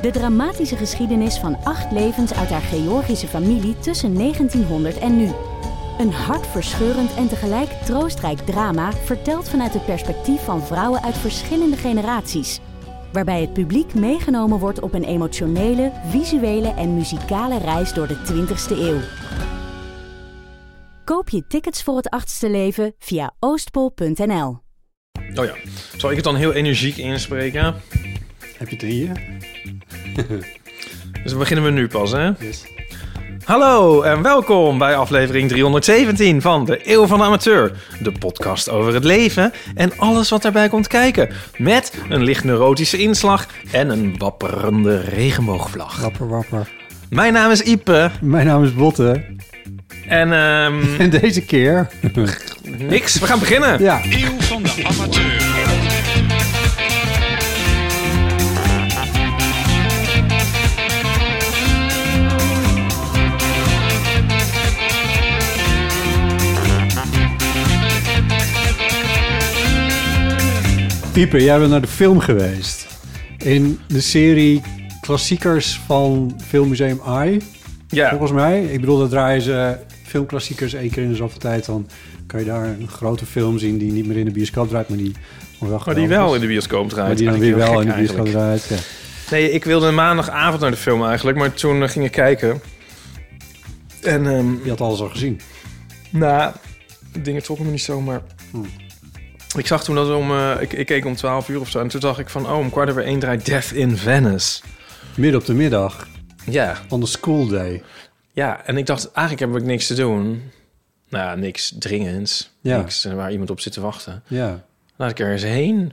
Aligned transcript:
de 0.00 0.10
dramatische 0.10 0.76
geschiedenis 0.76 1.38
van 1.38 1.56
acht 1.64 1.92
levens 1.92 2.34
uit 2.34 2.48
haar 2.48 2.60
Georgische 2.60 3.26
familie 3.26 3.78
tussen 3.78 4.14
1900 4.14 4.98
en 4.98 5.16
nu. 5.16 5.30
Een 5.98 6.12
hartverscheurend 6.12 7.14
en 7.14 7.28
tegelijk 7.28 7.70
troostrijk 7.70 8.38
drama 8.38 8.92
verteld 8.92 9.48
vanuit 9.48 9.74
het 9.74 9.84
perspectief 9.84 10.44
van 10.44 10.62
vrouwen 10.62 11.02
uit 11.02 11.16
verschillende 11.16 11.76
generaties 11.76 12.60
waarbij 13.12 13.40
het 13.40 13.52
publiek 13.52 13.94
meegenomen 13.94 14.58
wordt 14.58 14.80
op 14.80 14.94
een 14.94 15.04
emotionele, 15.04 15.92
visuele 16.08 16.68
en 16.68 16.94
muzikale 16.94 17.58
reis 17.58 17.92
door 17.92 18.06
de 18.08 18.16
20ste 18.16 18.78
eeuw. 18.78 19.00
Koop 21.04 21.28
je 21.28 21.46
tickets 21.46 21.82
voor 21.82 21.96
het 21.96 22.08
achtste 22.08 22.50
leven 22.50 22.94
via 22.98 23.34
oostpol.nl. 23.38 24.58
Oh 25.34 25.44
ja, 25.44 25.54
zal 25.96 26.10
ik 26.10 26.16
het 26.16 26.24
dan 26.24 26.36
heel 26.36 26.52
energiek 26.52 26.96
inspreken? 26.96 27.74
Heb 28.56 28.68
je 28.68 28.76
het 28.76 28.84
hier? 28.84 29.37
Dus 31.22 31.32
we 31.32 31.38
beginnen 31.38 31.64
we 31.64 31.70
nu 31.70 31.88
pas, 31.88 32.12
hè? 32.12 32.30
Hallo 33.44 34.02
en 34.02 34.22
welkom 34.22 34.78
bij 34.78 34.96
aflevering 34.96 35.48
317 35.48 36.40
van 36.42 36.64
de 36.64 36.80
Eeuw 36.92 37.06
van 37.06 37.18
de 37.18 37.24
Amateur. 37.24 37.72
De 38.02 38.12
podcast 38.12 38.68
over 38.70 38.94
het 38.94 39.04
leven 39.04 39.52
en 39.74 39.98
alles 39.98 40.28
wat 40.30 40.42
daarbij 40.42 40.68
komt 40.68 40.86
kijken. 40.86 41.28
Met 41.56 41.92
een 42.08 42.22
licht 42.22 42.44
neurotische 42.44 42.98
inslag 42.98 43.46
en 43.70 43.88
een 43.88 44.14
wapperende 44.18 45.00
regenboogvlag. 45.00 46.00
Wapper, 46.00 46.28
wapper. 46.28 46.68
Mijn 47.10 47.32
naam 47.32 47.50
is 47.50 47.62
Ipe 47.62 48.10
Mijn 48.20 48.46
naam 48.46 48.64
is 48.64 48.74
Botte. 48.74 49.24
en 50.08 50.32
ehm, 50.32 50.82
En 50.98 51.10
deze 51.10 51.44
keer... 51.44 51.88
niks, 52.62 53.18
we 53.18 53.26
gaan 53.26 53.38
beginnen. 53.38 53.82
ja, 53.82 54.00
Eeuw 54.04 54.40
van 54.40 54.62
de 54.62 54.84
amateur. 54.84 55.47
Pieper, 71.18 71.42
jij 71.42 71.58
bent 71.58 71.70
naar 71.70 71.80
de 71.80 71.86
film 71.86 72.20
geweest. 72.20 72.86
In 73.38 73.80
de 73.86 74.00
serie 74.00 74.62
klassiekers 75.00 75.80
van 75.86 76.40
Filmmuseum 76.46 77.00
AI, 77.04 77.40
Ja, 77.88 78.08
volgens 78.08 78.32
mij. 78.32 78.64
Ik 78.64 78.80
bedoel, 78.80 78.98
dat 78.98 79.10
draaien 79.10 79.42
ze 79.42 79.76
filmklassiekers 80.02 80.72
één 80.72 80.90
keer 80.90 81.02
in 81.02 81.08
de 81.08 81.14
zoveel 81.14 81.38
tijd. 81.38 81.66
Dan 81.66 81.88
kan 82.26 82.40
je 82.40 82.46
daar 82.46 82.64
een 82.64 82.88
grote 82.88 83.26
film 83.26 83.58
zien 83.58 83.78
die 83.78 83.92
niet 83.92 84.06
meer 84.06 84.16
in 84.16 84.24
de 84.24 84.30
bioscoop 84.30 84.68
draait, 84.68 84.88
maar 84.88 84.98
die 84.98 85.12
nog 85.60 85.68
wel 85.68 85.82
maar 85.86 85.94
die 85.94 86.08
wel 86.08 86.34
in 86.34 86.40
de 86.40 86.46
bioscoop 86.46 86.88
draait. 86.88 87.06
Maar 87.06 87.16
die 87.16 87.28
dan 87.30 87.38
weer 87.38 87.56
wel 87.56 87.80
in 87.80 87.88
de 87.88 87.94
bioscoop 87.94 88.26
draait. 88.26 88.66
Ja. 88.68 88.76
Nee, 89.30 89.50
ik 89.50 89.64
wilde 89.64 89.90
maandagavond 89.90 90.60
naar 90.60 90.70
de 90.70 90.76
film 90.76 91.04
eigenlijk, 91.04 91.38
maar 91.38 91.54
toen 91.54 91.82
eh, 91.82 91.88
ging 91.88 92.04
ik 92.04 92.12
kijken. 92.12 92.60
En 94.02 94.26
ehm, 94.26 94.52
Je 94.62 94.68
had 94.68 94.80
alles 94.80 95.00
al 95.00 95.08
gezien. 95.08 95.40
Nou, 96.10 96.52
dingen 97.22 97.42
trokken 97.42 97.66
me 97.66 97.72
niet 97.72 97.82
zo, 97.82 98.00
maar... 98.00 98.22
Hmm. 98.50 98.66
Ik 99.56 99.66
zag 99.66 99.84
toen 99.84 99.94
dat 99.94 100.10
om... 100.16 100.30
eh, 100.30 100.56
ik, 100.60 100.72
ik 100.72 100.86
keek 100.86 101.04
om 101.04 101.16
12 101.16 101.48
uur 101.48 101.60
of 101.60 101.68
zo. 101.70 101.80
En 101.80 101.88
toen 101.88 102.00
dacht 102.00 102.18
ik 102.18 102.28
van... 102.28 102.46
Oh, 102.50 102.58
om 102.58 102.70
kwart 102.70 102.90
over 102.90 103.04
één 103.04 103.18
draait 103.18 103.46
Death 103.46 103.70
in 103.72 103.96
Venice. 103.96 104.60
Midden 105.16 105.40
op 105.40 105.46
de 105.46 105.54
middag, 105.54 106.08
Ja. 106.46 106.76
on 106.88 107.00
the 107.00 107.06
school 107.06 107.46
day. 107.46 107.82
Ja, 108.32 108.64
en 108.66 108.76
ik 108.76 108.86
dacht... 108.86 109.12
Eigenlijk 109.12 109.52
heb 109.52 109.60
ik 109.62 109.66
niks 109.68 109.86
te 109.86 109.94
doen. 109.94 110.50
Nou 111.08 111.24
ja, 111.24 111.34
niks 111.34 111.74
dringends. 111.78 112.50
Ja. 112.60 112.76
Niks 112.78 113.04
eh, 113.04 113.12
waar 113.14 113.32
iemand 113.32 113.50
op 113.50 113.60
zit 113.60 113.72
te 113.72 113.80
wachten. 113.80 114.22
Ja, 114.26 114.64
Laat 114.96 115.10
ik 115.10 115.18
er 115.18 115.32
eens 115.32 115.42
heen. 115.42 115.92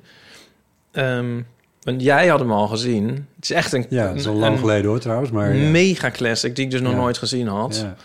Ehm, 0.91 1.41
want 1.81 2.01
jij 2.01 2.27
had 2.27 2.39
hem 2.39 2.51
al 2.51 2.67
gezien. 2.67 3.07
Het 3.35 3.43
is 3.43 3.51
echt 3.51 3.73
een... 3.73 3.85
ja 3.89 4.09
een- 4.09 4.35
lang 4.35 4.59
geleden 4.59 4.85
hoor 4.89 4.99
trouwens. 4.99 5.31
Maar 5.31 5.55
ja. 5.55 5.69
mega 5.69 6.11
classic 6.11 6.55
die 6.55 6.66
ik 6.66 6.72
dus 6.72 6.81
nog 6.81 6.91
Ja. 6.91 6.97
nooit 6.97 7.17
gezien 7.17 7.47
had. 7.47 7.75
Ja. 7.77 7.95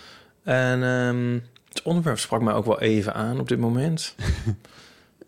En 0.52 0.82
ehm, 0.82 1.38
het 1.68 1.82
onderwerp 1.82 2.18
sprak 2.18 2.40
mij 2.42 2.54
ook 2.54 2.64
wel 2.66 2.80
even 2.80 3.14
aan 3.14 3.40
op 3.40 3.48
dit 3.48 3.58
moment. 3.58 4.14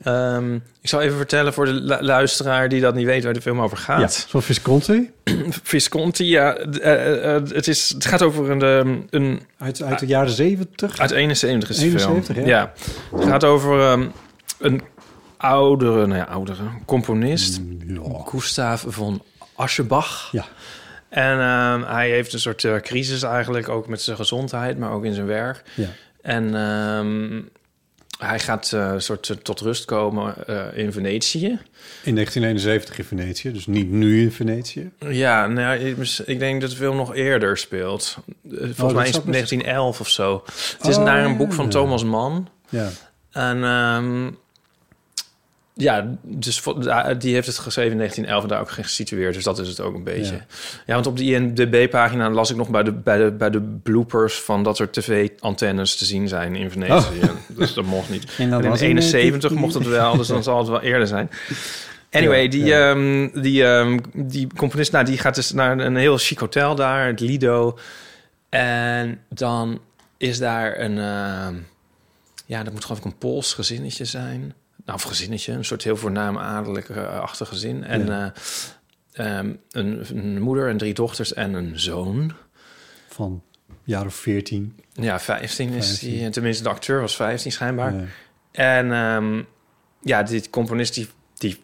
Ehm, 0.02 0.54
ik 0.54 0.88
zal 0.88 1.00
even 1.00 1.16
vertellen 1.16 1.52
voor 1.52 1.64
de 1.64 1.72
lu- 1.72 2.00
luisteraar 2.00 2.68
die 2.68 2.80
dat 2.80 2.94
niet 2.94 3.06
weet 3.06 3.24
waar 3.24 3.32
de 3.32 3.40
film 3.40 3.60
over 3.60 3.78
Ja, 3.78 3.82
gaat. 3.84 4.26
zo'n 4.28 4.42
Visconti. 4.42 5.10
Visconti, 5.62 6.24
ja, 6.24 6.52
d- 6.70 6.78
eh, 6.78 7.34
eh, 7.36 7.42
het, 7.48 7.68
is, 7.68 7.88
het 7.88 8.04
gaat 8.04 8.22
over 8.22 8.50
een, 8.50 8.60
een, 8.62 9.06
een 9.10 9.42
Uit, 9.58 9.82
uit 9.82 9.98
de 9.98 10.06
jaren 10.06 10.30
zeventig. 10.32 10.98
uit 10.98 11.10
71 11.10 11.68
is 11.70 11.76
de 11.78 11.84
71, 11.84 12.34
film. 12.34 12.46
ja. 12.48 12.72
Het 13.14 13.24
gaat 13.24 13.44
over 13.44 13.80
ehm, 13.80 14.06
een 14.58 14.82
oudere, 15.36 16.06
nou 16.06 16.18
ja, 16.18 16.24
oudere 16.24 16.62
componist, 16.86 17.60
Ja. 17.86 18.00
Gustav 18.24 18.84
von 18.86 19.22
Aschenbach. 19.54 20.28
Ja. 20.32 20.44
En 21.08 21.40
ehm, 21.40 21.82
hij 21.94 22.10
heeft 22.10 22.32
een 22.32 22.40
soort 22.40 22.64
eh, 22.64 22.76
crisis 22.76 23.22
eigenlijk, 23.22 23.68
ook 23.68 23.86
met 23.88 24.02
zijn 24.02 24.16
gezondheid, 24.16 24.78
maar 24.78 24.90
ook 24.90 25.04
in 25.04 25.14
zijn 25.14 25.26
werk. 25.26 25.62
Ja. 25.74 25.86
En 26.22 26.54
ehm, 26.54 27.40
hij 28.26 28.38
gaat 28.38 28.72
eh, 28.72 28.90
een 28.92 29.02
soort 29.02 29.28
eh, 29.30 29.36
tot 29.36 29.60
rust 29.60 29.84
komen 29.84 30.46
eh, 30.46 30.66
in 30.74 30.92
Venetië. 30.92 31.46
In 32.02 32.14
1971 32.14 32.98
in 32.98 33.04
Venetië, 33.04 33.52
dus 33.52 33.66
niet 33.66 33.90
nu 33.90 34.20
in 34.20 34.32
Venetië. 34.32 34.90
Ja, 34.98 35.46
nou, 35.46 35.78
ik, 36.26 36.38
denk 36.38 36.60
dat 36.60 36.70
de 36.70 36.76
film 36.76 36.96
nog 36.96 37.14
eerder 37.14 37.58
speelt. 37.58 38.18
Volgens 38.48 38.76
dat 38.76 38.92
mij 38.92 39.04
is 39.04 39.10
zou 39.10 39.22
het 39.24 39.32
best- 39.32 39.50
1911 39.50 40.00
of 40.00 40.08
zo. 40.08 40.42
Het 40.78 40.86
is 40.88 40.96
Oh, 40.96 41.04
naar 41.04 41.24
een 41.24 41.36
boek 41.36 41.52
van. 41.52 41.68
Thomas 41.68 42.04
Mann. 42.04 42.48
Ja, 42.68 42.88
En 43.30 43.64
ehm, 43.64 44.30
ja, 45.74 46.14
dus 46.22 46.62
die 47.18 47.34
heeft 47.34 47.46
het 47.46 47.58
geschreven 47.58 47.92
in 47.92 47.98
1911 47.98 48.42
en 48.42 48.48
daar 48.48 48.60
ook 48.60 48.70
gesitueerd. 48.70 49.34
Dus 49.34 49.44
dat 49.44 49.58
is 49.58 49.68
het 49.68 49.80
ook 49.80 49.94
een 49.94 50.04
beetje. 50.04 50.34
Ja. 50.34 50.44
Ja, 50.86 50.94
want 50.94 51.06
op 51.06 51.16
die 51.16 51.34
IMDb-pagina 51.34 52.30
las 52.30 52.50
ik 52.50 52.56
nog 52.56 52.68
bij 52.68 52.82
de, 52.82 52.92
bij, 52.92 53.18
de, 53.18 53.30
bij 53.30 53.50
de 53.50 53.60
bloopers... 53.60 54.34
van 54.34 54.62
dat 54.62 54.78
er 54.78 54.90
tv-antennes 54.90 55.96
te 55.96 56.04
zien 56.04 56.28
zijn 56.28 56.56
in 56.56 56.70
Venetië. 56.70 57.20
Dus 57.48 57.74
dat 57.74 57.84
mocht 57.84 58.10
niet. 58.10 58.24
En 58.38 58.52
En 58.52 58.64
in 58.64 58.70
het 58.70 58.80
71 58.80 59.50
net- 59.50 59.58
mocht 59.58 59.74
het 59.74 59.86
wel, 59.86 60.16
dus 60.16 60.26
dan 60.26 60.42
zal 60.42 60.58
het 60.58 60.68
wel 60.68 60.80
eerder 60.80 61.06
zijn. 61.06 61.30
Anyway, 62.10 62.48
die, 62.48 62.64
ja. 62.64 62.90
ehm, 62.90 63.28
die, 63.42 63.64
ehm, 63.64 63.98
die 64.14 64.46
componist, 64.56 64.92
nou, 64.92 65.04
die 65.04 65.18
gaat 65.18 65.34
dus 65.34 65.52
naar 65.52 65.78
een 65.78 65.96
heel 65.96 66.18
chic 66.18 66.38
hotel 66.38 66.74
daar, 66.74 67.06
het 67.06 67.20
Lido. 67.20 67.78
En 68.48 69.20
dan 69.28 69.80
is 70.16 70.38
daar 70.38 70.80
een, 70.80 70.98
ehm, 70.98 71.54
ja, 72.46 72.62
dat 72.62 72.72
moet 72.72 72.84
geloof 72.84 72.98
ik 72.98 73.04
een 73.04 73.18
Pools 73.18 73.54
gezinnetje 73.54 74.04
zijn. 74.04 74.54
Nou, 74.84 74.98
of 74.98 75.02
gezinnetje, 75.02 75.52
een 75.52 75.64
soort 75.64 75.82
heel 75.84 75.96
voornaam 75.96 76.38
adellijk-achtig 76.38 77.48
gezin. 77.48 77.84
En 77.84 78.06
Ja. 78.06 78.32
eh, 79.12 79.38
ehm, 79.38 79.52
een, 79.70 80.04
een 80.14 80.40
moeder 80.40 80.68
en 80.68 80.76
drie 80.76 80.94
dochters 80.94 81.32
en 81.34 81.52
een 81.54 81.80
zoon. 81.80 82.32
van 83.08 83.42
jaar 83.84 84.06
of 84.06 84.14
14. 84.14 84.76
Ja, 84.92 85.20
15 85.20 85.68
is 85.72 85.86
15. 85.86 86.10
die. 86.10 86.30
Tenminste, 86.30 86.62
de 86.62 86.68
acteur 86.68 87.00
was 87.00 87.16
15 87.16 87.52
schijnbaar. 87.52 87.94
Ja. 87.94 88.04
En 88.52 88.92
ehm, 88.92 89.42
ja, 90.00 90.22
die 90.22 90.50
componist 90.50 90.94
die, 90.94 91.08
die, 91.34 91.62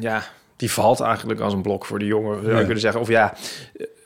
ja, 0.00 0.24
die 0.56 0.70
valt 0.70 1.00
eigenlijk 1.00 1.40
als 1.40 1.52
een 1.52 1.62
blok 1.62 1.84
voor 1.86 1.98
de 1.98 2.06
jongen, 2.06 2.34
zou 2.36 2.46
je 2.50 2.52
Ja. 2.56 2.58
kunnen 2.64 2.80
zeggen. 2.80 3.00
Of 3.00 3.08
ja, 3.08 3.34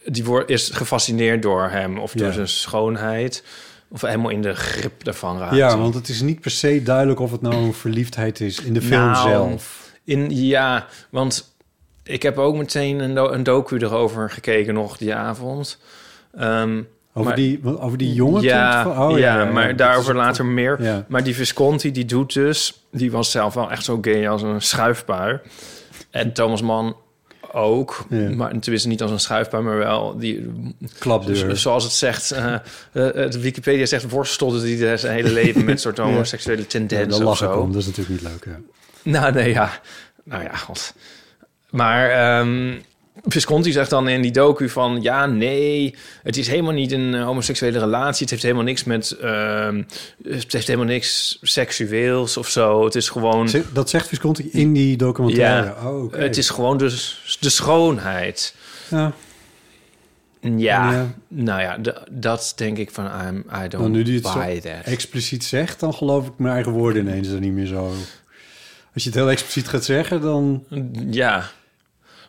die 0.05 0.25
wordt, 0.25 0.51
is 0.51 0.71
gefascineerd 0.71 1.43
door 1.43 1.69
hem 1.71 1.99
of 1.99 2.13
door 2.13 2.33
zijn 2.33 2.49
schoonheid. 2.49 3.45
Of 3.89 4.01
helemaal 4.01 4.31
in 4.31 4.43
de 4.43 4.55
grip 4.55 5.05
daarvan 5.05 5.39
raakt. 5.39 5.55
ja, 5.57 5.79
want 5.79 5.95
het 5.95 6.09
is 6.09 6.21
niet 6.21 6.41
per 6.41 6.51
se 6.51 6.83
duidelijk 6.83 7.21
of 7.21 7.31
het 7.33 7.43
nou 7.43 7.55
een 7.55 7.75
verliefdheid 7.75 8.41
is 8.41 8.61
in 8.61 8.75
de 8.75 8.83
film 8.83 9.01
Nou, 9.01 9.29
zelf. 9.29 9.93
In, 10.05 10.31
ja, 10.37 10.87
want 11.11 11.57
ik 12.03 12.23
heb 12.23 12.39
ook 12.39 12.57
meteen 12.57 13.01
een, 13.01 13.15
do- 13.15 13.31
een 13.31 13.43
docu 13.43 13.77
erover 13.79 14.31
gekeken 14.31 14.75
nog 14.75 14.97
die 14.97 15.15
avond. 15.15 15.79
Ehm, 16.37 16.83
Over, 17.13 17.29
maar- 17.29 17.35
die, 17.37 17.61
over 17.81 17.99
die 17.99 18.13
jongen? 18.15 18.43
ja? 18.43 18.89
Oh, 19.09 19.19
ja, 19.19 19.45
maar 19.45 19.77
daarover 19.77 20.15
later 20.15 20.45
meer. 20.47 21.05
Maar 21.09 21.23
die 21.25 21.35
Visconti, 21.35 21.93
die 21.93 22.05
doet 22.05 22.33
dus... 22.33 22.85
Die 22.93 23.11
was 23.11 23.31
zelf 23.31 23.55
wel 23.55 23.71
echt 23.71 23.85
zo 23.85 23.99
gay 24.01 24.29
als 24.29 24.43
een 24.43 24.63
schuifpaar. 24.63 25.43
En 26.11 26.33
Thomas 26.33 26.63
Mann 26.63 26.97
ook. 27.53 28.07
Ja. 28.11 28.35
Maar 28.35 28.59
tenminste 28.59 28.89
niet 28.89 29.03
als 29.03 29.11
een 29.11 29.21
schuifpaar, 29.21 29.63
maar 29.63 29.79
wel... 29.79 30.19
Die, 30.19 30.47
Klapdeur. 30.99 31.49
dus 31.49 31.63
zoals 31.63 31.85
het 31.85 31.93
zegt... 31.93 32.29
de 32.93 33.39
Wikipedia 33.41 33.87
zegt... 33.87 34.11
worstelde 34.11 34.63
die 34.63 34.97
zijn 34.97 35.15
hele 35.15 35.33
leven 35.33 35.65
met 35.65 35.81
soort 35.81 35.99
homoseksuele 36.09 36.61
Ja, 36.61 36.67
tendensen 36.69 37.09
daar 37.09 37.19
of 37.19 37.25
lach 37.25 37.51
ik 37.51 37.55
zo. 37.55 37.61
om, 37.61 37.73
dat 37.73 37.81
is 37.81 37.87
natuurlijk 37.87 38.23
niet 38.23 38.31
leuk. 38.33 38.45
Hè. 38.45 38.61
Nou, 39.11 39.33
nee, 39.33 39.53
ja. 39.53 39.81
Nou 40.25 40.43
ja, 40.43 40.57
god. 40.57 40.95
Maar, 41.71 42.11
ehm, 42.11 42.75
Visconti 43.25 43.73
zegt 43.73 43.91
dan 43.91 44.09
in 44.09 44.23
die 44.23 44.31
docu 44.31 44.69
van... 44.69 45.03
ja, 45.03 45.27
nee, 45.27 45.95
het 46.23 46.37
is 46.37 46.49
helemaal 46.49 46.73
niet 46.73 46.93
een 46.93 47.15
eh, 47.15 47.25
homoseksuele 47.25 47.79
relatie. 47.79 48.21
Het 48.21 48.31
heeft 48.31 48.43
helemaal 48.43 48.65
niks 48.65 48.85
met... 48.85 49.11
ehm, 49.11 49.83
het 50.29 50.53
heeft 50.53 50.67
helemaal 50.67 50.89
niks 50.89 51.39
seksueels 51.43 52.37
of 52.37 52.49
zo. 52.49 52.85
Het 52.85 52.95
is 52.95 53.09
gewoon... 53.09 53.49
Dat 53.73 53.91
zegt 53.91 54.09
Visconti 54.09 54.49
in 54.53 54.73
die 54.73 54.97
documentaire. 54.97 55.67
Ja, 55.67 55.91
oh, 55.91 56.13
het 56.13 56.37
is 56.37 56.51
gewoon 56.51 56.77
de, 56.79 57.13
de 57.41 57.51
schoonheid. 57.51 58.55
Ja, 58.91 59.13
Ja, 60.41 60.93
Ja. 60.93 61.15
nou 61.29 61.61
ja, 61.61 61.79
dat 62.11 62.53
denk 62.57 62.79
ik 62.79 62.91
van... 62.91 63.05
I'm, 63.05 63.37
I 63.37 63.69
don't 63.69 63.73
nou, 63.73 63.89
nu 63.89 64.03
die 64.03 64.15
het 64.15 64.27
zo 64.27 64.35
buy 64.35 64.61
that. 64.61 64.85
expliciet 64.85 65.45
zegt, 65.45 65.81
dan 65.81 65.95
geloof 65.95 66.27
ik 66.27 66.33
mijn 66.37 66.55
eigen 66.55 66.73
woorden 66.73 67.07
ineens 67.07 67.29
er 67.29 67.41
niet 67.41 67.53
meer 67.53 67.67
zo. 67.67 67.93
Als 68.95 69.05
je 69.05 69.11
het 69.11 69.19
heel 69.19 69.31
expliciet 69.31 69.69
gaat 69.69 69.85
zeggen, 69.85 70.21
dan... 70.21 70.65
Ja. 71.11 71.51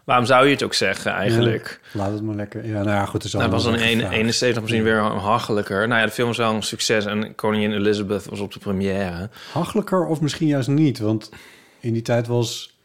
Waarom 0.07 0.25
zou 0.25 0.45
je 0.45 0.51
het 0.51 0.63
ook 0.63 0.74
zeggen 0.74 1.12
eigenlijk? 1.12 1.80
Ja, 1.94 2.00
laat 2.00 2.12
het 2.12 2.21
maar 2.21 2.36
lekker. 2.36 2.65
Ja, 2.65 2.74
nou 2.74 2.89
ja, 2.89 3.06
goed. 3.06 3.13
Het 3.13 3.24
is 3.24 3.33
Hij 3.33 3.50
was 3.50 3.63
dan 3.63 3.75
in 3.75 3.80
gevraagd. 3.95 4.13
71 4.15 4.62
misschien 4.62 4.83
weer 4.83 5.00
hachelijker. 5.01 5.88
Nou 5.88 6.00
ja, 6.00 6.06
de 6.06 6.12
film 6.12 6.27
was 6.27 6.38
wel 6.38 6.54
een 6.54 6.63
succes 6.63 7.06
en 7.06 7.36
koningin 7.36 7.71
Elizabeth 7.71 8.25
was 8.25 8.39
op 8.39 8.54
de 8.54 8.59
première. 8.59 9.30
Hachelijker 9.54 10.06
of 10.06 10.21
misschien 10.21 10.48
juist 10.48 10.68
niet, 10.68 11.00
want 11.00 11.31
in 11.80 11.94
die 11.94 12.01
tijd 12.01 12.27
was... 12.27 12.77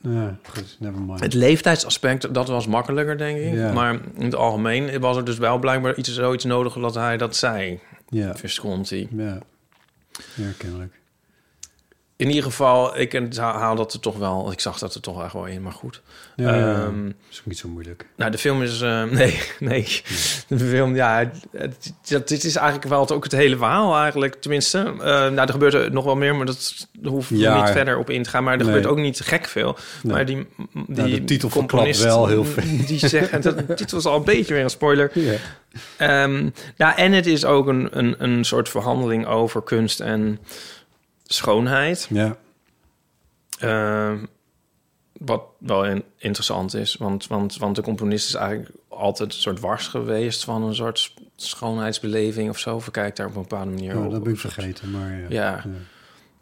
Nou, 0.00 0.30
goed, 0.48 0.76
never 0.78 1.00
mind. 1.00 1.20
Het 1.20 1.34
leeftijdsaspect, 1.34 2.34
dat 2.34 2.48
was 2.48 2.66
makkelijker, 2.66 3.18
denk 3.18 3.38
ik. 3.38 3.52
Ja. 3.54 3.72
Maar 3.72 3.92
in 4.16 4.24
het 4.24 4.34
algemeen 4.34 5.00
was 5.00 5.16
er 5.16 5.24
dus 5.24 5.38
wel 5.38 5.58
blijkbaar 5.58 5.94
iets, 5.96 6.14
zoiets 6.14 6.44
nodig 6.44 6.74
dat 6.74 6.94
hij 6.94 7.16
dat 7.16 7.36
zei, 7.36 7.80
Ja, 8.08 8.34
Visconti. 8.36 9.08
ja. 9.16 9.38
Ja, 10.34 10.48
kennelijk. 10.58 10.94
In 12.16 12.28
ieder 12.28 12.42
geval, 12.42 12.98
ik 12.98 13.36
haal 13.36 13.74
dat 13.76 13.92
er 13.92 14.00
toch 14.00 14.16
wel... 14.16 14.52
Ik 14.52 14.60
zag 14.60 14.78
dat 14.78 14.94
er 14.94 15.00
toch 15.00 15.24
echt 15.24 15.32
wel 15.32 15.46
in, 15.46 15.62
maar 15.62 15.72
goed. 15.72 16.00
Ja. 16.36 16.54
Ehm, 16.54 17.06
is 17.30 17.38
ook 17.40 17.46
niet 17.46 17.58
zo 17.58 17.68
moeilijk. 17.68 18.06
Nou, 18.16 18.30
de 18.30 18.38
film 18.38 18.62
is... 18.62 18.80
eh, 18.80 19.02
nee, 19.20 19.40
nee. 19.58 20.02
De 20.48 20.58
film, 20.58 20.94
ja... 20.94 21.30
het- 21.52 21.92
dit 22.28 22.44
is 22.44 22.56
eigenlijk 22.56 22.88
wel 22.88 23.00
het, 23.00 23.12
ook 23.12 23.22
het 23.24 23.32
hele 23.32 23.56
verhaal 23.56 23.96
eigenlijk. 23.96 24.34
Tenminste, 24.34 24.78
eh, 24.78 24.94
nou, 25.04 25.36
er 25.40 25.48
gebeurt 25.48 25.74
er 25.74 25.92
nog 25.92 26.04
wel 26.04 26.16
meer... 26.16 26.36
maar 26.36 26.46
dat 26.46 26.86
we 27.02 27.24
Ja. 27.28 27.60
niet 27.62 27.70
verder 27.70 27.98
op 27.98 28.10
in 28.10 28.22
te 28.22 28.30
gaan. 28.30 28.44
Maar 28.44 28.52
er 28.52 28.58
Nee. 28.58 28.66
gebeurt 28.66 28.86
ook 28.86 28.98
niet 28.98 29.20
gek 29.20 29.46
veel. 29.46 29.76
Nee. 30.02 30.12
Maar 30.12 30.24
die, 30.26 30.36
die 30.36 30.84
Nou, 30.86 31.10
de 31.10 31.24
titel 31.24 31.48
componist, 31.48 32.02
wel 32.02 32.26
heel 32.26 32.44
veel. 32.44 32.86
Die 32.86 33.08
zegt... 33.08 33.30
en 33.34 33.40
dat, 33.40 33.78
dit 33.78 33.90
was 33.90 34.04
al 34.04 34.16
een 34.16 34.24
beetje 34.24 34.54
weer 34.54 34.62
een 34.62 34.70
spoiler. 34.70 35.10
Ja. 35.14 35.34
Ehm, 35.96 36.48
ja, 36.76 36.96
en 36.96 37.12
het 37.12 37.26
is 37.26 37.44
ook 37.44 37.66
een, 37.66 37.88
een, 37.98 38.14
een 38.18 38.44
soort 38.44 38.68
verhandeling 38.68 39.26
over 39.26 39.62
kunst 39.62 40.00
en 40.00 40.38
schoonheid. 41.24 42.06
Ja, 42.10 42.36
Ehm, 43.58 44.24
wat 45.12 45.42
wel 45.58 45.84
in- 45.84 46.04
interessant 46.18 46.74
is, 46.74 46.96
want, 46.96 47.26
want, 47.26 47.56
want 47.56 47.76
de 47.76 47.82
componist 47.82 48.28
is 48.28 48.34
eigenlijk 48.34 48.70
altijd 48.88 49.32
een 49.34 49.40
soort 49.40 49.60
wars 49.60 49.86
geweest 49.86 50.44
van 50.44 50.62
een 50.62 50.74
soort 50.74 51.14
schoonheidsbeleving 51.36 52.50
of 52.50 52.58
zo. 52.58 52.74
Of 52.74 52.90
kijkt 52.90 53.16
daar 53.16 53.26
op 53.26 53.34
een 53.34 53.40
bepaalde 53.42 53.70
manier 53.70 53.96
oh, 53.96 54.04
op. 54.04 54.10
dat 54.10 54.22
ben 54.22 54.32
ik 54.32 54.38
vergeten, 54.38 54.90
maar 54.90 55.18
ja. 55.20 55.26
Ja. 55.28 55.64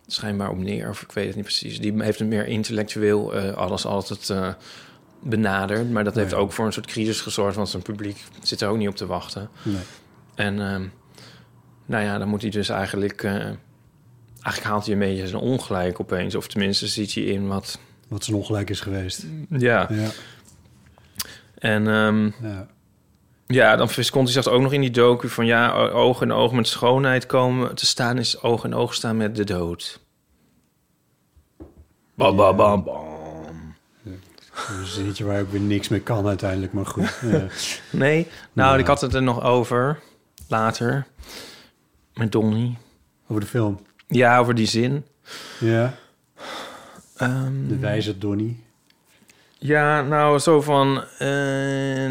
Schijnbaar 0.07 0.51
op 0.51 0.59
neer, 0.59 0.89
of 0.89 1.03
ik 1.03 1.13
weet 1.13 1.27
het 1.27 1.35
niet 1.35 1.45
precies. 1.45 1.81
Die 1.81 2.03
heeft 2.03 2.19
het 2.19 2.29
meer 2.29 2.47
intellectueel 2.47 3.35
eh, 3.35 3.53
alles 3.55 3.85
altijd 3.87 4.31
eh, 4.31 4.49
benaderd. 5.23 5.91
Maar 5.91 6.05
dat 6.05 6.15
heeft 6.15 6.35
ook 6.35 6.53
voor 6.53 6.67
een 6.67 6.73
soort 6.73 6.87
crisis 6.87 7.21
gezorgd, 7.21 7.57
want 7.57 7.69
zijn 7.69 7.83
publiek 7.83 8.25
zit 8.43 8.61
er 8.61 8.69
ook 8.69 8.77
niet 8.79 8.89
op 8.89 8.97
te 8.97 9.07
wachten. 9.07 9.49
Nee. 9.63 9.77
En 10.35 10.61
ehm, 10.61 10.85
nou 11.87 12.05
ja, 12.05 12.19
dan 12.19 12.29
moet 12.29 12.43
hij 12.43 12.51
dus 12.51 12.69
eigenlijk... 12.69 13.25
eigenlijk 14.43 14.65
haalt 14.65 14.85
hij 14.85 14.95
een 14.95 15.01
beetje 15.01 15.27
zijn 15.27 15.43
ongelijk 15.43 16.01
opeens. 16.01 16.35
Of 16.35 16.47
tenminste 16.47 16.87
ziet 16.87 17.15
hij 17.15 17.25
in 17.25 17.49
wat... 17.49 17.79
Wat 18.09 18.25
zijn 18.25 18.37
ongelijk 18.37 18.71
is 18.71 18.81
geweest. 18.81 19.27
Ja, 19.49 19.87
Ja, 19.91 20.11
en 21.55 21.87
ehm, 21.89 22.25
ja. 22.25 22.67
ja, 23.47 23.77
dan 23.77 23.89
Visconti 23.89 24.33
zegt 24.33 24.49
ook 24.49 24.63
nog 24.63 24.73
in 24.73 24.81
die 24.81 24.91
docu 24.91 25.29
van... 25.29 25.47
ja, 25.47 25.73
oog 25.75 26.23
in 26.23 26.33
oog 26.33 26.53
met 26.53 26.69
schoonheid 26.69 27.27
komen 27.27 27.75
te 27.75 27.87
staan... 27.87 28.19
is 28.19 28.43
oog 28.43 28.65
in 28.65 28.75
oog 28.75 28.95
staan 28.95 29.17
met 29.17 29.37
de 29.37 29.45
dood. 29.45 30.01
Bam, 32.15 32.37
bam, 32.37 32.57
bam, 32.57 32.85
bam. 32.85 33.11
Een 34.69 34.87
zinnetje 34.87 35.25
waar 35.25 35.41
ik 35.41 35.49
weer 35.49 35.61
niks 35.61 35.89
mee 35.89 36.01
kan 36.01 36.27
uiteindelijk, 36.27 36.73
maar 36.73 36.87
goed. 36.87 37.19
Ja. 37.23 37.47
Nee, 37.91 38.29
nou, 38.53 38.73
Ja. 38.73 38.79
ik 38.81 38.87
had 38.87 39.01
het 39.01 39.15
er 39.15 39.23
nog 39.23 39.43
over 39.43 40.01
later 40.49 41.07
met 42.15 42.33
Donnie. 42.33 42.79
Over 43.29 43.41
de 43.41 43.49
film. 43.49 43.81
Ja, 44.15 44.39
over 44.39 44.55
die 44.55 44.67
zin. 44.67 45.05
Ja, 45.61 45.95
Ehm, 47.17 47.67
de 47.69 47.79
wijze 47.79 48.19
Donnie. 48.19 48.63
Ja, 49.59 50.03
nou, 50.03 50.39
zo 50.39 50.61
van... 50.61 51.05
eh, 51.19 52.05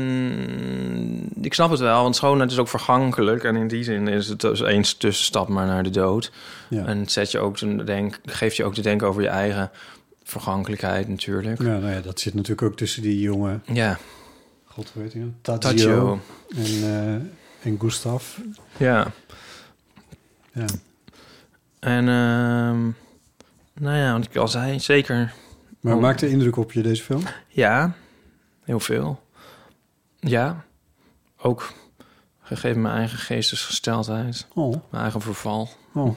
ik 1.41 1.53
snap 1.53 1.69
het 1.69 1.79
wel, 1.79 2.03
want 2.03 2.15
schoonheid 2.15 2.51
is 2.51 2.57
ook 2.57 2.67
vergankelijk. 2.67 3.43
En 3.43 3.55
in 3.55 3.67
die 3.67 3.83
zin 3.83 4.07
is 4.07 4.27
het 4.27 4.39
dus 4.39 4.61
één 4.61 4.83
tussenstap 4.97 5.47
maar 5.47 5.65
naar 5.65 5.83
de 5.83 5.89
dood. 5.89 6.31
Ja. 6.69 6.85
En 6.85 6.99
het 6.99 7.11
zet 7.11 7.31
je 7.31 7.39
ook 7.39 7.57
te 7.57 7.83
denk, 7.83 8.19
geeft 8.25 8.55
je 8.55 8.63
ook 8.63 8.73
te 8.73 8.81
denken 8.81 9.07
over 9.07 9.21
je 9.21 9.27
eigen 9.27 9.71
vergankelijkheid 10.23 11.07
natuurlijk. 11.07 11.61
Ja, 11.61 11.77
nou 11.77 11.89
ja, 11.91 11.99
dat 12.01 12.19
zit 12.19 12.33
natuurlijk 12.33 12.61
ook 12.61 12.77
tussen 12.77 13.01
die 13.01 13.19
jongen... 13.19 13.63
Ja, 13.73 13.97
God, 14.65 14.91
heet 14.99 15.13
hij 15.13 15.21
nou? 15.21 15.33
Tadzio 15.41 15.69
Tadzio. 15.69 16.19
en, 16.55 16.89
eh, 17.63 17.67
en 17.71 17.79
Gustav. 17.79 18.37
Ja. 18.77 19.11
Ja. 20.53 20.65
En, 21.81 22.07
ehm, 22.07 22.81
nou 23.83 23.97
ja, 23.97 24.11
want 24.11 24.25
ik 24.25 24.35
al 24.35 24.47
zei, 24.47 24.79
zeker... 24.79 25.33
Maar 25.79 25.93
Oh. 25.95 26.01
maakt 26.01 26.19
de 26.19 26.29
indruk 26.29 26.55
op 26.57 26.71
je, 26.71 26.81
deze 26.81 27.03
film? 27.03 27.23
Ja, 27.47 27.91
heel 28.63 28.79
veel. 28.79 29.23
Ja, 30.19 30.63
ook 31.37 31.71
gegeven 32.41 32.81
mijn 32.81 32.95
eigen 32.95 33.17
geestesgesteldheid, 33.17 34.47
Oh, 34.53 34.75
mijn 34.89 35.03
eigen 35.03 35.21
verval, 35.21 35.69
oh, 35.93 36.15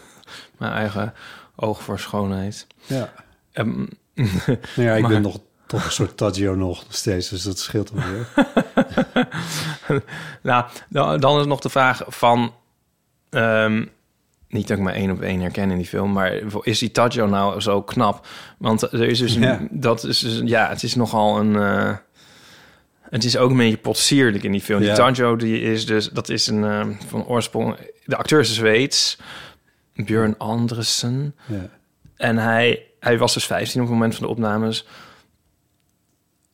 mijn 0.58 0.72
eigen 0.72 1.14
oog 1.56 1.82
voor 1.82 1.98
schoonheid. 1.98 2.66
ja. 2.86 3.12
Ehm, 3.52 3.78
Nou 4.16 4.58
ja, 4.76 4.94
ik 4.94 5.02
Maar- 5.02 5.10
ben 5.10 5.22
nog 5.22 5.38
toch 5.66 5.84
een 5.84 5.90
soort 5.92 6.16
Tadzio 6.16 6.54
nog 6.54 6.84
steeds, 6.88 7.28
dus 7.28 7.42
dat 7.42 7.58
scheelt 7.58 7.90
wel 7.90 8.04
weer. 8.10 8.28
nou, 10.42 10.64
dan, 10.88 11.20
dan 11.20 11.40
is 11.40 11.46
nog 11.46 11.60
de 11.60 11.68
vraag 11.68 12.02
van... 12.06 12.54
ehm, 13.30 13.86
niet 14.48 14.68
dat 14.68 14.78
ik 14.78 14.82
me 14.84 14.90
één 14.92 15.10
op 15.10 15.20
één 15.20 15.40
herken 15.40 15.70
in 15.70 15.76
die 15.76 15.86
film, 15.86 16.12
maar 16.12 16.32
is 16.62 16.78
die 16.78 16.90
Taggio 16.90 17.26
nou 17.26 17.60
zo 17.60 17.82
knap? 17.82 18.26
Want 18.58 18.82
er 18.82 19.08
is 19.08 19.18
dus 19.18 19.34
een, 19.34 19.42
Ja. 19.42 19.60
dat 19.70 20.04
is 20.04 20.18
dus, 20.18 20.40
ja, 20.44 20.68
het 20.68 20.82
is 20.82 20.94
nogal 20.94 21.38
een, 21.38 21.56
eh, 21.56 21.96
het 23.10 23.24
is 23.24 23.36
ook 23.36 23.50
een 23.50 23.56
beetje 23.56 23.76
potsierlijk 23.76 24.44
in 24.44 24.52
die 24.52 24.60
film. 24.60 24.80
Ja. 24.80 24.86
Die 24.86 24.96
Taggio, 24.96 25.36
die 25.36 25.60
is 25.60 25.86
dus, 25.86 26.08
dat 26.10 26.28
is 26.28 26.46
een 26.46 26.64
eh, 26.64 26.86
van 27.06 27.26
oorsprong, 27.26 27.76
de 28.04 28.16
acteur 28.16 28.40
is 28.40 28.54
Zweeds, 28.54 29.18
Björn 29.94 30.34
Andresen, 30.38 31.34
Ja. 31.46 31.68
en 32.16 32.36
hij, 32.36 32.82
hij 33.00 33.18
was 33.18 33.34
dus 33.34 33.46
15 33.46 33.80
op 33.80 33.86
het 33.86 33.94
moment 33.96 34.14
van 34.14 34.24
de 34.26 34.30
opnames. 34.32 34.86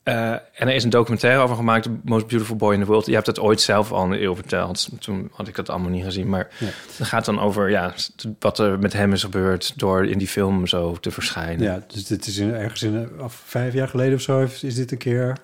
Eh, 0.03 0.31
en 0.31 0.41
er 0.67 0.73
is 0.73 0.83
een 0.83 0.89
documentaire 0.89 1.41
over 1.41 1.55
gemaakt, 1.55 1.83
The 1.83 1.91
Most 2.03 2.27
Beautiful 2.27 2.55
Boy 2.55 2.73
in 2.73 2.79
the 2.79 2.85
World. 2.85 3.05
Je 3.05 3.13
hebt 3.13 3.27
het 3.27 3.39
ooit 3.39 3.61
zelf 3.61 3.91
al 3.91 4.03
een 4.03 4.23
eeuw 4.23 4.35
verteld. 4.35 4.89
Toen 4.99 5.29
had 5.31 5.47
ik 5.47 5.55
dat 5.55 5.69
allemaal 5.69 5.89
niet 5.89 6.03
gezien. 6.03 6.29
Maar 6.29 6.47
Ja. 6.59 6.65
het 6.97 7.07
gaat 7.07 7.25
dan 7.25 7.39
over 7.39 7.69
ja, 7.69 7.93
wat 8.39 8.59
er 8.59 8.79
met 8.79 8.93
hem 8.93 9.13
is 9.13 9.23
gebeurd... 9.23 9.73
door 9.79 10.05
in 10.05 10.17
die 10.17 10.27
film 10.27 10.67
zo 10.67 10.95
te 10.99 11.11
verschijnen. 11.11 11.63
ja, 11.65 11.83
dus 11.87 12.05
dit 12.05 12.27
is 12.27 12.37
in, 12.37 12.53
ergens 12.53 12.81
in, 12.83 13.09
af, 13.19 13.41
vijf 13.45 13.73
jaar 13.73 13.87
geleden 13.87 14.13
of 14.13 14.21
zo 14.21 14.47
is 14.61 14.75
dit 14.75 14.91
een 14.91 14.97
keer... 14.97 15.37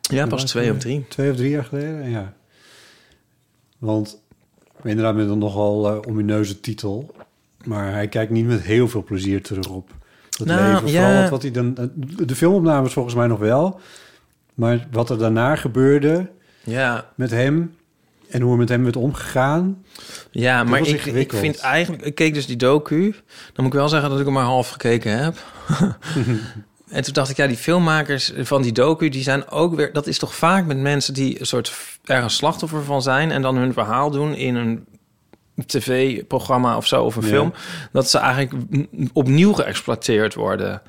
Ja, 0.00 0.26
pas 0.26 0.44
twee 0.44 0.70
of 0.72 0.78
drie. 0.78 1.04
Twee 1.08 1.30
of 1.30 1.36
drie 1.36 1.50
jaar 1.50 1.64
geleden, 1.64 2.10
ja. 2.10 2.32
Want 3.78 4.20
inderdaad 4.82 5.14
met 5.14 5.28
een 5.28 5.38
nogal 5.38 5.88
eh, 5.90 5.98
omineuze 6.08 6.60
titel. 6.60 7.14
Maar 7.64 7.92
hij 7.92 8.08
kijkt 8.08 8.32
niet 8.32 8.46
met 8.46 8.60
heel 8.60 8.88
veel 8.88 9.02
plezier 9.02 9.42
terug 9.42 9.68
op 9.68 9.90
het 10.38 10.46
Nou, 10.46 10.72
leven. 10.72 10.90
ja. 10.90 11.00
Vooral 11.04 11.20
wat, 11.20 11.30
wat 11.30 11.42
hij 11.42 11.50
dan... 11.50 11.90
De 12.26 12.34
filmopnames 12.34 12.92
volgens 12.92 13.14
mij 13.14 13.26
nog 13.26 13.38
wel. 13.38 13.80
Maar 14.54 14.86
wat 14.90 15.10
er 15.10 15.18
daarna 15.18 15.56
gebeurde 15.56 16.30
Ja, 16.64 17.06
met 17.14 17.30
hem... 17.30 17.76
en 18.28 18.40
hoe 18.40 18.52
er 18.52 18.58
met 18.58 18.68
hem 18.68 18.82
werd 18.82 18.96
omgegaan... 18.96 19.84
ja 20.30 20.64
maar 20.64 20.86
ik, 20.86 21.04
ik 21.04 21.32
vind 21.32 21.58
eigenlijk... 21.58 22.02
Ik 22.04 22.14
keek 22.14 22.34
dus 22.34 22.46
die 22.46 22.56
docu. 22.56 23.10
Dan 23.26 23.64
moet 23.64 23.72
ik 23.72 23.78
wel 23.78 23.88
zeggen 23.88 24.10
dat 24.10 24.18
ik 24.18 24.24
hem 24.24 24.34
maar 24.34 24.44
half 24.44 24.68
gekeken 24.68 25.18
heb. 25.18 25.36
en 26.88 27.02
toen 27.02 27.12
dacht 27.12 27.30
ik, 27.30 27.36
ja, 27.36 27.46
die 27.46 27.56
filmmakers 27.56 28.32
van 28.36 28.62
die 28.62 28.72
docu... 28.72 29.08
die 29.08 29.22
zijn 29.22 29.48
ook 29.48 29.74
weer... 29.74 29.92
Dat 29.92 30.06
is 30.06 30.18
toch 30.18 30.34
vaak 30.34 30.66
met 30.66 30.76
mensen 30.78 31.14
die 31.14 31.40
een 31.40 31.46
soort 31.46 31.72
ergens 32.04 32.36
slachtoffer 32.36 32.84
van 32.84 33.02
zijn... 33.02 33.30
en 33.30 33.42
dan 33.42 33.56
hun 33.56 33.72
verhaal 33.72 34.10
doen 34.10 34.34
in 34.34 34.54
een 34.56 34.86
tv-programma 35.66 36.76
of 36.76 36.86
zo, 36.86 37.04
of 37.04 37.16
een 37.16 37.22
Ja. 37.22 37.28
film... 37.28 37.52
dat 37.92 38.10
ze 38.10 38.18
eigenlijk 38.18 38.74
opnieuw 39.12 39.52
geëxploiteerd 39.52 40.34
worden. 40.34 40.82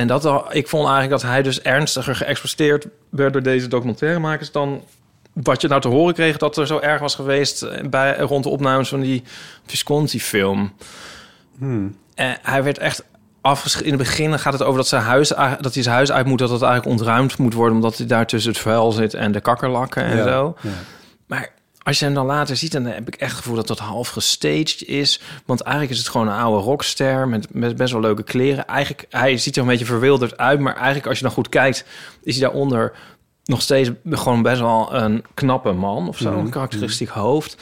En 0.00 0.06
dat, 0.06 0.24
al- 0.24 0.46
ik 0.50 0.68
vond 0.68 0.88
eigenlijk 0.88 1.20
dat 1.22 1.30
hij 1.30 1.42
dus 1.42 1.62
ernstiger 1.62 2.14
geëxploiteerd 2.14 2.86
werd... 3.08 3.32
door 3.32 3.42
deze 3.42 3.68
documentairemakers 3.68 4.52
dan 4.52 4.82
wat 5.32 5.60
je 5.60 5.68
nou 5.68 5.80
te 5.80 5.88
horen 5.88 6.14
kreeg... 6.14 6.36
dat 6.36 6.56
er 6.56 6.66
zo 6.66 6.78
erg 6.78 7.00
was 7.00 7.14
geweest 7.14 7.90
bij, 7.90 8.18
rond 8.18 8.44
de 8.44 8.50
opnames 8.50 8.88
van 8.88 9.00
die 9.00 9.22
Visconti-film. 9.66 10.72
Hmm. 11.58 11.96
En 12.14 12.38
hij 12.42 12.62
werd 12.62 12.78
echt 12.78 13.04
afgesch... 13.40 13.80
In 13.80 13.88
het 13.88 13.98
begin 13.98 14.38
gaat 14.38 14.52
het 14.52 14.62
over 14.62 14.76
dat, 14.76 14.88
zijn 14.88 15.02
huis, 15.02 15.28
dat 15.60 15.74
hij 15.74 15.82
zijn 15.82 15.94
huis 15.94 16.12
uit 16.12 16.26
moet... 16.26 16.38
dat 16.38 16.50
het 16.50 16.62
eigenlijk 16.62 16.98
ontruimd 17.00 17.38
moet 17.38 17.54
worden... 17.54 17.76
omdat 17.76 17.96
hij 17.96 18.06
daar 18.06 18.26
tussen 18.26 18.52
het 18.52 18.60
vuil 18.60 18.92
zit 18.92 19.14
en 19.14 19.32
de 19.32 19.40
kakkerlakken 19.40 20.04
en 20.04 20.16
Ja, 20.16 20.22
zo. 20.22 20.56
ja. 20.62 20.70
Maar 21.26 21.48
als 21.82 21.98
je 21.98 22.04
hem 22.04 22.14
dan 22.14 22.26
later 22.26 22.56
ziet... 22.56 22.72
dan 22.72 22.84
heb 22.84 23.08
ik 23.08 23.14
echt 23.14 23.30
het 23.30 23.40
gevoel 23.40 23.56
dat 23.56 23.66
dat 23.66 23.78
half 23.78 24.08
gestaged 24.08 24.82
is. 24.86 25.20
Want 25.46 25.60
eigenlijk 25.60 25.92
is 25.92 25.98
het 25.98 26.08
gewoon 26.08 26.28
een 26.28 26.40
oude 26.40 26.62
rockster... 26.62 27.28
met, 27.28 27.54
met 27.54 27.76
best 27.76 27.92
wel 27.92 28.00
leuke 28.00 28.22
kleren. 28.22 28.66
Eigenlijk, 28.66 29.06
hij 29.10 29.38
ziet 29.38 29.56
er 29.56 29.62
een 29.62 29.68
beetje 29.68 29.84
verwilderd 29.84 30.36
uit... 30.36 30.60
maar 30.60 30.74
eigenlijk 30.74 31.06
als 31.06 31.18
je 31.18 31.24
dan 31.24 31.32
goed 31.32 31.48
kijkt... 31.48 31.84
is 32.22 32.36
hij 32.36 32.48
daaronder 32.48 32.92
nog 33.44 33.62
steeds 33.62 33.90
gewoon 34.10 34.42
best 34.42 34.60
wel 34.60 34.94
een 34.94 35.24
knappe 35.34 35.72
man... 35.72 36.08
of 36.08 36.18
zo, 36.18 36.38
een 36.38 36.50
karakteristiek 36.50 37.08
hoofd... 37.08 37.56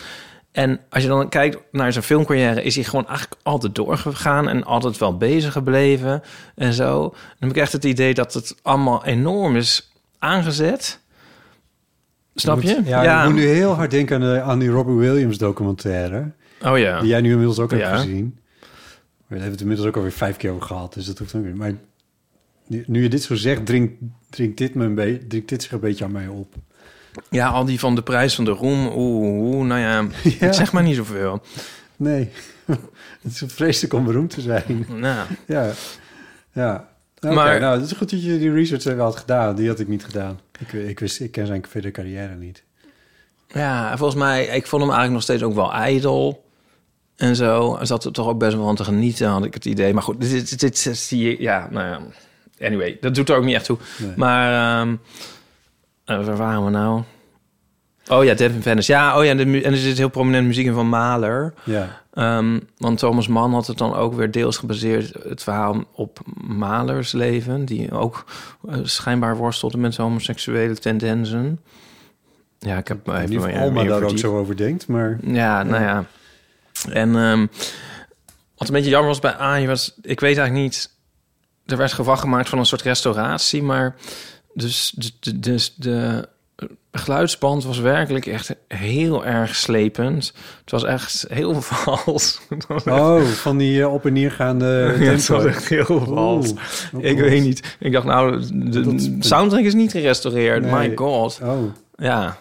En 0.53 0.81
als 0.91 1.03
je 1.03 1.09
dan 1.09 1.29
kijkt 1.29 1.59
naar 1.73 1.93
zijn 1.93 2.05
filmcarrière, 2.05 2.63
is 2.63 2.75
hij 2.75 2.85
gewoon 2.85 3.07
eigenlijk 3.07 3.41
altijd 3.43 3.75
doorgegaan 3.75 4.49
en 4.49 4.65
altijd 4.65 4.99
wel 4.99 5.17
bezig 5.17 5.53
gebleven 5.53 6.23
en 6.55 6.73
zo. 6.73 7.01
Dan 7.01 7.15
heb 7.39 7.51
ik 7.51 7.57
echt 7.57 7.73
het 7.73 7.85
idee 7.85 8.15
dat 8.15 8.35
het 8.35 8.55
allemaal 8.63 9.05
enorm 9.05 9.57
is 9.57 9.93
aangezet. 10.19 11.01
Snap 12.40 12.62
je? 12.62 12.80
Ja, 12.85 13.23
ik 13.23 13.28
moet 13.30 13.38
nu 13.38 13.47
heel 13.47 13.73
hard 13.75 13.90
denken 13.90 14.14
aan, 14.14 14.21
de, 14.35 14.40
aan 14.40 14.59
die 14.59 14.68
Robbie 14.68 14.95
Williams 14.97 15.38
documentaire. 15.38 16.30
Oh 16.64 16.78
ja. 16.78 17.00
Die 17.00 17.09
jij 17.09 17.21
nu 17.21 17.30
inmiddels 17.30 17.59
ook 17.59 17.71
hebt 17.71 17.83
Ja. 17.83 17.97
gezien. 17.97 18.38
We 19.26 19.35
hebben 19.35 19.50
het 19.50 19.61
inmiddels 19.61 19.88
ook 19.88 19.97
alweer 19.97 20.12
vijf 20.12 20.37
keer 20.37 20.50
over 20.50 20.62
gehad. 20.66 20.95
Dus 20.95 21.07
dat 21.07 21.18
hoeft 21.18 21.35
ook 21.35 21.45
niet. 21.45 21.54
Maar 21.54 21.73
nu, 22.66 22.85
nu 22.87 23.02
je 23.02 23.09
dit 23.09 23.23
zo 23.23 23.35
zegt, 23.35 23.66
drinkt, 23.66 23.95
drinkt, 24.30 24.59
dit 24.59 24.75
me 24.75 24.85
een 24.85 24.95
beetje, 24.95 25.26
drinkt 25.26 25.49
dit 25.49 25.62
zich 25.62 25.73
een 25.73 25.80
beetje 25.80 26.04
aan 26.04 26.12
mij 26.12 26.26
op. 26.26 26.54
Ja, 27.30 27.49
al 27.49 27.64
die 27.64 27.78
van 27.78 27.95
de 27.95 28.02
prijs 28.02 28.35
van 28.35 28.45
de 28.45 28.50
roem. 28.50 28.87
Oeh, 28.87 29.42
oeh 29.54 29.66
nou 29.66 29.80
ja, 29.80 30.07
het 30.47 30.54
zegt 30.54 30.73
maar 30.73 30.83
niet 30.83 30.97
zoveel. 30.97 31.42
Nee, 31.97 32.30
het 33.23 33.33
is 33.33 33.42
vreselijk 33.47 33.92
om 33.95 34.04
beroemd 34.04 34.30
te 34.30 34.40
zijn. 34.40 34.87
Nou, 34.88 35.26
Ja, 35.47 35.71
ja. 36.52 36.88
Maar- 37.21 37.61
nou, 37.61 37.81
het 37.81 37.91
is 37.91 37.97
goed 37.97 38.11
dat 38.11 38.23
je 38.25 38.39
die 38.39 38.53
research 38.53 38.85
wel 38.85 39.05
had 39.05 39.17
gedaan. 39.17 39.57
Die 39.57 39.69
had 39.69 39.79
ik 39.81 39.89
niet 39.89 40.05
gedaan. 40.05 40.41
Ik, 40.59 40.73
ik, 40.73 40.99
wist, 41.01 41.21
ik 41.21 41.33
ken 41.33 41.47
zijn 41.47 41.65
verdere 41.69 41.93
carrière 41.93 42.35
niet. 42.35 42.63
ja, 43.49 43.97
volgens 43.97 44.19
mij, 44.21 44.45
ik 44.47 44.67
vond 44.67 44.83
hem 44.83 44.91
eigenlijk 44.93 45.13
nog 45.13 45.23
steeds 45.23 45.43
ook 45.43 45.55
wel 45.55 45.73
ijdel. 45.73 46.47
En 47.17 47.37
zo. 47.37 47.77
Hij 47.77 47.87
zat 47.87 48.05
er 48.05 48.13
toch 48.13 48.29
ook 48.29 48.39
best 48.39 48.57
wel 48.57 48.69
aan 48.69 48.75
te 48.77 48.85
genieten, 48.85 49.29
had 49.29 49.45
ik 49.45 49.55
het 49.55 49.65
idee. 49.65 49.95
Maar 49.95 50.03
goed, 50.03 50.21
dit, 50.21 50.31
dit, 50.31 50.61
dit, 50.61 50.85
dit 50.85 50.97
zie 50.99 51.23
je, 51.31 51.43
ja, 51.43 51.69
nou 51.71 51.87
ja. 51.87 52.01
Anyway, 52.67 52.97
dat 53.01 53.15
doet 53.15 53.29
er 53.29 53.37
ook 53.37 53.45
niet 53.45 53.55
echt 53.55 53.65
toe. 53.65 53.79
Nee. 53.99 54.13
Maar, 54.17 54.83
eh, 56.05 56.25
waar 56.25 56.37
waren 56.37 56.65
we 56.65 56.71
nou? 56.71 57.03
Oh 58.09 58.25
ja, 58.25 58.35
Devin 58.35 58.62
Venice. 58.62 58.93
Ja, 58.93 59.19
oh 59.19 59.25
ja, 59.25 59.35
de, 59.35 59.47
mu- 59.47 59.61
en 59.61 59.73
er 59.73 59.79
zit 59.79 59.99
heel 59.99 60.09
prominent 60.09 60.47
muziek 60.47 60.67
in 60.67 60.75
van 60.75 60.88
Mahler. 60.88 61.55
Ja, 61.65 62.03
Ehm, 62.19 62.59
want 62.79 62.99
Thomas 62.99 63.29
Mann 63.29 63.53
had 63.53 63.67
het 63.67 63.79
dan 63.79 63.95
ook 63.95 64.15
weer 64.15 64.31
deels 64.31 64.57
gebaseerd... 64.57 65.12
het 65.29 65.43
verhaal 65.43 65.85
op 65.93 66.21
Mahlers 66.47 67.12
leven... 67.12 67.65
die 67.65 67.93
ook 67.93 68.25
eh, 68.69 68.77
schijnbaar 68.83 69.37
worstelde 69.37 69.79
met 69.79 69.97
homoseksuele 69.97 70.75
tendensen. 70.75 71.61
Ja, 72.59 72.77
ik 72.77 72.88
heb 72.88 73.09
even 73.09 73.29
niet 73.29 73.57
Alma 73.57 73.85
daar 73.85 74.03
ook 74.03 74.19
zo 74.19 74.38
over 74.38 74.57
denkt, 74.57 74.87
maar... 74.88 75.19
Ja, 75.23 75.62
nou 75.62 75.83
ja. 75.83 76.05
En 76.91 77.17
ehm, 77.17 77.47
wat 78.57 78.69
een 78.69 78.75
beetje 78.75 78.91
jammer 78.91 79.09
was 79.09 79.21
bij 79.21 79.35
Aai 79.35 79.67
was... 79.67 79.95
Ik 80.03 80.21
weet 80.21 80.37
eigenlijk 80.38 80.67
niet... 80.67 80.91
Er 81.67 81.77
werd 81.77 81.93
gewacht 81.93 82.21
gemaakt 82.21 82.49
van 82.49 82.59
een 82.59 82.67
soort 82.67 82.83
restauratie, 82.83 83.62
maar... 83.62 83.97
Dus, 84.55 84.93
dus, 84.97 85.19
dus 85.35 85.75
de 85.75 86.29
geluidsband 86.93 87.65
was 87.65 87.79
werkelijk 87.79 88.27
echt 88.27 88.55
heel 88.69 89.25
erg 89.27 89.55
slepend. 89.57 90.33
Het 90.61 90.71
was 90.71 90.85
echt 90.85 91.27
heel 91.29 91.62
vals. 91.71 92.41
Oh, 92.87 93.23
van 93.23 93.57
die 93.57 93.81
eh, 93.83 93.93
op 93.93 94.07
en 94.07 94.12
neergaande 94.12 94.95
ja, 94.99 95.05
het 95.11 95.27
was 95.27 95.45
echt 95.45 95.69
heel 95.69 96.05
vals. 96.05 96.53
Oeh, 96.95 97.05
ik 97.05 97.19
weet 97.19 97.43
niet. 97.43 97.77
Ik 97.81 97.93
dacht, 97.93 98.07
nou, 98.07 98.43
de 98.53 98.81
Dat- 98.81 99.09
soundtrack 99.21 99.62
is 99.65 99.75
niet 99.75 99.91
gerestaureerd. 99.91 100.62
Nee. 100.62 100.73
My 100.88 100.93
god. 100.97 101.41
Oh, 101.43 101.62
Ja, 101.97 102.37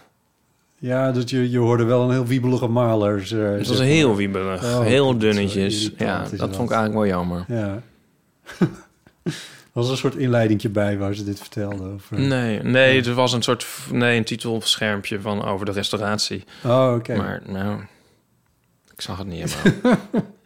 ja, 0.79 1.11
dus 1.11 1.23
je, 1.29 1.49
je 1.49 1.57
hoorde 1.57 1.83
wel 1.83 2.03
een 2.03 2.11
heel 2.11 2.25
wiebelige 2.25 2.67
malers. 2.67 3.31
eh, 3.31 3.51
het 3.51 3.67
was 3.67 3.79
heel 3.79 4.15
wiebelig. 4.15 4.63
Oh, 4.63 4.81
heel 4.81 5.11
dat 5.11 5.19
dunnetjes. 5.19 5.91
Ja, 5.97 6.19
dat 6.21 6.39
dat. 6.39 6.55
vond 6.55 6.69
ik 6.69 6.75
eigenlijk 6.75 6.93
wel 6.93 7.05
jammer. 7.17 7.45
Ja. 7.47 7.81
Er 9.77 9.83
was 9.83 9.91
een 9.91 9.97
soort 9.97 10.15
inleidingje 10.15 10.69
bij 10.69 10.97
waar 10.97 11.13
ze 11.13 11.23
dit 11.23 11.39
vertelde. 11.39 11.83
Over... 11.83 12.19
Nee, 12.19 12.63
nee, 12.63 13.03
er 13.03 13.13
was 13.13 13.33
een 13.33 13.41
soort 13.41 13.67
nee, 13.91 14.17
een 14.17 14.23
titelschermpje 14.23 15.21
van 15.21 15.43
over 15.43 15.65
de 15.65 15.71
restauratie. 15.71 16.43
Oh, 16.63 16.93
oké. 16.95 17.15
Maar 17.15 17.41
nou, 17.45 17.81
ik 18.93 19.01
zag 19.01 19.17
het 19.17 19.27
niet 19.27 19.53
helemaal. 19.53 19.99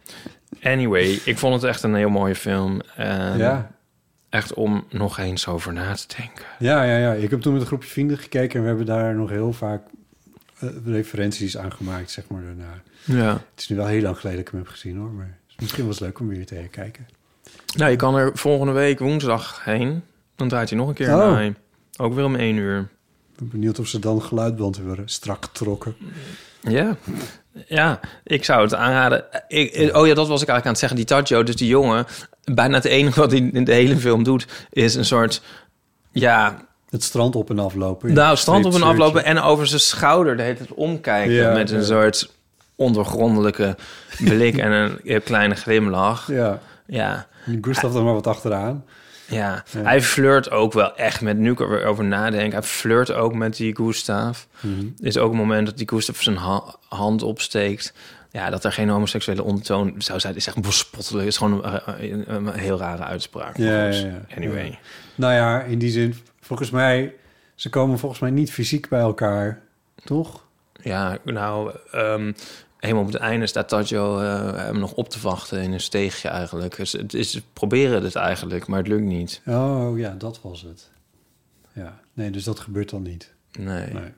anyway, 0.72 1.20
ik 1.24 1.38
vond 1.38 1.54
het 1.54 1.64
echt 1.64 1.82
een 1.82 1.94
heel 1.94 2.08
mooie 2.08 2.34
film. 2.34 2.80
En 2.96 3.38
Ja. 3.38 3.70
Echt 4.28 4.54
om 4.54 4.84
nog 4.90 5.18
eens 5.18 5.46
over 5.46 5.72
na 5.72 5.94
te 5.94 6.06
denken. 6.16 6.44
Ja, 6.58 6.82
ja, 6.82 6.96
ja. 6.96 7.12
Ik 7.12 7.30
heb 7.30 7.40
toen 7.40 7.52
met 7.52 7.60
een 7.60 7.66
groepje 7.66 7.90
vrienden 7.90 8.18
gekeken... 8.18 8.54
en 8.54 8.60
we 8.60 8.68
hebben 8.68 8.86
daar 8.86 9.14
nog 9.14 9.30
heel 9.30 9.52
vaak 9.52 9.82
eh, 10.58 10.68
referenties 10.84 11.58
aan 11.58 11.72
gemaakt, 11.72 12.10
zeg 12.10 12.28
maar, 12.28 12.42
daarna. 12.42 12.82
Ja. 13.04 13.32
Het 13.32 13.60
is 13.60 13.68
nu 13.68 13.76
wel 13.76 13.86
heel 13.86 14.02
lang 14.02 14.16
geleden 14.16 14.38
dat 14.38 14.46
ik 14.46 14.52
hem 14.52 14.62
heb 14.62 14.72
gezien, 14.72 14.96
hoor. 14.96 15.10
Maar 15.10 15.38
misschien 15.58 15.86
was 15.86 15.98
het 15.98 16.04
leuk 16.04 16.18
om 16.20 16.28
weer 16.28 16.46
te 16.46 16.54
herkijken. 16.54 17.06
Nou, 17.76 17.90
je 17.90 17.96
kan 17.96 18.16
er 18.16 18.30
volgende 18.34 18.72
week 18.72 18.98
woensdag 18.98 19.64
heen. 19.64 20.02
Dan 20.36 20.48
draait 20.48 20.68
hij 20.68 20.78
nog 20.78 20.88
een 20.88 20.94
keer 20.94 21.14
Oh. 21.14 21.32
bij. 21.32 21.54
Ook 21.96 22.14
weer 22.14 22.24
om 22.24 22.36
één 22.36 22.56
uur. 22.56 22.78
Ik 22.78 23.38
ben 23.38 23.48
benieuwd 23.48 23.78
of 23.78 23.86
ze 23.86 23.98
dan 23.98 24.22
geluidband 24.22 24.76
hebben 24.76 24.98
strak 25.04 25.44
getrokken. 25.44 25.96
Ja. 26.60 26.96
Ja, 27.66 28.00
ik 28.24 28.44
zou 28.44 28.62
het 28.62 28.74
aanraden. 28.74 29.24
Ik, 29.48 29.96
oh 29.96 30.06
ja, 30.06 30.14
dat 30.14 30.28
was 30.28 30.42
ik 30.42 30.48
eigenlijk 30.48 30.64
aan 30.64 30.70
het 30.70 30.78
zeggen. 30.78 30.96
Die 30.98 31.06
Taggio, 31.06 31.42
dus 31.42 31.56
die 31.56 31.68
jongen... 31.68 32.06
bijna 32.44 32.74
het 32.74 32.84
enige 32.84 33.20
wat 33.20 33.30
hij 33.30 33.50
in 33.52 33.64
de 33.64 33.72
hele 33.72 33.96
film 33.96 34.22
doet... 34.22 34.46
is 34.70 34.94
een 34.94 35.04
soort... 35.04 35.42
Ja, 36.10 36.66
Het 36.90 37.02
strand 37.02 37.36
op 37.36 37.50
en 37.50 37.58
aflopen. 37.58 38.12
nou, 38.12 38.36
strand 38.36 38.64
op 38.64 38.72
streepshirtje. 38.72 39.04
aflopen... 39.04 39.24
en 39.24 39.42
over 39.42 39.66
zijn 39.66 39.80
schouder 39.80 40.36
de 40.36 40.42
hele 40.42 40.56
tijd 40.56 40.72
omkijken... 40.72 41.34
Ja, 41.34 41.52
met 41.52 41.70
een 41.70 41.78
ja. 41.78 41.84
soort 41.84 42.30
ondergrondelijke 42.76 43.76
blik... 44.18 44.56
en 44.56 44.72
een 44.72 45.22
kleine 45.22 45.54
glimlach. 45.54 46.26
Ja, 46.26 46.60
Ja, 46.86 47.14
en 47.14 47.26
Gustav 47.60 47.94
er 47.94 48.02
maar 48.02 48.14
wat 48.14 48.26
achteraan. 48.26 48.84
ja. 49.26 49.64
Ja. 49.72 49.82
Hij 49.82 50.02
flirt 50.02 50.50
ook 50.50 50.72
wel 50.72 50.96
echt 50.96 51.20
met... 51.20 51.38
nu 51.38 51.50
ik 51.50 51.60
er 51.60 51.84
over 51.84 52.04
nadenk... 52.04 52.52
hij 52.52 52.62
flirt 52.62 53.12
ook 53.12 53.34
met 53.34 53.56
die 53.56 53.76
Gustav... 53.76 54.38
Er 55.00 55.06
is 55.06 55.18
ook 55.18 55.30
een 55.30 55.36
moment 55.38 55.66
dat 55.66 55.76
die 55.76 55.88
Gustav 55.88 56.20
zijn 56.20 56.36
ha- 56.36 56.74
hand 56.88 57.22
opsteekt. 57.22 57.92
Ja, 58.30 58.50
dat 58.50 58.64
er 58.64 58.72
geen 58.72 58.88
homoseksuele 58.88 59.42
ondertoon 59.42 59.94
zou 59.98 60.20
zijn, 60.20 60.34
is 60.36 60.46
echt 60.46 60.60
bespottelijk. 60.60 61.26
is 61.26 61.36
gewoon 61.36 61.64
een, 61.64 61.80
een- 62.14 62.34
een 62.46 62.52
heel 62.58 62.78
rare 62.78 63.02
uitspraak. 63.02 63.56
Ja, 63.56 63.86
goed, 63.86 63.96
ja, 64.00 64.06
ja. 64.06 64.20
Anyway. 64.36 64.78
Nou 65.14 65.32
ja, 65.34 65.60
in 65.62 65.78
die 65.78 65.90
zin, 65.90 66.14
volgens 66.40 66.70
mij... 66.70 67.14
Ze 67.54 67.68
komen 67.68 67.98
volgens 67.98 68.20
mij 68.20 68.30
niet 68.30 68.52
fysiek 68.52 68.88
bij 68.88 69.00
elkaar, 69.00 69.60
toch? 70.04 70.44
Ja, 70.82 71.18
nou, 71.24 71.72
ehm, 71.92 72.32
helemaal 72.82 73.04
op 73.04 73.12
het 73.12 73.20
einde 73.20 73.46
staat 73.46 73.68
Taggio 73.68 74.18
eh, 74.18 74.54
hem 74.54 74.78
nog 74.78 74.92
op 74.92 75.08
te 75.08 75.20
wachten 75.20 75.62
in 75.62 75.72
een 75.72 75.80
steegje 75.80 76.28
eigenlijk. 76.28 76.76
Dus 76.76 76.92
het 76.92 77.14
is, 77.14 77.40
proberen 77.52 78.02
het 78.02 78.14
eigenlijk, 78.14 78.66
maar 78.66 78.78
het 78.78 78.88
lukt 78.88 79.02
niet. 79.02 79.40
Oh 79.46 79.98
ja, 79.98 80.14
dat 80.18 80.40
was 80.42 80.62
het. 80.62 80.90
Ja, 81.72 82.00
nee, 82.12 82.30
dus 82.30 82.44
dat 82.44 82.60
gebeurt 82.60 82.90
dan 82.90 83.02
niet. 83.02 83.32
Nee. 83.58 83.92
Nee. 83.92 84.12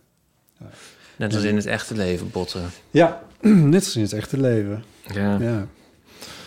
Net 1.17 1.35
als 1.35 1.45
in 1.45 1.57
het 1.57 1.67
echte 1.67 1.95
leven, 1.95 2.31
botten. 2.31 2.71
Ja, 2.91 3.23
net 3.75 3.85
als 3.85 3.97
in 3.97 4.03
het 4.03 4.13
echte 4.13 4.41
leven. 4.41 4.85
Ja. 5.13 5.39
Ja, 5.39 5.67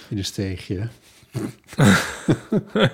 in 0.08 0.18
een 0.18 0.26
steegje. 0.26 0.88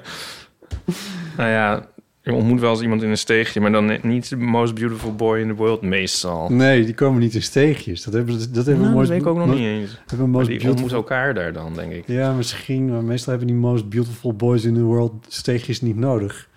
Nou 1.38 1.50
ja, 1.50 1.88
je 2.24 2.34
ontmoet 2.34 2.60
wel 2.60 2.72
eens 2.72 2.82
iemand 2.82 3.01
in 3.03 3.10
een 3.10 3.18
steegje, 3.18 3.62
maar 3.62 3.72
dan 3.72 3.98
niet 4.01 4.27
the 4.27 4.36
most 4.38 4.74
beautiful 4.75 5.15
boy 5.15 5.39
in 5.39 5.48
the 5.48 5.53
world 5.53 5.82
meestal. 5.82 6.50
Nee, 6.50 6.86
die 6.86 6.94
komen 6.94 7.20
niet 7.20 7.36
in 7.36 7.42
steegjes. 7.44 8.03
Dat 8.03 8.13
hebben, 8.13 8.53
dat 8.53 8.65
hebben 8.65 8.84
Nou, 8.86 9.00
dat 9.00 9.08
weet 9.08 9.22
ik 9.22 9.27
ook 9.27 9.38
nog 9.38 9.46
most- 9.48 9.60
niet 9.60 9.68
eens. 9.68 10.01
Hebben 10.06 10.30
most 10.30 10.48
die 10.48 10.58
beautiful... 10.60 10.70
ontmoeten 10.72 10.98
elkaar 10.98 11.34
daar 11.34 11.53
dan, 11.53 11.74
denk 11.74 11.92
ik. 11.94 12.03
Ja, 12.08 12.34
misschien. 12.34 12.89
Maar 12.92 13.03
meestal 13.03 13.30
hebben 13.30 13.48
die 13.48 13.58
most 13.58 13.89
beautiful 13.89 14.34
boys 14.34 14.63
in 14.63 14.74
the 14.74 14.82
world 14.84 15.13
steegjes 15.27 15.82
niet 15.82 15.96
nodig. 15.96 16.50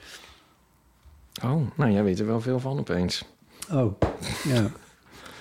Oh, 1.45 1.61
nou, 1.77 1.91
jij 1.93 2.05
weet 2.05 2.19
er 2.19 2.27
wel 2.27 2.41
veel 2.41 2.59
van 2.61 2.79
opeens. 2.79 3.25
Oh, 3.73 4.01
ja. 4.49 4.71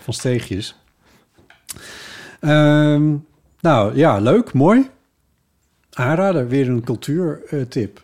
Van 0.02 0.14
steegjes. 0.14 0.76
Ehm, 2.40 3.16
nou, 3.62 3.96
ja, 3.96 4.20
leuk, 4.20 4.54
mooi. 4.54 4.90
Aanrader, 5.94 6.48
weer 6.48 6.70
een 6.70 6.84
cultuurtip. 6.84 8.04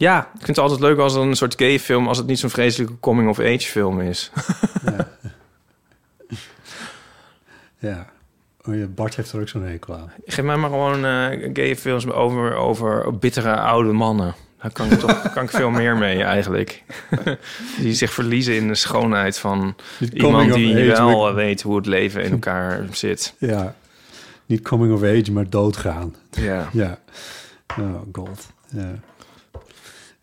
Ja, 0.00 0.20
ik 0.20 0.30
vind 0.44 0.46
het 0.46 0.58
altijd 0.58 0.80
leuk 0.80 0.98
als 0.98 1.14
er 1.14 1.20
een 1.20 1.36
soort 1.36 1.54
gay 1.56 1.78
film... 1.78 2.08
als 2.08 2.18
het 2.18 2.26
niet 2.26 2.38
zo'n 2.38 2.50
vreselijke 2.50 2.98
coming-of-age 3.00 3.60
film 3.60 4.00
is. 4.00 4.30
ja. 7.78 8.10
Oh 8.66 8.76
ja, 8.76 8.86
Bart 8.86 9.16
heeft 9.16 9.32
er 9.32 9.40
ook 9.40 9.48
zo'n 9.48 9.62
hekel 9.62 9.94
aan. 9.94 10.12
Geef 10.26 10.44
mij 10.44 10.56
maar 10.56 10.70
gewoon 10.70 11.04
eh 11.04 11.50
gay 11.52 11.76
films 11.76 12.10
over, 12.10 12.54
over 12.54 13.18
bittere 13.18 13.56
oude 13.56 13.92
mannen. 13.92 14.34
Daar 14.62 14.72
kan 14.72 14.90
ik 14.92 14.98
toch 14.98 15.22
kan 15.34 15.42
ik 15.42 15.50
veel 15.50 15.70
meer 15.70 15.96
mee 15.96 16.22
eigenlijk. 16.22 16.82
die 17.80 17.94
zich 17.94 18.12
verliezen 18.12 18.54
in 18.54 18.68
de 18.68 18.74
schoonheid 18.74 19.38
van 19.38 19.76
Niet 19.98 20.12
iemand 20.12 20.52
die 20.52 20.92
age, 20.92 21.04
wel 21.04 21.28
eh, 21.28 21.34
weet 21.34 21.62
hoe 21.62 21.76
het 21.76 21.86
leven 21.86 22.24
in 22.24 22.32
elkaar 22.32 22.86
zit. 22.92 23.34
Ja, 23.38 23.74
niet 24.46 24.62
coming 24.62 24.92
of 24.92 25.02
age, 25.02 25.32
maar 25.32 25.50
doodgaan. 25.50 26.14
Ja. 26.30 26.68
Ja, 26.72 26.98
Oh, 27.78 28.00
god. 28.12 28.48
Ja. 28.68 28.98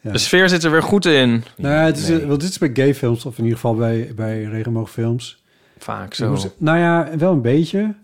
Ja. 0.08 0.14
De 0.14 0.18
sfeer 0.18 0.50
zit 0.50 0.64
er 0.64 0.72
weer 0.72 0.84
goed 0.84 1.06
in. 1.06 1.44
Nou 1.58 1.74
ja, 1.74 1.86
het 1.86 1.98
is, 1.98 2.08
Nee, 2.08 2.26
want 2.26 2.42
dit 2.42 2.50
is 2.50 2.58
bij 2.58 2.70
gay 2.74 2.96
films, 2.96 3.26
of 3.26 3.38
in 3.38 3.44
ieder 3.44 3.60
geval 3.60 3.76
bij, 3.76 4.12
bij 4.16 4.44
regenboogfilms. 4.44 5.44
vaak 5.78 6.14
zo. 6.14 6.30
moest- 6.30 6.50
Nou 6.58 6.78
ja, 6.78 7.10
wel 7.18 7.32
een 7.32 7.42
beetje. 7.42 7.96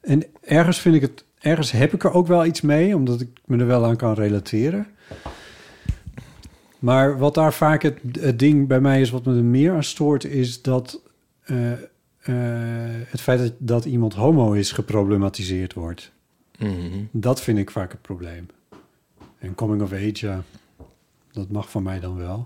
En 0.00 0.22
ergens 0.44 0.78
vind 0.78 0.94
ik 0.94 1.00
het, 1.00 1.24
ergens 1.38 1.70
heb 1.70 1.92
ik 1.92 2.04
er 2.04 2.12
ook 2.12 2.26
wel 2.26 2.44
iets 2.46 2.60
mee, 2.60 2.96
omdat 2.96 3.20
ik 3.20 3.28
me 3.44 3.58
er 3.58 3.66
wel 3.66 3.84
aan 3.84 3.96
kan 3.96 4.14
relateren. 4.14 4.86
Maar 6.78 7.18
wat 7.18 7.34
daar 7.34 7.52
vaak 7.52 7.82
het, 7.82 7.98
het 8.20 8.38
ding 8.38 8.68
bij 8.68 8.80
mij 8.80 9.00
is, 9.00 9.10
wat 9.10 9.24
me 9.24 9.36
er 9.36 9.44
meer 9.44 9.72
aan 9.72 9.84
stoort, 9.84 10.24
is 10.24 10.62
dat 10.62 11.00
eh, 11.44 11.72
eh, 11.72 11.78
het 13.06 13.20
feit 13.20 13.38
dat, 13.38 13.52
dat 13.58 13.84
iemand 13.84 14.14
homo 14.14 14.52
is 14.52 14.72
geproblematiseerd 14.72 15.74
wordt. 15.74 16.12
Mhm. 16.58 16.72
Dat 17.10 17.40
vind 17.42 17.58
ik 17.58 17.70
vaak 17.70 17.90
het 17.92 18.02
probleem. 18.02 18.46
En 19.38 19.54
coming 19.54 19.82
of 19.82 19.92
age, 19.92 20.12
ja, 20.26 20.42
dat 21.36 21.50
mag 21.50 21.70
van 21.70 21.82
mij 21.82 22.00
dan 22.00 22.16
wel. 22.16 22.36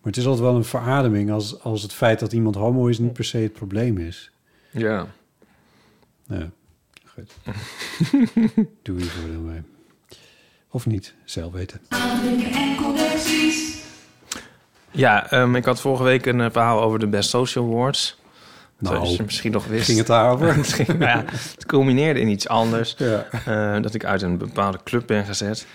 Maar 0.00 0.12
het 0.12 0.16
is 0.16 0.26
altijd 0.26 0.44
wel 0.44 0.56
een 0.56 0.64
verademing 0.64 1.30
als, 1.30 1.60
als 1.62 1.82
het 1.82 1.92
feit 1.92 2.18
dat 2.18 2.32
iemand 2.32 2.54
homo 2.54 2.86
is 2.86 2.98
niet 2.98 3.12
per 3.12 3.24
se 3.24 3.38
het 3.38 3.52
probleem 3.52 3.98
is. 3.98 4.30
Ja. 4.70 5.06
Ja, 6.26 6.50
goed. 7.04 7.32
Doe 8.82 8.98
je 8.98 9.04
voordeel 9.04 9.40
mee. 9.40 9.60
Of 10.70 10.86
niet, 10.86 11.14
zelf 11.24 11.52
weten. 11.52 11.80
Ja, 14.90 15.30
ehm, 15.30 15.54
ik 15.56 15.64
had 15.64 15.80
vorige 15.80 16.02
week 16.02 16.26
een 16.26 16.40
eh, 16.40 16.50
verhaal 16.50 16.82
over 16.82 16.98
de 16.98 17.06
Best 17.06 17.30
Social 17.30 17.64
Awards. 17.64 18.20
Nou, 18.78 18.94
Zoals 18.94 19.16
je 19.16 19.22
misschien 19.22 19.52
nog 19.52 19.66
wist. 19.66 19.84
Ging 19.84 19.98
het 19.98 20.06
daarover? 20.06 20.54
het, 20.56 20.72
ging, 20.72 20.88
nou 20.88 21.00
ja, 21.00 21.24
het 21.30 21.66
culmineerde 21.66 22.20
in 22.20 22.28
iets 22.28 22.48
anders. 22.48 22.94
Ja. 22.98 23.26
eh, 23.44 23.82
dat 23.82 23.94
ik 23.94 24.04
uit 24.04 24.22
een 24.22 24.38
bepaalde 24.38 24.78
club 24.84 25.06
ben 25.06 25.24
gezet. 25.24 25.66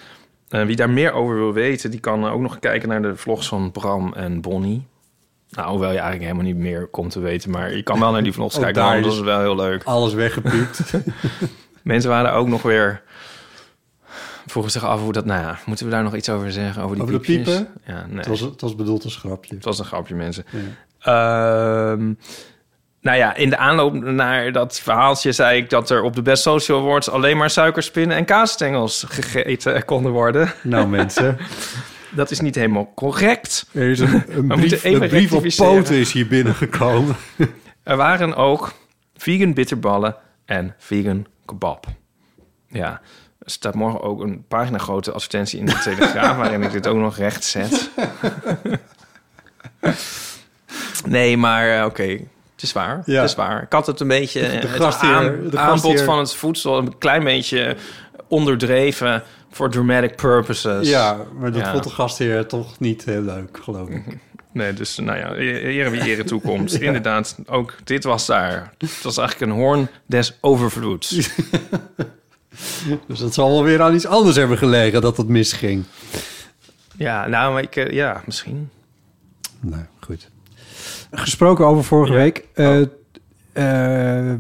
Eh, 0.50 0.64
wie 0.66 0.76
daar 0.76 0.90
meer 0.90 1.12
over 1.12 1.36
wil 1.36 1.54
weten, 1.54 1.92
die 1.92 2.00
kan 2.00 2.26
ook 2.30 2.42
nog 2.42 2.60
kijken 2.60 2.90
naar 2.90 3.02
de 3.02 3.16
vlogs 3.16 3.48
van 3.48 3.72
Bram 3.72 4.14
en 4.14 4.42
Bonnie. 4.42 4.88
Nou, 5.50 5.70
hoewel 5.70 5.92
je 5.92 5.98
eigenlijk 5.98 6.32
helemaal 6.32 6.54
niet 6.54 6.64
meer 6.64 6.88
komt 6.88 7.12
te 7.12 7.20
weten. 7.20 7.52
Maar 7.52 7.76
je 7.76 7.84
kan 7.84 8.00
wel 8.00 8.12
naar 8.12 8.24
die 8.24 8.34
vlogs 8.34 8.56
Ook 8.58 8.62
kijken, 8.62 8.84
want 8.84 9.04
dat 9.04 9.14
is- 9.14 9.20
wel 9.20 9.40
heel 9.40 9.56
leuk. 9.56 9.84
Alles 9.84 10.14
weggepiept. 10.14 10.94
Mensen 11.84 12.10
waren 12.10 12.34
ook 12.34 12.48
nog 12.48 12.62
weer... 12.62 13.02
Vroegen 14.46 14.72
zich 14.72 14.84
af 14.86 15.02
hoe 15.02 15.14
dat... 15.14 15.26
Nou 15.26 15.42
ja, 15.42 15.60
moeten 15.66 15.86
we 15.86 15.92
daar 15.92 16.04
nog 16.04 16.16
iets 16.16 16.30
over 16.30 16.52
zeggen? 16.52 16.84
Over 16.84 16.96
die 16.96 17.04
Over 17.06 17.16
de 17.18 17.22
piepen? 17.26 17.68
Ja, 17.86 18.06
nee. 18.08 18.18
het, 18.18 18.28
was, 18.28 18.40
het 18.40 18.62
was 18.62 18.76
bedoeld 18.76 19.04
als 19.04 19.16
grapje. 19.16 19.56
Het 19.56 19.64
was 19.66 19.80
een 19.80 19.86
grapje, 19.86 20.16
mensen. 20.16 20.46
Ja. 21.00 21.92
Ehm, 21.92 22.14
nou 23.02 23.18
ja, 23.18 23.36
in 23.36 23.50
de 23.50 23.58
aanloop 23.58 23.94
naar 23.94 24.52
dat 24.52 24.80
verhaaltje 24.80 25.32
zei 25.32 25.62
ik 25.62 25.70
dat 25.70 25.90
er 25.90 26.02
op 26.02 26.16
de 26.16 26.22
Best 26.22 26.44
Social 26.44 26.80
Awards 26.80 27.10
alleen 27.10 27.38
maar 27.38 27.50
suikerspinnen 27.50 28.18
en 28.18 28.26
kaasstengels 28.26 29.06
gegeten 29.08 29.86
konden 29.86 30.12
worden. 30.12 30.54
Nou 30.64 30.88
mensen, 30.88 31.38
Dat 32.12 32.32
is 32.32 32.40
niet 32.40 32.56
helemaal 32.56 32.92
correct. 32.96 33.66
er 33.74 33.90
is 33.90 34.00
een, 34.00 34.24
een 34.28 34.48
brief, 34.58 34.84
even 34.84 35.02
een 35.02 35.10
brief 35.10 35.34
op 35.34 35.46
poten 35.56 35.96
is 35.96 36.12
hier 36.12 36.28
binnengekomen. 36.28 37.16
Er 37.84 37.98
waren 37.98 38.36
ook 38.36 38.74
vegan 39.18 39.54
bitterballen 39.54 40.16
en 40.46 40.76
vegan 40.78 41.26
kebab. 41.46 41.86
Ja, 42.68 43.02
er 43.40 43.52
staat 43.52 43.76
morgen 43.76 44.02
ook 44.02 44.22
een 44.22 44.46
pagina 44.48 44.78
grote 44.78 45.12
advertentie 45.12 45.60
in 45.60 45.66
de 45.66 45.80
Telegraaf... 45.80 46.38
waarin 46.38 46.64
ik 46.64 46.72
dit 46.72 46.88
ook 46.88 46.98
nog 46.98 47.18
recht 47.18 47.44
zet. 47.44 47.90
nee, 51.06 51.38
maar 51.38 51.78
eh, 51.78 51.86
oké, 51.86 52.20
het 52.60 52.68
is 52.68 52.74
waar. 52.74 53.02
Ja. 53.06 53.22
Het 53.22 53.30
is 53.30 53.36
waar. 53.36 53.62
Ik 53.64 53.72
had 53.72 53.86
het 53.88 54.00
een 54.00 54.08
beetje... 54.08 54.40
eh, 54.42 54.62
het 54.62 54.70
gastheer- 54.70 55.14
aan- 55.14 55.50
de 55.50 55.58
aanbod 55.58 56.02
van 56.02 56.20
het 56.20 56.34
voedsel 56.36 56.78
een 56.78 56.98
klein 56.98 57.24
beetje 57.24 57.76
onderdreven... 58.28 59.24
voor 59.52 59.70
dramatic 59.70 60.16
purposes. 60.16 60.90
Ja, 60.90 61.18
maar 61.40 61.52
dat 61.52 61.62
Ja. 61.62 61.72
vond 61.72 61.84
de 61.84 61.90
gastheer 61.90 62.46
toch 62.46 62.80
niet 62.80 63.06
heel 63.06 63.22
leuk, 63.22 63.60
geloof 63.62 63.90
ik. 63.90 64.04
Nee, 64.52 64.74
dus 64.74 64.98
nou 64.98 65.18
ja, 65.18 65.34
ere 65.34 65.90
wie 65.90 66.02
ere 66.02 66.24
toekomt. 66.24 66.74
Inderdaad, 66.82 67.38
ook 67.46 67.74
dit 67.84 68.04
was 68.04 68.26
daar. 68.26 68.74
Het 68.78 69.02
was 69.04 69.18
eigenlijk 69.18 69.52
een 69.52 69.58
hoorn 69.58 69.88
des 70.06 70.38
overvloeds. 70.42 71.10
Dus 73.08 73.20
dat 73.20 73.34
zal 73.34 73.50
wel 73.50 73.64
weer 73.64 73.82
aan 73.82 73.94
iets 73.96 74.06
anders 74.06 74.36
hebben 74.36 74.58
gelegen 74.58 75.02
dat 75.02 75.18
het 75.18 75.28
misging. 75.28 75.84
Ja, 76.98 77.28
nou, 77.28 77.54
maar 77.54 77.62
ik, 77.62 77.76
eh, 77.76 77.90
ja, 77.94 78.22
misschien. 78.26 78.70
Nou, 79.60 79.84
goed. 80.00 80.30
Gesproken 81.12 81.66
over 81.66 81.84
vorige 81.84 82.12
Ja. 82.14 82.18
week. 82.20 82.46
eh, 82.54 82.82
eh, 82.82 82.86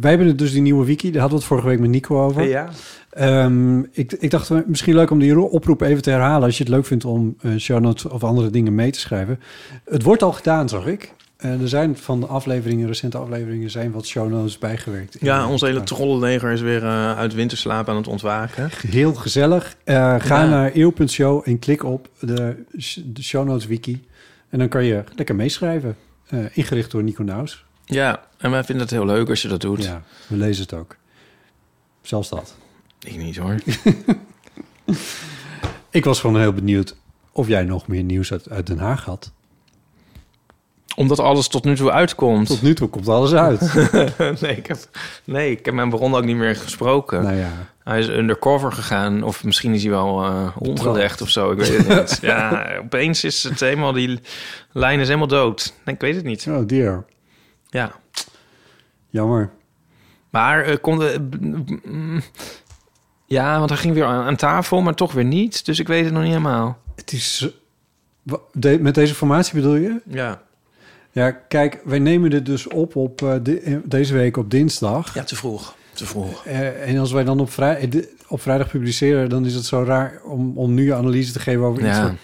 wij 0.01 0.09
hebben 0.09 0.37
dus 0.37 0.51
die 0.51 0.61
nieuwe 0.61 0.85
wiki. 0.85 1.11
Daar 1.11 1.21
hadden 1.21 1.39
we 1.39 1.43
het 1.45 1.53
vorige 1.53 1.67
week 1.67 1.79
met 1.79 1.89
Nico 1.89 2.23
over. 2.23 2.43
Ja. 2.47 2.69
Ehm, 3.09 3.79
ik, 3.91 4.13
ik 4.13 4.31
dacht, 4.31 4.49
eh, 4.49 4.57
misschien 4.65 4.95
leuk 4.95 5.09
om 5.11 5.19
die 5.19 5.31
ro- 5.31 5.43
oproep 5.43 5.81
even 5.81 6.01
te 6.01 6.09
herhalen... 6.09 6.43
als 6.43 6.57
je 6.57 6.63
het 6.63 6.71
leuk 6.73 6.85
vindt 6.85 7.05
om 7.05 7.35
eh, 7.41 7.51
show 7.57 7.79
notes 7.79 8.05
of 8.05 8.23
andere 8.23 8.49
dingen 8.49 8.75
mee 8.75 8.91
te 8.91 8.99
schrijven. 8.99 9.39
Het 9.85 10.03
wordt 10.03 10.23
al 10.23 10.31
gedaan, 10.31 10.69
zag 10.69 10.85
ik. 10.85 11.13
Er 11.37 11.67
zijn 11.69 11.97
van 11.97 12.19
de 12.19 12.25
afleveringen, 12.25 12.87
recente 12.87 13.17
afleveringen... 13.17 13.69
zijn 13.69 13.91
wat 13.91 14.05
show 14.05 14.29
notes 14.29 14.57
bijgewerkt. 14.57 15.17
Ja, 15.19 15.47
ons 15.47 15.61
hele 15.61 15.83
trollenleger 15.83 16.51
is 16.51 16.61
weer 16.61 16.81
uit 17.15 17.33
winterslaap 17.33 17.89
aan 17.89 17.95
het 17.95 18.07
ontwaken. 18.07 18.69
Heel 18.87 19.13
gezellig. 19.13 19.75
Ga 19.85 20.17
Ja. 20.23 20.45
naar 20.47 20.71
eeuw.show 20.73 21.41
en 21.45 21.59
klik 21.59 21.83
op 21.83 22.09
de, 22.19 22.55
de 23.05 23.23
show 23.23 23.47
notes 23.47 23.65
wiki. 23.67 24.03
En 24.49 24.59
dan 24.59 24.67
kan 24.67 24.83
je 24.83 25.03
lekker 25.15 25.35
meeschrijven. 25.35 25.95
Eh, 26.29 26.45
ingericht 26.53 26.91
door 26.91 27.03
Nico 27.03 27.23
Naus. 27.23 27.65
Ja, 27.85 28.23
en 28.37 28.51
wij 28.51 28.63
vinden 28.63 28.83
het 28.83 28.93
heel 28.93 29.05
leuk 29.05 29.29
als 29.29 29.41
je 29.41 29.47
dat 29.47 29.61
doet. 29.61 29.83
Ja, 29.83 30.01
we 30.27 30.35
lezen 30.35 30.63
het 30.63 30.73
ook. 30.73 30.95
Zelfs 32.01 32.29
dat. 32.29 32.55
Ik 32.99 33.17
niet 33.17 33.37
hoor. 33.37 33.55
Ik 35.89 36.05
was 36.05 36.19
gewoon 36.19 36.39
heel 36.39 36.53
benieuwd 36.53 36.95
of 37.31 37.47
jij 37.47 37.63
nog 37.63 37.87
meer 37.87 38.03
nieuws 38.03 38.31
uit, 38.31 38.49
uit 38.49 38.67
Den 38.67 38.77
Haag 38.77 39.05
had. 39.05 39.31
Omdat 40.95 41.19
alles 41.19 41.47
tot 41.47 41.63
nu 41.63 41.75
toe 41.75 41.91
uitkomt. 41.91 42.47
Tot 42.47 42.61
nu 42.61 42.73
toe 42.73 42.87
komt 42.87 43.07
alles 43.07 43.33
uit. 43.33 43.73
nee, 44.41 44.55
ik 44.55 44.67
heb, 44.67 44.77
nee, 45.23 45.51
ik 45.51 45.65
heb 45.65 45.73
mijn 45.73 45.89
bron 45.89 46.15
ook 46.15 46.25
niet 46.25 46.35
meer 46.35 46.55
gesproken. 46.55 47.23
nou 47.23 47.35
ja, 47.35 47.51
Hij 47.89 47.99
is 47.99 48.07
undercover 48.07 48.71
gegaan. 48.71 49.23
Of 49.23 49.43
misschien 49.43 49.73
is 49.73 49.81
hij 49.81 49.91
wel 49.91 50.23
eh 50.25 50.57
omgelegd 50.57 51.21
of 51.21 51.29
zo. 51.29 51.51
Ik 51.51 51.57
weet 51.57 51.77
het 51.77 51.87
niet. 51.87 52.19
Ja, 52.29 52.67
opeens 52.83 53.23
is 53.23 53.43
het 53.43 53.59
helemaal... 53.59 53.91
Die 53.93 54.19
lijn 54.71 54.99
is 54.99 55.07
helemaal 55.07 55.27
dood. 55.27 55.73
Nee, 55.85 55.95
ik 55.95 56.01
weet 56.01 56.15
het 56.15 56.25
niet. 56.25 56.47
oh 56.49 56.67
dear. 56.67 57.05
Ja. 57.69 57.91
Jammer. 59.09 59.49
Maar 60.29 60.63
eh 60.63 60.75
kon 60.81 60.99
de... 60.99 61.27
mm, 61.83 62.21
Ja, 63.25 63.57
want 63.57 63.69
hij 63.69 63.79
ging 63.79 63.93
weer 63.93 64.05
aan, 64.05 64.25
aan 64.25 64.35
tafel, 64.35 64.81
maar 64.81 64.95
toch 64.95 65.11
weer 65.11 65.25
niet. 65.25 65.65
Dus 65.65 65.79
ik 65.79 65.87
weet 65.87 66.03
het 66.03 66.13
nog 66.13 66.21
niet 66.23 66.31
helemaal. 66.31 66.77
Het 66.95 67.11
is... 67.11 67.49
eh, 68.25 68.33
de- 68.51 68.79
met 68.79 68.95
deze 68.95 69.15
formatie 69.15 69.53
bedoel 69.55 69.75
je? 69.75 70.01
Ja. 70.05 70.41
Ja, 71.11 71.31
kijk, 71.31 71.81
wij 71.85 71.99
nemen 71.99 72.29
dit 72.29 72.45
dus 72.45 72.67
op 72.67 72.95
op 72.95 73.21
eh, 73.21 73.35
eh, 73.73 73.79
deze 73.85 74.13
week 74.13 74.37
op 74.37 74.49
dinsdag. 74.51 75.13
Ja, 75.13 75.23
te 75.23 75.35
vroeg. 75.35 75.75
Te 75.99 76.05
vroeg. 76.05 76.45
Eh, 76.45 76.89
en 76.89 76.97
als 76.97 77.11
wij 77.11 77.23
dan 77.23 77.39
op, 77.39 77.51
vrij, 77.51 77.89
op 78.27 78.41
vrijdag 78.41 78.69
publiceren, 78.69 79.29
dan 79.29 79.45
is 79.45 79.55
het 79.55 79.65
zo 79.65 79.83
raar 79.83 80.21
om, 80.23 80.57
om 80.57 80.73
nu 80.73 80.93
analyse 80.93 81.31
te 81.31 81.39
geven 81.39 81.63
over 81.63 81.87
iets. 81.87 81.97
Ja. 81.97 82.15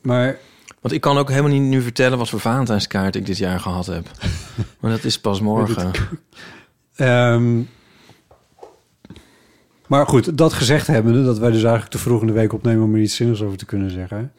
Maar 0.00 0.38
Want 0.80 0.94
ik 0.94 1.00
kan 1.00 1.18
ook 1.18 1.28
helemaal 1.28 1.50
niet 1.50 1.62
nu 1.62 1.82
vertellen 1.82 2.18
wat 2.18 2.28
voor 2.28 2.40
Valentijnskaart 2.40 3.16
ik 3.16 3.26
dit 3.26 3.38
jaar 3.38 3.60
gehad 3.60 3.86
heb. 3.86 4.10
Maar 4.80 4.90
dat 4.90 5.04
is 5.04 5.20
pas 5.20 5.40
morgen. 5.40 5.90
Ehm, 6.94 7.60
maar 9.86 10.06
goed, 10.06 10.38
dat 10.38 10.52
gezegd 10.52 10.86
hebbende, 10.86 11.24
dat 11.24 11.38
wij 11.38 11.50
dus 11.50 11.62
eigenlijk 11.62 11.92
te 11.92 11.98
vroeg 11.98 12.20
in 12.20 12.26
de 12.26 12.32
week 12.32 12.52
opnemen 12.52 12.84
om 12.84 12.94
er 12.94 13.00
iets 13.00 13.16
zinnigs 13.16 13.42
over 13.42 13.58
te 13.58 13.64
kunnen 13.64 13.90
zeggen, 13.90 14.32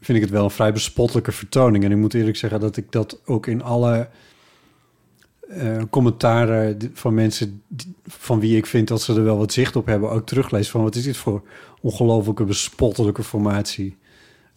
vind 0.00 0.18
ik 0.18 0.24
het 0.24 0.32
wel 0.32 0.44
een 0.44 0.50
vrij 0.50 0.72
bespottelijke 0.72 1.32
vertoning. 1.32 1.84
En 1.84 1.90
ik 1.90 1.96
moet 1.96 2.14
eerlijk 2.14 2.36
zeggen 2.36 2.60
dat 2.60 2.76
ik 2.76 2.92
dat 2.92 3.20
ook 3.24 3.46
in 3.46 3.62
alle 3.62 4.08
eh, 5.48 5.82
commentaren 5.90 6.90
van 6.92 7.14
mensen 7.14 7.62
van 8.06 8.40
wie 8.40 8.56
ik 8.56 8.66
vind 8.66 8.88
dat 8.88 9.02
ze 9.02 9.14
er 9.14 9.24
wel 9.24 9.38
wat 9.38 9.52
zicht 9.52 9.76
op 9.76 9.86
hebben, 9.86 10.10
ook 10.10 10.26
teruglees 10.26 10.70
van 10.70 10.82
wat 10.82 10.94
is 10.94 11.02
dit 11.04 11.16
voor 11.16 11.42
ongelofelijke 11.80 12.44
bespottelijke 12.44 13.22
formatie. 13.22 13.96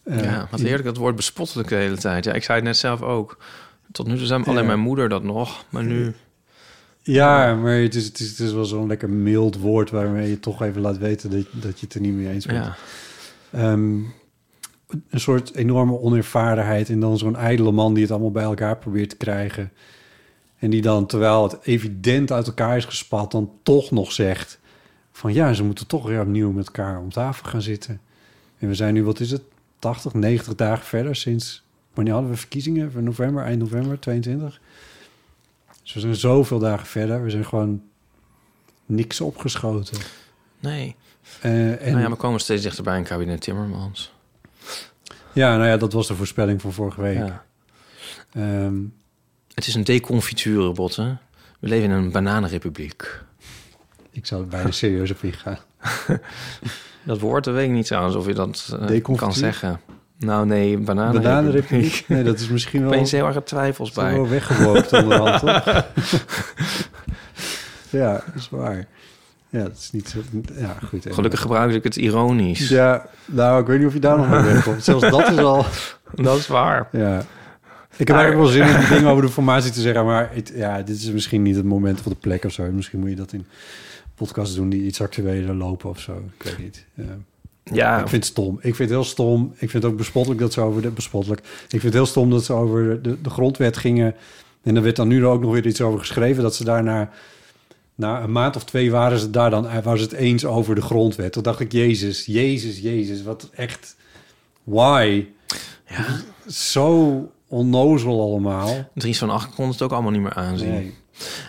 Eh, 0.02 0.24
ja, 0.24 0.48
wat 0.50 0.60
heerlijk 0.60 0.84
dat 0.84 0.96
woord 0.96 1.16
bespottelijk 1.16 1.68
de 1.68 1.74
hele 1.74 1.96
tijd. 1.96 2.24
Ja, 2.24 2.32
ik 2.32 2.42
zei 2.44 2.56
het 2.58 2.66
net 2.66 2.76
zelf 2.76 3.02
ook. 3.02 3.38
Tot 3.92 4.06
nu 4.06 4.16
toe 4.16 4.26
zei 4.26 4.42
alleen 4.42 4.60
Ja. 4.60 4.66
mijn 4.66 4.80
moeder 4.80 5.08
dat 5.08 5.22
nog. 5.22 5.64
Maar 5.68 5.84
nu... 5.84 6.14
Ja, 7.02 7.54
maar 7.54 7.74
het 7.74 7.94
is, 7.94 8.04
het 8.06 8.20
is, 8.20 8.28
het 8.30 8.38
is 8.38 8.52
wel 8.52 8.64
zo'n 8.64 8.86
lekker 8.86 9.10
mild 9.10 9.58
woord 9.58 9.90
waarmee 9.90 10.28
je 10.28 10.40
toch 10.40 10.62
even 10.62 10.80
laat 10.80 10.98
weten 10.98 11.30
dat, 11.30 11.46
dat 11.52 11.80
je 11.80 11.86
het 11.86 11.94
er 11.94 12.00
niet 12.00 12.14
mee 12.14 12.28
eens 12.28 12.46
bent. 12.46 12.64
Ja. 12.64 12.76
Ehm, 13.50 13.98
een 15.10 15.20
soort 15.20 15.54
enorme 15.54 15.98
onervarenheid 15.98 16.88
en 16.88 17.00
dan 17.00 17.18
zo'n 17.18 17.36
ijdele 17.36 17.72
man 17.72 17.94
die 17.94 18.02
het 18.02 18.12
allemaal 18.12 18.30
bij 18.30 18.42
elkaar 18.42 18.76
probeert 18.78 19.10
te 19.10 19.16
krijgen. 19.16 19.72
En 20.60 20.70
die 20.70 20.82
dan, 20.82 21.06
terwijl 21.06 21.42
het 21.42 21.58
evident 21.62 22.32
uit 22.32 22.46
elkaar 22.46 22.76
is 22.76 22.84
gespat, 22.84 23.30
dan 23.30 23.50
toch 23.62 23.90
nog 23.90 24.12
zegt 24.12 24.58
van 25.12 25.32
ja, 25.32 25.52
ze 25.52 25.64
moeten 25.64 25.86
toch 25.86 26.06
weer 26.06 26.20
opnieuw 26.20 26.52
met 26.52 26.66
elkaar 26.66 26.98
om 26.98 27.10
tafel 27.10 27.48
gaan 27.48 27.62
zitten. 27.62 28.00
En 28.58 28.68
we 28.68 28.74
zijn 28.74 28.94
nu, 28.94 29.04
wat 29.04 29.20
is 29.20 29.30
het, 29.30 29.42
80, 29.78 30.14
90 30.14 30.54
dagen 30.54 30.86
verder 30.86 31.16
sinds, 31.16 31.62
wanneer 31.94 32.12
hadden 32.12 32.30
we 32.30 32.36
verkiezingen? 32.36 32.92
Van 32.92 33.04
november, 33.04 33.44
eind 33.44 33.58
november 33.58 34.00
22. 34.00 34.60
Dus 35.82 35.92
we 35.92 36.00
zijn 36.00 36.14
zoveel 36.14 36.58
dagen 36.58 36.86
verder. 36.86 37.22
We 37.22 37.30
zijn 37.30 37.44
gewoon 37.44 37.82
niks 38.86 39.20
opgeschoten. 39.20 39.98
Nee. 40.60 40.96
Eh, 41.40 41.86
en, 41.86 41.92
Nou 41.92 42.02
ja, 42.02 42.10
we 42.10 42.16
komen 42.16 42.40
steeds 42.40 42.62
dichterbij 42.62 42.96
een 42.96 43.04
kabinet 43.04 43.40
Timmermans. 43.40 44.12
ja, 45.32 45.56
nou 45.56 45.68
ja, 45.68 45.76
dat 45.76 45.92
was 45.92 46.06
de 46.06 46.14
voorspelling 46.14 46.60
van 46.60 46.72
vorige 46.72 47.00
week. 47.00 47.16
Ja. 47.16 47.44
Ehm, 48.32 48.74
Het 49.60 49.68
is 49.68 49.74
een 49.74 49.84
deconfiturebot, 49.84 50.96
hè? 50.96 51.08
We 51.58 51.68
leven 51.68 51.84
in 51.84 51.96
een 51.96 52.10
bananenrepubliek. 52.10 53.20
ik 54.10 54.26
zou 54.26 54.44
bijna 54.44 54.70
serieus 54.70 55.10
op 55.10 55.22
ingaan. 55.22 55.58
Dat 57.02 57.20
woord, 57.20 57.44
dat 57.44 57.54
weet 57.54 57.68
ik 57.68 57.74
niet 57.74 57.86
trouwens 57.86 58.16
of 58.16 58.26
je 58.26 58.34
dat 58.34 58.76
eh, 58.88 59.16
kan 59.16 59.32
zeggen. 59.32 59.80
Nou 60.18 60.46
nee, 60.46 60.78
bananenrepubliek. 60.78 61.22
Bananenrepubliek? 61.22 62.04
Nee, 62.08 62.22
dat 62.22 62.38
is 62.38 62.48
misschien 62.48 62.80
wel, 62.80 62.90
Opeens 62.90 63.10
heel 63.10 63.26
erg 63.26 63.42
twijfels 63.42 63.92
wel 63.92 64.04
bij. 64.04 64.28
weggewokt 64.28 64.92
onderhand, 64.92 65.40
toch? 65.40 65.64
ja, 68.00 68.12
dat 68.12 68.34
is 68.34 68.48
waar. 68.50 68.86
Ja, 69.48 69.62
dat 69.62 69.76
is 69.76 69.90
niet 69.90 70.08
zo... 70.08 70.18
Ja, 70.56 70.76
goed. 70.88 71.06
Gelukkig 71.10 71.40
gebruik 71.40 71.72
ik 71.72 71.84
het 71.84 71.96
ironisch. 71.96 72.68
Ja, 72.68 73.06
nou, 73.26 73.60
ik 73.60 73.66
weet 73.66 73.78
niet 73.78 73.86
of 73.86 73.92
je 73.92 74.00
daar 74.00 74.16
nog 74.16 74.28
mee 74.28 74.42
wegkomt. 74.42 74.84
Zelfs 74.84 75.10
dat 75.10 75.30
is 75.30 75.38
al... 75.38 75.66
Dat 76.14 76.38
is 76.38 76.46
waar. 76.46 76.88
Ja. 76.92 77.24
Ik 77.96 78.08
heb 78.08 78.16
eigenlijk 78.16 78.46
wel 78.46 78.66
zin 78.66 78.76
om 78.76 78.88
dingen 78.88 79.10
over 79.10 79.22
de 79.22 79.32
formatie 79.32 79.70
te 79.70 79.80
zeggen, 79.80 80.04
maar 80.04 80.30
het, 80.34 80.52
ja, 80.54 80.82
dit 80.82 80.96
is 80.96 81.10
misschien 81.10 81.42
niet 81.42 81.56
het 81.56 81.64
moment 81.64 81.98
of 81.98 82.04
de 82.04 82.14
plek 82.14 82.44
of 82.44 82.52
zo. 82.52 82.70
Misschien 82.72 83.00
moet 83.00 83.08
je 83.08 83.16
dat 83.16 83.32
in 83.32 83.46
podcasts 84.14 84.54
doen 84.54 84.68
die 84.68 84.82
iets 84.82 85.00
actueler 85.00 85.54
lopen 85.54 85.90
of 85.90 86.00
zo. 86.00 86.22
Ik 86.38 86.42
weet 86.42 86.58
niet. 86.58 86.86
Ja. 86.94 87.18
Ja, 87.72 87.94
Ik 88.00 88.08
vind 88.08 88.24
het 88.24 88.32
stom. 88.32 88.54
Ik 88.54 88.74
vind 88.74 88.78
het 88.78 88.88
heel 88.88 89.04
stom. 89.04 89.52
Ik 89.52 89.70
vind 89.70 89.82
het 89.82 89.92
ook 89.92 89.98
bespottelijk 89.98 90.40
dat 90.40 90.52
ze 90.52 90.60
over 90.60 90.82
de 90.82 90.90
bespottelijk. 90.90 91.40
Ik 91.40 91.68
vind 91.68 91.82
het 91.82 91.92
heel 91.92 92.06
stom 92.06 92.30
dat 92.30 92.44
ze 92.44 92.52
over 92.52 93.02
de, 93.02 93.20
de 93.22 93.30
grondwet 93.30 93.76
gingen. 93.76 94.14
En 94.62 94.76
er 94.76 94.82
werd 94.82 94.96
dan 94.96 95.08
nu 95.08 95.26
ook 95.26 95.40
nog 95.40 95.52
weer 95.52 95.66
iets 95.66 95.80
over 95.80 95.98
geschreven 95.98 96.42
dat 96.42 96.54
ze 96.54 96.64
daarna 96.64 97.10
na 97.94 98.22
een 98.22 98.32
maand 98.32 98.56
of 98.56 98.64
twee 98.64 98.90
waren 98.90 99.18
ze 99.18 99.30
daar 99.30 99.50
dan 99.50 99.62
waren 99.62 99.98
ze 99.98 100.04
het 100.04 100.12
eens 100.12 100.44
over 100.44 100.74
de 100.74 100.80
grondwet. 100.80 101.32
Toen 101.32 101.42
dacht 101.42 101.60
ik, 101.60 101.72
Jezus, 101.72 102.26
Jezus, 102.26 102.78
Jezus, 102.78 103.22
wat 103.22 103.50
echt 103.54 103.96
why? 104.64 105.26
ja. 105.88 106.04
Zo 106.46 107.32
onnozel 107.50 108.20
allemaal. 108.20 108.90
Dries 108.94 109.18
van 109.18 109.30
Acht 109.30 109.54
kon 109.54 109.68
het 109.68 109.82
ook 109.82 109.92
allemaal 109.92 110.10
niet 110.10 110.20
meer 110.22 110.34
aanzien. 110.34 110.70
Nee. 110.70 110.94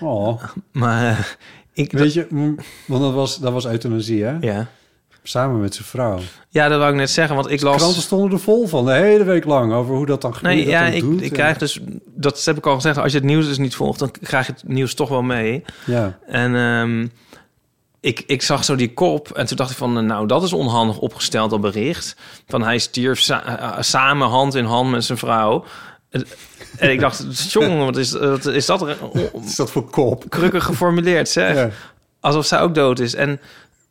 Oh, 0.01 0.43
Maar 0.71 1.05
eh, 1.09 1.17
ik... 1.73 1.91
weet 1.91 2.13
je, 2.13 2.27
want 2.85 3.01
dat 3.01 3.13
was, 3.13 3.39
dat 3.39 3.53
was 3.53 3.65
euthanasie, 3.65 4.23
hè? 4.23 4.37
ja. 4.39 4.67
Samen 5.23 5.59
met 5.59 5.75
zijn 5.75 5.87
vrouw. 5.87 6.19
ja, 6.49 6.67
dat 6.67 6.77
wou 6.79 6.91
ik 6.91 6.97
net 6.97 7.09
zeggen, 7.09 7.35
want 7.35 7.49
ik 7.51 7.61
las... 7.61 7.75
Kranten 7.75 8.01
stonden 8.01 8.31
er 8.31 8.39
vol 8.39 8.67
van, 8.67 8.85
de 8.85 8.91
hele 8.91 9.23
week 9.23 9.45
lang, 9.45 9.73
over 9.73 9.95
hoe 9.95 10.05
dat 10.05 10.21
dan 10.21 10.31
hoe 10.31 10.41
Nee, 10.41 10.67
ja, 10.67 10.85
ik, 10.85 11.01
doet. 11.01 11.21
ik 11.21 11.27
En- 11.27 11.31
krijg 11.33 11.57
dus... 11.57 11.79
Dat 12.05 12.45
heb 12.45 12.57
ik 12.57 12.65
al 12.65 12.75
gezegd. 12.75 12.97
Als 12.97 13.11
je 13.11 13.17
het 13.17 13.27
nieuws 13.27 13.45
dus 13.47 13.57
niet 13.57 13.75
volgt, 13.75 13.99
dan 13.99 14.11
krijg 14.21 14.45
je 14.47 14.51
het 14.51 14.67
nieuws 14.67 14.93
toch 14.93 15.09
wel 15.09 15.21
mee. 15.21 15.63
Ja, 15.85 16.17
En 16.27 16.55
ehm, 16.55 17.07
ik, 17.99 18.23
ik 18.27 18.41
zag 18.41 18.63
zo 18.63 18.75
die 18.75 18.93
kop 18.93 19.31
en 19.31 19.45
toen 19.45 19.57
dacht 19.57 19.71
ik 19.71 19.77
van... 19.77 20.05
nou, 20.05 20.27
dat 20.27 20.43
is 20.43 20.53
onhandig 20.53 20.97
opgesteld, 20.97 21.49
dat 21.49 21.61
bericht. 21.61 22.15
Van 22.47 22.63
hij 22.63 22.77
stierf 22.77 23.19
sa- 23.19 23.45
eh, 23.59 23.81
samen 23.81 24.27
hand 24.27 24.55
in 24.55 24.65
hand 24.65 24.89
met 24.91 25.03
zijn 25.03 25.17
vrouw. 25.17 25.63
En- 26.11 26.25
ik 26.91 26.99
dacht, 26.99 27.51
jongen, 27.51 27.85
wat 27.85 27.97
is, 27.97 28.11
wat 28.11 28.45
is 28.45 28.65
dat 28.65 28.79
wat 29.33 29.43
is 29.45 29.55
dat 29.55 29.71
voor 29.71 29.89
kop? 29.89 30.25
krukkig 30.29 30.63
geformuleerd, 30.63 31.29
zeg. 31.29 31.55
Ja, 31.55 31.69
Alsof 32.19 32.45
zij 32.45 32.59
ook 32.59 32.75
dood 32.75 32.99
is. 32.99 33.15
En 33.15 33.39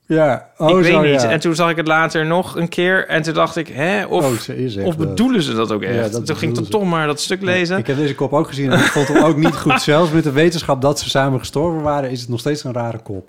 ja. 0.07 0.49
Oh, 0.59 0.69
ik 0.71 0.75
weet 0.85 0.93
zo, 0.93 1.01
niet. 1.01 1.23
ja. 1.23 1.29
En 1.31 1.41
toen 1.41 1.55
zag 1.55 1.71
ik 1.71 1.77
het 1.77 1.87
later 1.87 2.27
nog 2.27 2.57
een 2.57 2.69
keer. 2.69 3.07
En 3.09 3.23
toen 3.23 3.35
dacht 3.35 3.57
ik, 3.57 3.69
hè? 3.69 4.05
Of, 4.05 4.25
Oh, 4.25 4.33
ze 4.39 4.57
is 4.65 4.77
echt 4.77 4.87
of 4.87 4.97
bedoelen 4.97 5.43
ze 5.43 5.55
dat 5.55 5.73
ook 5.73 5.83
Ja, 5.83 5.89
echt? 5.89 6.13
dat 6.13 6.27
toen 6.27 6.37
ging 6.37 6.59
ik 6.59 6.65
toch 6.67 6.85
maar 6.85 7.07
dat 7.07 7.21
stuk 7.21 7.43
lezen. 7.43 7.79
Ik 7.79 7.87
heb 7.87 7.97
deze 7.97 8.15
kop 8.15 8.33
ook 8.33 8.49
gezien 8.49 8.73
en 8.73 8.79
ik 8.79 8.85
vond 8.85 9.09
hem 9.09 9.23
ook 9.23 9.37
niet 9.37 9.55
goed. 9.57 9.83
Zelfs 9.93 10.11
met 10.11 10.25
de 10.25 10.33
wetenschap 10.33 10.83
dat 10.83 10.99
ze 11.01 11.11
samen 11.11 11.39
gestorven 11.39 11.83
waren, 11.83 12.11
is 12.11 12.21
het 12.21 12.29
nog 12.29 12.41
steeds 12.41 12.65
een 12.65 12.73
rare 12.73 12.99
kop. 12.99 13.29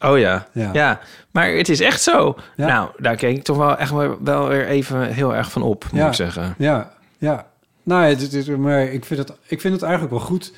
Oh 0.00 0.18
ja. 0.18 0.46
Ja. 0.52 0.70
ja. 0.72 1.00
Maar 1.30 1.50
het 1.52 1.68
is 1.68 1.80
echt 1.80 2.02
zo. 2.02 2.36
Nou, 2.56 2.88
daar 2.98 3.16
keek 3.16 3.36
ik 3.36 3.42
toch 3.44 3.56
wel 3.56 3.76
echt 3.76 3.92
wel, 4.20 4.48
weer 4.48 4.66
even 4.66 5.02
heel 5.02 5.34
erg 5.34 5.50
van 5.50 5.62
op, 5.62 5.84
moet 5.92 6.06
ik 6.06 6.14
zeggen. 6.14 6.54
Ja, 6.58 6.90
ja. 7.18 7.46
Nou, 7.86 8.06
ja, 8.08 8.14
dit, 8.16 8.30
dit- 8.30 8.56
maar 8.58 8.82
ik 8.82 9.04
vind, 9.04 9.20
het, 9.20 9.32
ik 9.46 9.60
vind 9.60 9.74
het 9.74 9.82
eigenlijk 9.82 10.12
wel 10.12 10.22
goed 10.24 10.52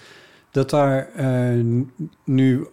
dat 0.50 0.70
daar 0.70 1.08
eh, 1.14 1.64
nu... 2.24 2.66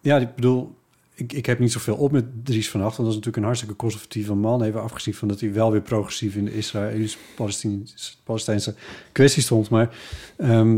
Ja, 0.00 0.16
ik 0.16 0.34
bedoel, 0.34 0.74
ik, 1.14 1.32
ik 1.32 1.46
heb 1.46 1.58
niet 1.58 1.72
zoveel 1.72 1.96
op 1.96 2.12
met 2.12 2.24
Dries 2.44 2.70
van 2.70 2.80
Acht. 2.82 2.96
Want 2.96 2.98
dat 2.98 3.06
is 3.08 3.14
natuurlijk 3.14 3.36
een 3.36 3.42
hartstikke 3.44 3.76
conservatieve 3.76 4.34
man. 4.34 4.62
Even 4.62 4.82
afgezien 4.82 5.14
van 5.14 5.28
dat 5.28 5.40
hij 5.40 5.52
wel 5.52 5.70
weer 5.72 5.80
progressief 5.80 6.34
in 6.36 6.44
de 6.44 6.54
Israëlisch-Palestijnse 6.56 8.74
kwestie 9.12 9.42
stond. 9.42 9.70
Maar 9.70 9.96
ehm, 10.36 10.76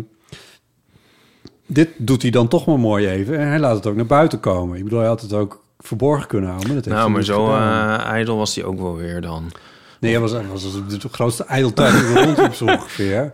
dit 1.67 1.89
doet 1.97 2.23
hij 2.23 2.31
dan 2.31 2.49
toch 2.49 2.67
maar 2.67 2.79
mooi 2.79 3.09
even. 3.09 3.39
En 3.39 3.47
hij 3.47 3.59
laat 3.59 3.77
het 3.77 3.87
ook 3.87 3.97
naar 3.97 4.07
buiten 4.07 4.41
komen. 4.41 4.77
Ik 4.79 4.85
bedoel, 4.85 4.99
hij 4.99 5.09
had 5.09 5.21
het 5.21 5.33
ook 5.33 5.65
verborgen 5.79 6.27
kunnen 6.29 6.49
houden. 6.49 6.69
Maar 6.69 6.77
dat 6.83 6.87
heeft 6.87 6.99
Nou, 6.99 7.11
maar 7.11 7.25
zo 7.25 7.47
eh 7.47 7.99
ijdel 8.05 8.37
was 8.37 8.55
hij 8.55 8.65
ook 8.65 8.79
wel 8.81 8.97
weer 8.97 9.21
dan. 9.21 9.51
Nee, 10.01 10.19
was, 10.19 10.31
hij 10.33 10.47
was 10.47 10.63
de 10.89 11.09
grootste 11.11 11.45
ijdeltuig 11.45 11.95
in 12.07 12.15
de 12.15 12.35
rond 12.43 12.57
zo 12.57 12.65
ongeveer. 12.65 13.33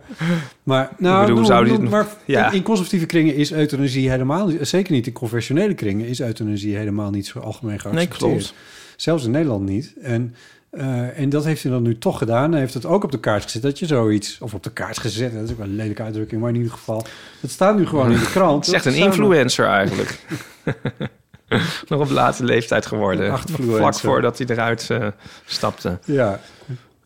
Maar, 0.63 0.89
nou, 0.97 1.25
bedoel, 1.25 1.45
zou 1.45 1.65
die- 1.65 1.79
maar 1.79 2.07
ja. 2.25 2.51
in, 2.51 2.61
conservatieve 2.63 3.05
kringen 3.05 3.35
is 3.35 3.51
euthanasie 3.53 4.09
helemaal 4.09 4.47
niet... 4.47 4.67
Zeker 4.67 4.93
niet 4.93 5.07
in 5.07 5.13
confessionele 5.13 5.73
kringen 5.73 6.05
is 6.07 6.21
euthanasie 6.21 6.75
helemaal 6.75 7.09
niet 7.09 7.27
zo 7.27 7.39
algemeen 7.39 7.69
Nee, 7.71 7.79
geaccepteerd. 7.93 8.17
klopt. 8.31 8.53
Zelfs 8.95 9.23
in 9.25 9.31
Nederland 9.31 9.65
niet. 9.65 9.93
En, 10.01 10.35
eh, 10.69 11.19
en 11.19 11.29
dat 11.29 11.45
heeft 11.45 11.63
hij 11.63 11.71
dan 11.71 11.81
nu 11.83 11.97
toch 11.97 12.17
gedaan. 12.17 12.51
Hij 12.51 12.59
heeft 12.59 12.73
het 12.73 12.85
ook 12.85 13.03
op 13.03 13.11
de 13.11 13.19
kaart 13.19 13.43
gezet 13.43 13.61
dat 13.61 13.79
je 13.79 13.85
zoiets... 13.85 14.37
Of 14.41 14.53
op 14.53 14.63
de 14.63 14.71
kaart 14.71 14.97
gezet, 14.97 15.33
dat 15.33 15.43
is 15.43 15.51
ook 15.51 15.57
wel 15.57 15.67
een 15.67 15.75
lelijke 15.75 16.03
uitdrukking. 16.03 16.41
Maar 16.41 16.49
in 16.49 16.55
ieder 16.55 16.71
geval, 16.71 17.05
het 17.41 17.51
staat 17.51 17.77
nu 17.77 17.85
gewoon 17.85 18.11
in 18.11 18.19
de 18.19 18.25
krant. 18.31 18.65
Het 18.65 18.67
is 18.75 18.85
echt 18.85 18.95
een 18.95 19.03
influencer 19.03 19.65
eigenlijk. 19.67 20.19
Nog 21.87 21.99
op 22.01 22.09
late 22.09 22.43
leeftijd 22.43 22.85
geworden. 22.85 23.39
Vlak 23.39 23.95
voordat 23.95 24.37
hij 24.37 24.47
eruit 24.47 24.89
eh, 24.89 25.07
stapte. 25.45 25.97
Ja, 26.05 26.39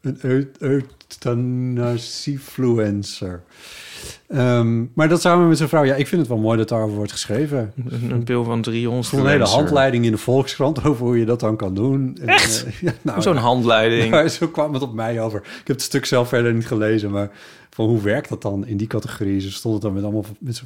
een 0.01 0.17
eu- 0.21 0.51
euthanasiefluencer. 0.59 3.41
Ehm 4.27 4.83
maar 4.93 5.09
dat 5.09 5.21
samen 5.21 5.47
met 5.47 5.57
zijn 5.57 5.69
vrouw. 5.69 5.83
Ja, 5.83 5.95
ik 5.95 6.07
vind 6.07 6.21
het 6.21 6.29
wel 6.29 6.39
mooi 6.39 6.57
dat 6.57 6.69
daarover 6.69 6.95
wordt 6.95 7.11
geschreven. 7.11 7.73
Een, 7.89 8.11
een 8.11 8.23
pil 8.23 8.43
van 8.43 8.61
300. 8.61 9.05
Ik 9.05 9.09
vond 9.11 9.23
een 9.23 9.29
hele 9.31 9.43
handleiding 9.45 10.05
in 10.05 10.11
de 10.11 10.17
Volkskrant 10.17 10.85
over 10.85 11.05
hoe 11.05 11.19
je 11.19 11.25
dat 11.25 11.39
dan 11.39 11.55
kan 11.55 11.73
doen. 11.73 12.17
En, 12.21 12.27
Echt? 12.27 12.65
eh, 12.65 12.71
ja, 12.87 12.91
nou, 13.01 13.21
Zo'n 13.21 13.35
handleiding. 13.37 14.13
ja, 14.13 14.27
zo 14.37 14.47
kwam 14.47 14.73
het 14.73 14.81
op 14.81 14.93
mij 14.93 15.21
over. 15.21 15.39
Ik 15.39 15.45
heb 15.67 15.75
het 15.75 15.81
stuk 15.81 16.05
zelf 16.05 16.27
verder 16.27 16.53
niet 16.53 16.67
gelezen, 16.67 17.11
maar 17.11 17.29
van 17.81 17.89
hoe 17.95 18.01
werkt 18.01 18.29
dat 18.29 18.41
dan 18.41 18.65
in 18.65 18.77
die 18.77 18.87
categorie? 18.87 19.39
Ze 19.39 19.51
stond 19.51 19.73
het 19.73 19.83
dan 19.83 19.93
met 19.93 20.03
allemaal 20.03 20.25
met 20.39 20.63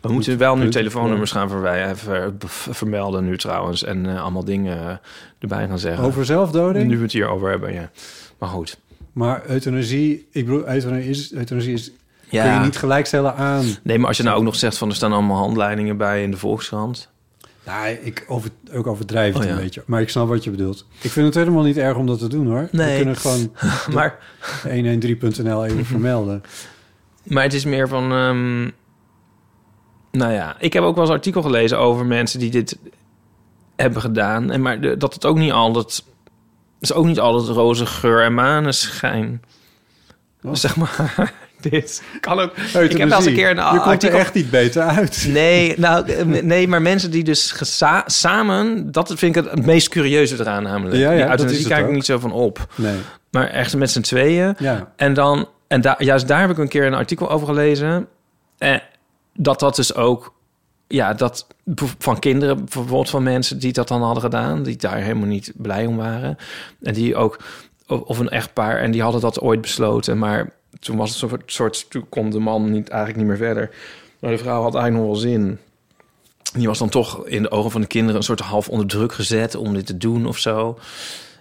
We 0.00 0.12
moeten 0.12 0.38
wel 0.38 0.56
nu 0.56 0.68
telefoonnummers 0.68 1.30
gaan 1.30 1.48
verwij- 1.48 1.96
ver- 1.96 2.32
ver- 2.38 2.74
vermelden 2.74 3.24
nu 3.24 3.38
trouwens. 3.38 3.84
En 3.84 4.06
eh, 4.06 4.22
allemaal 4.22 4.44
dingen 4.44 4.78
eh, 4.88 4.96
erbij 5.38 5.66
gaan 5.68 5.78
zeggen. 5.78 6.04
over 6.04 6.24
zelfdoding. 6.24 6.88
Nu 6.88 6.96
we 6.96 7.02
het 7.02 7.12
hier 7.12 7.28
over 7.28 7.50
hebben, 7.50 7.72
ja. 7.72 7.90
Maar 8.38 8.48
goed. 8.48 8.78
Maar 9.12 9.42
euthanasie, 9.46 10.28
ik 10.32 10.44
bedoel, 10.46 10.68
euthanasie 10.68 11.08
is, 11.10 11.32
euthanasie 11.32 11.72
is 11.72 11.90
Ja. 12.28 12.44
kun 12.44 12.52
je 12.54 12.60
niet 12.64 12.76
gelijkstellen 12.76 13.34
aan. 13.34 13.64
Nee, 13.82 13.98
maar 13.98 14.08
als 14.08 14.16
je 14.16 14.22
nou 14.22 14.36
ook 14.38 14.44
nog 14.44 14.56
zegt 14.56 14.78
van 14.78 14.88
er 14.88 14.94
staan 14.94 15.12
allemaal 15.12 15.36
handleidingen 15.36 15.96
bij 15.96 16.22
in 16.22 16.30
de 16.30 16.36
Volkskrant. 16.36 17.08
Nou, 17.64 17.88
ik 17.88 18.24
over, 18.28 18.50
ook 18.72 18.86
overdrijf 18.86 19.32
het 19.34 19.42
Oh, 19.42 19.48
ja. 19.48 19.54
een 19.56 19.62
beetje. 19.62 19.82
Maar 19.86 20.00
ik 20.00 20.08
snap 20.08 20.28
wat 20.28 20.44
je 20.44 20.50
bedoelt. 20.50 20.86
Ik 21.00 21.10
vind 21.10 21.26
het 21.26 21.34
helemaal 21.34 21.62
niet 21.62 21.76
erg 21.76 21.96
om 21.96 22.06
dat 22.06 22.18
te 22.18 22.28
doen, 22.28 22.46
hoor. 22.46 22.68
We 22.70 22.76
Nee. 22.76 22.96
kunnen 22.96 23.16
gewoon 23.16 23.52
Maar, 23.94 24.18
113.nl 24.66 25.64
even 25.64 25.84
vermelden. 25.94 26.42
maar 27.24 27.42
het 27.42 27.54
is 27.54 27.64
meer 27.64 27.88
van... 27.88 28.12
ehm, 28.12 28.62
nou 30.12 30.32
ja, 30.32 30.56
ik 30.58 30.72
heb 30.72 30.82
ook 30.82 30.92
wel 30.94 31.00
eens 31.00 31.08
een 31.12 31.16
artikel 31.18 31.42
gelezen 31.42 31.78
over 31.78 32.06
mensen 32.06 32.38
die 32.38 32.50
dit 32.50 32.78
hebben 33.76 34.00
gedaan. 34.00 34.50
En 34.50 34.62
maar 34.62 34.80
de- 34.80 34.96
dat 34.96 35.14
het 35.14 35.26
ook 35.26 35.36
niet 35.36 35.52
altijd... 35.52 36.04
Is 36.80 36.92
ook 36.92 37.06
niet 37.06 37.20
altijd 37.20 37.56
roze 37.56 37.86
geur 37.86 38.22
en 38.22 38.34
maneschijn. 38.34 39.42
Wat? 40.40 40.58
Zeg 40.58 40.76
maar, 40.76 41.32
dit 41.70 42.02
kan 42.20 42.40
ook... 42.40 42.56
Ik 42.56 42.96
heb 42.98 43.08
wel 43.08 43.18
eens 43.18 43.26
een 43.26 43.34
keer 43.34 43.50
een 43.50 43.72
Je 43.74 43.80
komt 43.80 44.02
er 44.02 44.14
echt 44.14 44.34
niet 44.34 44.50
beter 44.50 44.82
uit. 44.82 45.26
Nee, 45.28 45.74
nou, 45.78 46.24
nee, 46.42 46.68
maar 46.68 46.82
mensen 46.82 47.10
die 47.10 47.24
dus 47.24 47.54
samen... 48.06 48.92
Dat 48.92 49.08
vind 49.08 49.36
ik 49.36 49.42
het, 49.44 49.50
het 49.50 49.66
meest 49.66 49.88
curieuze 49.88 50.40
eraan 50.40 50.62
namelijk. 50.62 50.96
Ja, 50.96 51.10
ja, 51.10 51.28
Die 51.28 51.36
dat 51.36 51.50
het 51.50 51.66
kijk 51.66 51.86
ik 51.86 51.92
niet 51.92 52.04
zo 52.04 52.18
van 52.18 52.32
op. 52.32 52.66
Nee, 52.74 52.96
Maar 53.30 53.48
echt 53.48 53.76
met 53.76 53.90
z'n 53.90 54.00
tweeën. 54.00 54.54
ja. 54.58 54.92
En 54.96 55.14
dan, 55.14 55.48
en 55.68 55.80
daar 55.80 56.02
juist 56.02 56.28
daar 56.28 56.40
heb 56.40 56.50
ik 56.50 56.58
een 56.58 56.68
keer 56.68 56.86
een 56.86 56.94
artikel 56.94 57.30
over 57.30 57.46
gelezen. 57.46 58.08
Eh, 58.58 58.74
dat 59.34 59.60
dat 59.60 59.76
dus 59.76 59.94
ook, 59.94 60.34
ja, 60.88 61.14
dat 61.14 61.46
van 61.98 62.18
kinderen, 62.18 62.56
bijvoorbeeld 62.56 63.10
van 63.10 63.22
mensen 63.22 63.58
die 63.58 63.72
dat 63.72 63.88
dan 63.88 64.02
hadden 64.02 64.22
gedaan, 64.22 64.62
die 64.62 64.76
daar 64.76 64.96
helemaal 64.96 65.28
niet 65.28 65.52
blij 65.56 65.86
om 65.86 65.96
waren. 65.96 66.36
En 66.82 66.94
die 66.94 67.16
ook, 67.16 67.38
of 67.86 68.00
of 68.00 68.18
een 68.18 68.28
echtpaar, 68.28 68.78
en 68.78 68.90
die 68.90 69.02
hadden 69.02 69.20
dat 69.20 69.40
ooit 69.40 69.60
besloten. 69.60 70.18
Maar 70.18 70.52
toen 70.78 70.96
was 70.96 71.08
het 71.08 71.18
soort, 71.18 71.42
soort 71.46 71.90
toen 71.90 72.08
kon 72.08 72.30
de 72.30 72.38
man 72.38 72.70
niet, 72.70 72.88
eigenlijk 72.88 73.18
niet 73.18 73.28
meer 73.28 73.46
verder. 73.46 73.70
Maar 74.20 74.30
de 74.30 74.38
vrouw 74.38 74.62
had 74.62 74.74
eigenlijk 74.74 75.04
nog 75.04 75.12
wel 75.12 75.30
zin. 75.30 75.58
Die 76.52 76.66
was 76.66 76.78
dan 76.78 76.88
toch 76.88 77.26
in 77.26 77.42
de 77.42 77.50
ogen 77.50 77.70
van 77.70 77.80
de 77.80 77.86
kinderen 77.86 78.16
een 78.16 78.22
soort 78.22 78.40
half 78.40 78.68
onder 78.68 78.86
druk 78.86 79.12
gezet 79.12 79.54
om 79.54 79.74
dit 79.74 79.86
te 79.86 79.96
doen 79.96 80.26
of 80.26 80.38
zo. 80.38 80.78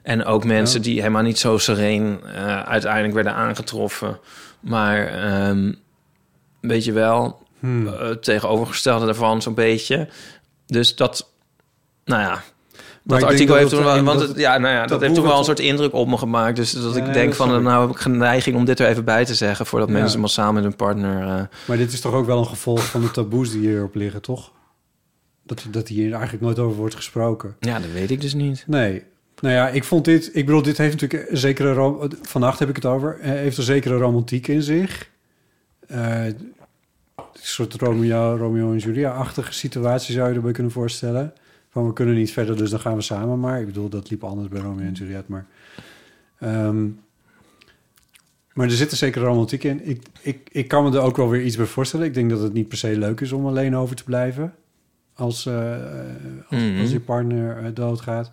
En 0.03 0.25
ook 0.25 0.43
mensen 0.43 0.81
die 0.81 0.99
helemaal 0.99 1.21
niet 1.21 1.39
zo 1.39 1.57
sereen 1.57 2.19
eh, 2.23 2.61
uiteindelijk 2.61 3.13
werden 3.13 3.33
aangetroffen. 3.33 4.19
Maar 4.59 5.07
ehm, 5.07 5.73
weet 6.61 6.85
je 6.85 6.91
wel, 6.91 7.47
Hmm. 7.59 7.87
eh, 7.87 8.09
tegenovergestelde 8.09 9.05
daarvan 9.05 9.41
zo'n 9.41 9.53
beetje. 9.53 10.07
Dus 10.65 10.95
dat, 10.95 11.31
nou 12.05 12.21
ja, 12.21 12.43
Maar 13.03 13.17
denk 13.19 13.31
artikel 13.31 13.55
heeft 13.55 13.69
dat 13.69 13.79
toen 13.79 13.89
wel, 13.93 14.03
want 14.03 14.19
dat 14.19 14.27
het, 14.27 14.37
ja, 14.37 14.57
nou 14.57 14.73
ja, 14.73 14.85
dat 14.85 15.01
heeft 15.01 15.15
toch 15.15 15.25
wel 15.25 15.37
een 15.37 15.43
soort 15.43 15.59
indruk 15.59 15.93
op 15.93 16.07
me 16.07 16.17
gemaakt. 16.17 16.55
Dus 16.55 16.71
dat 16.71 16.95
Ja, 16.95 17.05
ik 17.05 17.13
denk 17.13 17.27
dat 17.27 17.35
van, 17.35 17.55
ik. 17.55 17.61
nou 17.61 17.87
heb 17.87 17.97
ik 17.97 18.05
een 18.05 18.17
neiging 18.17 18.55
om 18.55 18.65
dit 18.65 18.79
er 18.79 18.87
even 18.87 19.05
bij 19.05 19.25
te 19.25 19.35
zeggen 19.35 19.65
voordat 19.65 19.89
Ja. 19.89 19.93
mensen 19.95 20.19
massaal 20.19 20.53
met 20.53 20.63
hun 20.63 20.75
partner. 20.75 21.21
eh, 21.37 21.41
Maar 21.67 21.77
dit 21.77 21.93
is 21.93 22.01
toch 22.01 22.13
ook 22.13 22.25
wel 22.25 22.37
een 22.39 22.45
gevolg 22.45 22.85
van 22.85 23.01
de 23.01 23.11
taboes 23.11 23.51
die 23.51 23.59
hierop 23.61 23.95
liggen, 23.95 24.21
toch? 24.21 24.51
Dat, 25.43 25.65
dat 25.71 25.87
hier 25.87 26.11
eigenlijk 26.13 26.43
nooit 26.43 26.59
over 26.59 26.77
wordt 26.77 26.95
gesproken. 26.95 27.55
ja, 27.59 27.79
dat 27.79 27.91
weet 27.91 28.11
ik 28.11 28.21
dus 28.21 28.33
niet. 28.33 28.63
Nee. 28.67 29.03
Nou 29.41 29.53
ja, 29.55 29.69
ik 29.69 29.83
vond 29.83 30.05
dit... 30.05 30.29
Ik 30.33 30.45
bedoel, 30.45 30.61
dit 30.61 30.77
heeft 30.77 31.01
natuurlijk 31.01 31.29
een 31.31 31.37
zekere... 31.37 32.07
Vannacht 32.21 32.59
heb 32.59 32.69
ik 32.69 32.75
het 32.75 32.85
over. 32.85 33.17
eh, 33.21 33.29
heeft 33.31 33.57
een 33.57 33.63
zekere 33.63 33.97
romantiek 33.97 34.47
in 34.47 34.61
zich. 34.61 35.09
Eh, 35.87 36.25
een 36.25 36.51
soort 37.33 37.73
Romeo, 37.73 38.35
Romeo 38.37 38.71
en 38.71 38.77
Julia-achtige 38.77 39.53
situatie 39.53 40.13
zou 40.13 40.29
je 40.29 40.35
erbij 40.35 40.51
kunnen 40.51 40.71
voorstellen. 40.71 41.33
Van, 41.69 41.87
we 41.87 41.93
kunnen 41.93 42.15
niet 42.15 42.31
verder, 42.31 42.57
dus 42.57 42.69
dan 42.69 42.79
gaan 42.79 42.95
we 42.95 43.01
samen 43.01 43.39
maar. 43.39 43.59
Ik 43.59 43.65
bedoel, 43.65 43.89
dat 43.89 44.09
liep 44.09 44.23
anders 44.23 44.47
bij 44.47 44.61
Romeo 44.61 44.85
en 44.85 44.91
Juliet, 44.93 45.27
maar... 45.27 45.47
ehm, 46.39 46.87
maar 48.53 48.67
er 48.67 48.73
zit 48.73 48.91
een 48.91 48.97
zekere 48.97 49.25
romantiek 49.25 49.63
in. 49.63 49.87
Ik, 49.89 50.01
ik, 50.21 50.49
ik 50.51 50.67
kan 50.67 50.83
me 50.83 50.91
er 50.97 51.01
ook 51.03 51.17
wel 51.17 51.29
weer 51.29 51.43
iets 51.43 51.57
bij 51.57 51.65
voorstellen. 51.65 52.05
Ik 52.05 52.13
denk 52.13 52.29
dat 52.29 52.41
het 52.41 52.53
niet 52.53 52.67
per 52.67 52.77
se 52.77 52.97
leuk 52.97 53.19
is 53.21 53.31
om 53.31 53.45
alleen 53.47 53.75
over 53.75 53.95
te 53.95 54.03
blijven. 54.03 54.53
Als, 55.13 55.45
eh, 55.45 55.85
als, 56.49 56.61
Mhm. 56.61 56.79
als 56.79 56.91
je 56.91 56.99
partner 56.99 57.57
eh, 57.57 57.69
doodgaat. 57.73 58.31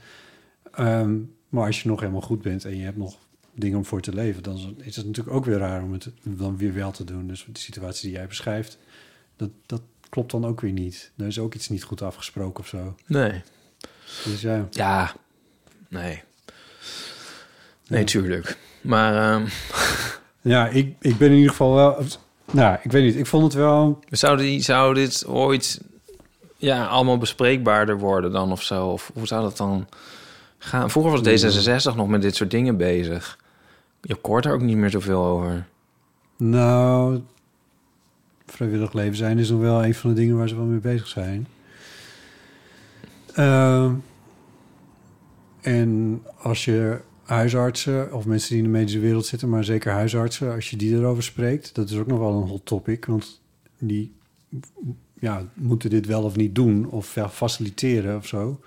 Ehm, 0.73 1.15
maar 1.49 1.67
als 1.67 1.83
je 1.83 1.89
nog 1.89 2.01
helemaal 2.01 2.21
goed 2.21 2.43
bent 2.43 2.65
en 2.65 2.77
je 2.77 2.85
hebt 2.85 2.97
nog 2.97 3.19
dingen 3.55 3.77
om 3.79 3.85
voor 3.85 4.01
te 4.01 4.15
leven... 4.15 4.43
dan 4.43 4.55
is- 4.57 4.73
is 4.85 4.97
het 4.97 5.07
natuurlijk 5.07 5.37
ook 5.37 5.45
weer 5.45 5.59
raar 5.59 5.83
om 5.83 5.93
het 5.93 6.11
dan 6.23 6.57
weer 6.57 6.75
wel 6.75 6.91
te 6.91 7.05
doen. 7.05 7.27
Dus 7.27 7.47
de 7.53 7.59
situatie 7.61 8.09
die 8.09 8.19
jij 8.19 8.27
beschrijft, 8.27 8.79
dat, 9.37 9.51
dat 9.67 9.83
klopt 10.09 10.31
dan 10.31 10.47
ook 10.47 10.61
weer 10.61 10.73
niet. 10.73 11.11
Er 11.17 11.27
is 11.27 11.39
ook 11.39 11.55
iets 11.55 11.69
niet 11.69 11.83
goed 11.85 12.03
afgesproken 12.03 12.61
of 12.63 12.69
zo. 12.69 12.95
Nee. 13.07 13.43
Dus 14.25 14.41
ja, 14.41 14.67
Ja, 14.71 15.13
nee. 15.89 16.23
Nee, 17.89 18.01
Ja. 18.01 18.07
tuurlijk. 18.07 18.57
Maar 18.81 19.33
ehm, 19.35 19.47
ja 20.53 20.69
ik, 20.69 20.95
ik 21.01 21.17
ben 21.19 21.29
in 21.29 21.35
ieder 21.35 21.51
geval 21.51 21.75
wel... 21.75 22.05
Nou, 22.53 22.79
ik 22.83 22.91
weet 22.93 23.05
niet. 23.05 23.17
Ik 23.17 23.27
vond 23.27 23.45
het 23.45 23.55
wel... 23.55 23.99
zou, 24.11 24.37
die, 24.37 24.61
zou 24.63 24.95
dit 24.95 25.27
ooit 25.27 25.81
ja, 26.57 26.87
allemaal 26.87 27.19
bespreekbaarder 27.19 27.99
worden 27.99 28.33
dan 28.33 28.53
of 28.53 28.63
zo? 28.63 28.87
Of 28.87 29.11
hoe 29.15 29.27
zou 29.27 29.43
dat 29.43 29.57
dan 29.57 29.89
gaan? 30.59 30.91
Vroeger 30.91 31.13
was 31.13 31.45
D66 31.93 31.97
nog 31.97 32.09
met 32.09 32.23
dit 32.23 32.35
soort 32.37 32.51
dingen 32.51 32.77
bezig. 32.77 33.39
Je 34.01 34.17
hoort 34.23 34.45
er 34.45 34.53
ook 34.53 34.61
niet 34.61 34.77
meer 34.77 34.91
zoveel 34.91 35.25
over. 35.25 35.67
Nou, 36.37 37.21
vrijwillig 38.47 38.93
leven 38.93 39.17
zijn 39.17 39.39
is 39.39 39.51
nog 39.51 39.61
wel 39.61 39.85
een 39.85 39.95
van 39.95 40.11
de 40.11 40.17
dingen 40.17 40.37
waar 40.37 40.49
ze 40.49 40.57
wel 40.57 40.65
mee 40.65 40.79
bezig 40.79 41.07
zijn. 41.07 41.47
Ehm, 43.35 43.95
en 45.61 46.23
als 46.39 46.65
je 46.65 47.01
huisartsen 47.23 48.13
of 48.13 48.27
mensen 48.27 48.49
die 48.49 48.59
in 48.59 48.65
de 48.65 48.71
medische 48.71 48.99
wereld 48.99 49.27
zitten, 49.27 49.49
maar 49.49 49.65
zeker 49.65 49.93
huisartsen, 49.93 50.55
als 50.55 50.71
je 50.71 50.77
die 50.77 50.95
erover 50.95 51.23
spreekt, 51.23 51.75
dat 51.75 51.91
is 51.91 51.97
ook 51.97 52.07
nog 52.07 52.19
wel 52.19 52.33
een 52.33 52.49
hot 52.49 52.67
topic, 52.67 53.05
want 53.05 53.41
die 53.79 54.13
ja, 55.21 55.45
moeten 55.55 55.91
dit 55.91 56.07
wel 56.07 56.23
of 56.23 56.37
niet 56.37 56.55
doen 56.55 56.91
of 56.91 57.17
faciliteren 57.31 58.17
of 58.17 58.27
zo. 58.27 58.61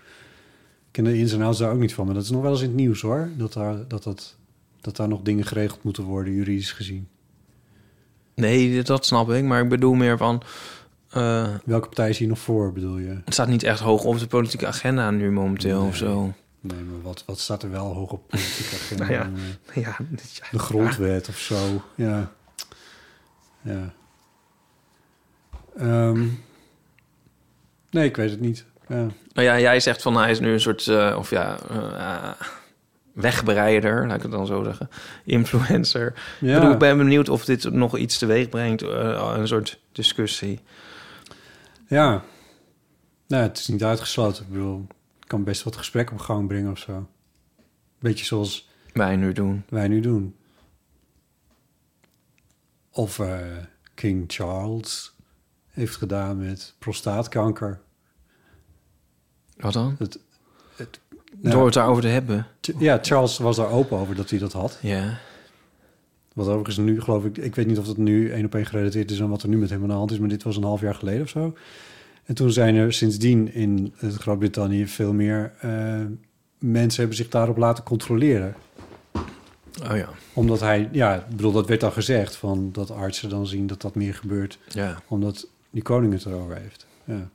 Ik 0.85 0.91
ken 0.91 1.03
de 1.03 1.17
ins 1.17 1.33
en 1.33 1.41
outs 1.41 1.59
daar 1.59 1.71
ook 1.71 1.79
niet 1.79 1.93
van, 1.93 2.05
maar 2.05 2.13
dat 2.13 2.23
is 2.23 2.29
nog 2.29 2.41
wel 2.41 2.51
eens 2.51 2.61
in 2.61 2.67
het 2.67 2.75
nieuws 2.75 3.01
hoor, 3.01 3.29
dat 3.37 3.53
daar, 3.53 3.87
dat, 3.87 4.35
dat 4.81 4.95
daar 4.95 5.07
nog 5.07 5.21
dingen 5.21 5.45
geregeld 5.45 5.83
moeten 5.83 6.03
worden, 6.03 6.33
juridisch 6.33 6.71
gezien. 6.71 7.07
Nee, 8.39 8.82
dat 8.84 9.06
snap 9.06 9.30
ik. 9.32 9.43
Maar 9.43 9.62
ik 9.62 9.69
bedoel 9.69 9.93
meer 9.93 10.17
van... 10.17 10.41
eh, 11.12 11.47
Welke 11.65 11.86
partij 11.88 12.10
is 12.10 12.17
hier 12.17 12.28
nog 12.28 12.39
voor, 12.39 12.73
bedoel 12.73 12.97
je? 12.97 13.17
het 13.25 13.34
staat 13.34 13.47
niet 13.47 13.63
echt 13.63 13.80
hoog 13.80 14.04
op 14.04 14.19
de 14.19 14.28
politieke 14.28 14.67
agenda 14.67 15.12
nu 15.12 15.32
momenteel 15.32 15.82
of 15.86 15.95
zo. 15.95 16.34
Nee, 16.62 16.84
maar 16.84 17.02
wat, 17.02 17.23
wat 17.25 17.39
staat 17.39 17.63
er 17.63 17.71
wel 17.71 17.93
hoog 17.93 18.12
op 18.12 18.28
politieke 18.30 18.75
agenda? 18.84 19.04
Nou 19.06 19.13
ja. 19.15 19.32
Eh, 19.73 19.84
Ja, 19.84 19.97
De 20.52 20.60
grondwet 20.60 21.28
of 21.30 21.38
zo, 21.38 21.82
ja. 21.95 22.32
Ja. 23.62 23.93
Ehm, 25.78 26.25
nee, 27.91 28.06
ik 28.08 28.15
weet 28.15 28.30
het 28.30 28.39
niet. 28.39 28.65
Ja. 28.88 28.95
Nou 29.34 29.47
ja, 29.47 29.60
jij 29.60 29.80
zegt 29.80 30.02
van 30.02 30.15
hij 30.17 30.32
is 30.32 30.39
nu 30.39 30.52
een 30.52 30.60
soort, 30.62 30.88
eh, 30.88 31.15
of 31.17 31.30
ja, 31.30 31.58
wegbreider, 33.21 34.08
laat 34.08 34.15
ik 34.15 34.21
het 34.21 34.32
dan 34.32 34.45
zo 34.45 34.63
zeggen, 34.63 34.89
influencer. 35.25 36.08
Ik, 36.41 36.53
bedoel, 36.53 36.71
ik 36.71 36.77
ben 36.79 36.97
benieuwd 36.97 37.29
of 37.29 37.45
dit 37.45 37.71
nog 37.71 37.97
iets 37.97 38.17
teweeg 38.17 38.49
brengt, 38.49 38.82
eh, 38.82 39.34
een 39.38 39.47
soort 39.47 39.79
discussie. 39.91 40.60
ja. 41.88 42.23
Nou, 43.27 43.43
het 43.43 43.58
is 43.58 43.67
niet 43.67 43.84
uitgesloten. 43.84 44.43
Ik 44.43 44.51
bedoel, 44.51 44.86
ik 45.19 45.27
kan 45.27 45.43
best 45.43 45.63
wat 45.63 45.75
gesprek 45.75 46.12
op 46.12 46.17
gang 46.17 46.47
brengen 46.47 46.71
of 46.71 46.77
zo. 46.79 47.10
Beetje 47.99 48.25
zoals 48.25 48.69
Wij 48.93 49.15
nu 49.15 49.32
doen. 49.34 49.63
wij 49.69 49.88
nu 49.88 49.99
doen. 49.99 50.36
Of 52.91 53.19
eh, 53.19 53.39
King 53.93 54.23
Charles 54.27 55.15
heeft 55.67 55.95
gedaan 55.95 56.38
met 56.38 56.75
prostaatkanker. 56.79 57.82
Wat 59.58 59.73
dan? 59.73 59.95
Het, 59.99 60.13
het, 60.13 60.19
Door 61.37 61.65
het 61.65 61.73
daarover 61.73 62.01
te 62.01 62.07
hebben. 62.07 62.47
Ja, 62.77 62.99
Charles 63.01 63.37
was 63.37 63.55
daar 63.55 63.69
open 63.71 63.97
over 63.97 64.15
dat 64.15 64.29
hij 64.29 64.39
dat 64.39 64.53
had. 64.53 64.77
Ja. 64.81 65.17
Wat 66.33 66.47
overigens 66.47 66.77
nu, 66.77 67.01
geloof 67.01 67.25
ik... 67.25 67.37
Ik 67.37 67.55
weet 67.55 67.67
niet 67.67 67.77
of 67.77 67.85
dat 67.85 67.97
nu 67.97 68.31
één 68.31 68.45
op 68.45 68.55
één 68.55 68.65
gerelateerd 68.65 69.11
is 69.11 69.21
aan 69.21 69.29
wat 69.29 69.43
er 69.43 69.49
nu 69.49 69.57
met 69.57 69.69
hem 69.69 69.81
aan 69.81 69.87
de 69.87 69.93
hand 69.93 70.11
is... 70.11 70.19
maar 70.19 70.29
dit 70.29 70.43
was 70.43 70.57
een 70.57 70.63
half 70.63 70.81
jaar 70.81 70.95
geleden 70.95 71.21
of 71.21 71.29
zo. 71.29 71.53
En 72.25 72.35
toen 72.35 72.51
zijn 72.51 72.75
er 72.75 72.93
sindsdien 72.93 73.53
in 73.53 73.93
eh, 73.99 74.09
Groot-Brittannië 74.09 74.87
veel 74.87 75.13
meer... 75.13 75.53
eh, 75.59 76.01
mensen 76.57 76.99
hebben 76.99 77.17
zich 77.17 77.29
daarop 77.29 77.57
laten 77.57 77.83
controleren. 77.83 78.55
Oh 79.91 79.97
ja. 79.97 80.09
Omdat 80.33 80.59
hij... 80.59 80.89
Ja, 80.91 81.15
ik 81.15 81.35
bedoel, 81.35 81.51
dat 81.51 81.67
werd 81.67 81.81
dan 81.81 81.91
gezegd... 81.91 82.35
Van 82.35 82.69
dat 82.71 82.91
artsen 82.91 83.29
dan 83.29 83.47
zien 83.47 83.67
dat 83.67 83.81
dat 83.81 83.95
meer 83.95 84.13
gebeurt... 84.13 84.59
Ja. 84.67 85.01
omdat 85.07 85.47
die 85.69 85.83
koning 85.83 86.13
het 86.13 86.25
erover 86.25 86.57
heeft. 86.57 86.85
Ja. 87.03 87.29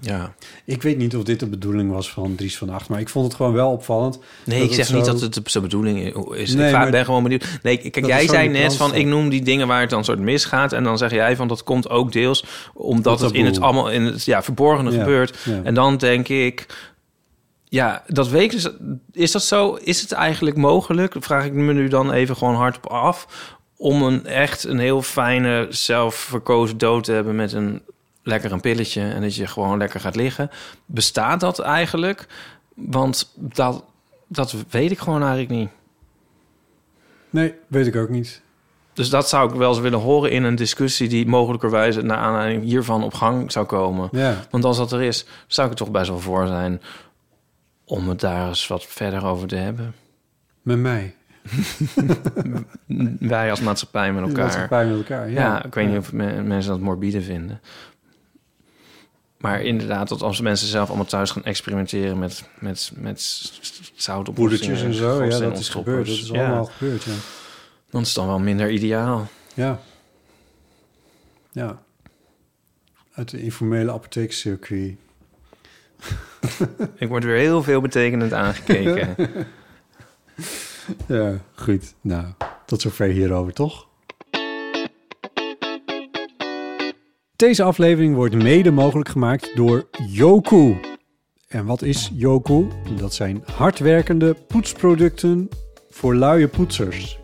Ja. 0.00 0.34
Ik 0.64 0.82
weet 0.82 0.98
niet 0.98 1.16
of 1.16 1.22
dit 1.22 1.40
de 1.40 1.46
bedoeling 1.46 1.90
was 1.92 2.10
van 2.12 2.34
Dries 2.34 2.58
van 2.58 2.70
Acht... 2.70 2.88
maar 2.88 3.00
ik 3.00 3.08
vond 3.08 3.26
het 3.26 3.34
gewoon 3.34 3.52
wel 3.52 3.70
opvallend. 3.70 4.18
Nee, 4.44 4.62
ik 4.62 4.72
zeg 4.74 4.92
niet 4.92 5.04
dat 5.04 5.20
het 5.20 5.40
zijn 5.44 5.62
bedoeling 5.62 5.98
is. 6.34 6.54
Nee, 6.54 6.66
ik 6.66 6.72
maar- 6.72 6.90
ben 6.90 7.04
gewoon 7.04 7.22
benieuwd. 7.22 7.44
Nee, 7.62 7.90
kijk, 7.90 8.06
jij 8.06 8.28
zei 8.28 8.48
net 8.48 8.76
van, 8.76 8.94
ik 8.94 9.06
noem 9.06 9.28
die 9.28 9.42
dingen 9.42 9.66
waar 9.66 9.80
het 9.80 9.90
dan 9.90 10.04
soort 10.04 10.18
misgaat. 10.18 10.72
En 10.72 10.84
dan 10.84 10.98
zeg 10.98 11.10
jij 11.10 11.36
van, 11.36 11.48
dat 11.48 11.62
komt 11.62 11.88
ook 11.90 12.12
deels 12.12 12.44
omdat 12.74 13.18
Dat 13.18 13.20
het 13.20 13.38
in 13.38 13.44
het 13.44 13.60
allemaal 13.60 13.90
in 13.90 14.02
het 14.02 14.24
ja, 14.24 14.42
verborgene 14.42 14.90
Ja, 14.92 14.98
gebeurt. 14.98 15.38
ja. 15.44 15.60
En 15.64 15.74
dan 15.74 15.96
denk 15.96 16.28
ik, 16.28 16.66
ja, 17.64 18.02
dat 18.06 18.28
weet 18.28 18.42
ik. 18.42 18.50
dus- 18.50 18.70
Is 19.12 19.32
dat 19.32 19.42
zo? 19.42 19.78
Is 19.82 20.00
het 20.00 20.12
eigenlijk 20.12 20.56
mogelijk? 20.56 21.14
Vraag 21.18 21.44
ik 21.44 21.52
me 21.52 21.72
nu 21.72 21.88
dan 21.88 22.12
even 22.12 22.36
gewoon 22.36 22.54
hardop 22.54 22.86
af. 22.86 23.26
Om 23.76 24.02
een 24.02 24.26
echt 24.26 24.64
een 24.64 24.78
heel 24.78 25.02
fijne, 25.02 25.66
zelfverkozen 25.70 26.78
dood 26.78 27.04
te 27.04 27.12
hebben 27.12 27.36
met 27.36 27.52
een 27.52 27.82
lekker 28.22 28.52
een 28.52 28.60
pilletje 28.60 29.02
en 29.02 29.20
dat 29.20 29.34
je 29.34 29.46
gewoon 29.46 29.78
lekker 29.78 30.00
gaat 30.00 30.16
liggen. 30.16 30.50
Bestaat 30.86 31.40
dat 31.40 31.58
eigenlijk? 31.58 32.26
Want 32.74 33.32
dat, 33.36 33.84
dat 34.28 34.54
weet 34.70 34.90
ik 34.90 34.98
gewoon 34.98 35.20
eigenlijk 35.20 35.50
niet. 35.50 35.68
Nee, 37.30 37.54
weet 37.66 37.86
ik 37.86 37.96
ook 37.96 38.08
niet. 38.08 38.42
Dus 38.92 39.10
dat 39.10 39.28
zou 39.28 39.50
ik 39.50 39.54
wel 39.58 39.68
eens 39.68 39.78
willen 39.80 39.98
horen 39.98 40.30
in 40.30 40.42
een 40.44 40.54
discussie 40.54 41.08
die 41.08 41.26
mogelijkerwijze 41.26 42.02
naar 42.02 42.16
aanleiding 42.16 42.62
hiervan 42.62 43.02
op 43.02 43.14
gang 43.14 43.52
zou 43.52 43.66
komen. 43.66 44.08
Ja. 44.12 44.36
Want 44.50 44.64
als 44.64 44.76
dat 44.76 44.92
er 44.92 45.02
is, 45.02 45.26
zou 45.46 45.66
ik 45.66 45.72
er 45.72 45.78
toch 45.78 45.90
best 45.90 46.08
wel 46.08 46.18
voor 46.20 46.46
zijn 46.46 46.80
om 47.84 48.08
het 48.08 48.20
daar 48.20 48.48
eens 48.48 48.66
wat 48.66 48.84
verder 48.86 49.24
over 49.26 49.48
te 49.48 49.56
hebben. 49.56 49.94
Met 50.62 50.78
mij. 50.78 51.14
Wij 53.18 53.50
als 53.50 53.60
maatschappij 53.60 54.12
met 54.12 54.22
elkaar. 54.28 54.44
maatschappij 54.44 54.86
met 54.86 54.96
elkaar. 54.96 55.30
Ja, 55.30 55.40
Ja, 55.40 55.64
ik 55.64 55.74
weet 55.74 55.88
niet 55.88 55.98
of 55.98 56.12
me- 56.12 56.42
mensen 56.42 56.70
dat 56.70 56.80
morbide 56.80 57.22
vinden. 57.22 57.60
Maar 59.40 59.62
inderdaad, 59.62 60.08
dat 60.08 60.22
als 60.22 60.40
mensen 60.40 60.68
zelf 60.68 60.88
allemaal 60.88 61.06
thuis 61.06 61.30
gaan 61.30 61.44
experimenteren 61.44 62.18
met, 62.18 62.44
met, 62.58 62.92
met 62.94 63.50
zout 63.94 64.28
op 64.28 64.34
Poedertjes 64.34 64.82
en 64.82 64.94
zo. 64.94 65.24
Ja, 65.24 65.38
dat 65.38 65.58
is 65.58 65.68
gebeurd. 65.68 66.06
Dat 66.06 66.16
is 66.16 66.32
allemaal 66.32 66.64
gebeurd, 66.64 67.02
ja. 67.02 67.12
Dan 67.90 68.00
is 68.00 68.06
het 68.06 68.16
dan 68.16 68.26
wel 68.26 68.38
minder 68.38 68.70
ideaal. 68.70 69.28
Ja. 69.54 69.80
Ja. 71.52 71.82
Uit 73.12 73.30
de 73.30 73.42
informele 73.42 73.92
apotheekcircuit. 73.92 74.96
Ik 76.96 77.08
word 77.08 77.24
weer 77.24 77.38
heel 77.38 77.62
veel 77.62 77.80
betekenend 77.80 78.32
aangekeken. 78.32 79.14
Ja, 81.06 81.40
goed. 81.54 81.94
Nou, 82.00 82.26
tot 82.66 82.80
zover 82.80 83.06
hierover, 83.08 83.52
toch? 83.52 83.88
Deze 87.40 87.62
aflevering 87.62 88.14
wordt 88.14 88.34
mede 88.34 88.70
mogelijk 88.70 89.08
gemaakt 89.08 89.50
door 89.54 89.88
Yoku. 90.08 90.80
En 91.48 91.66
wat 91.66 91.82
is 91.82 92.10
Yoku? 92.14 92.66
Dat 92.98 93.14
zijn 93.14 93.44
hardwerkende 93.56 94.36
poetsproducten 94.48 95.48
voor 95.90 96.14
luie 96.14 96.48
poetsers. 96.48 97.18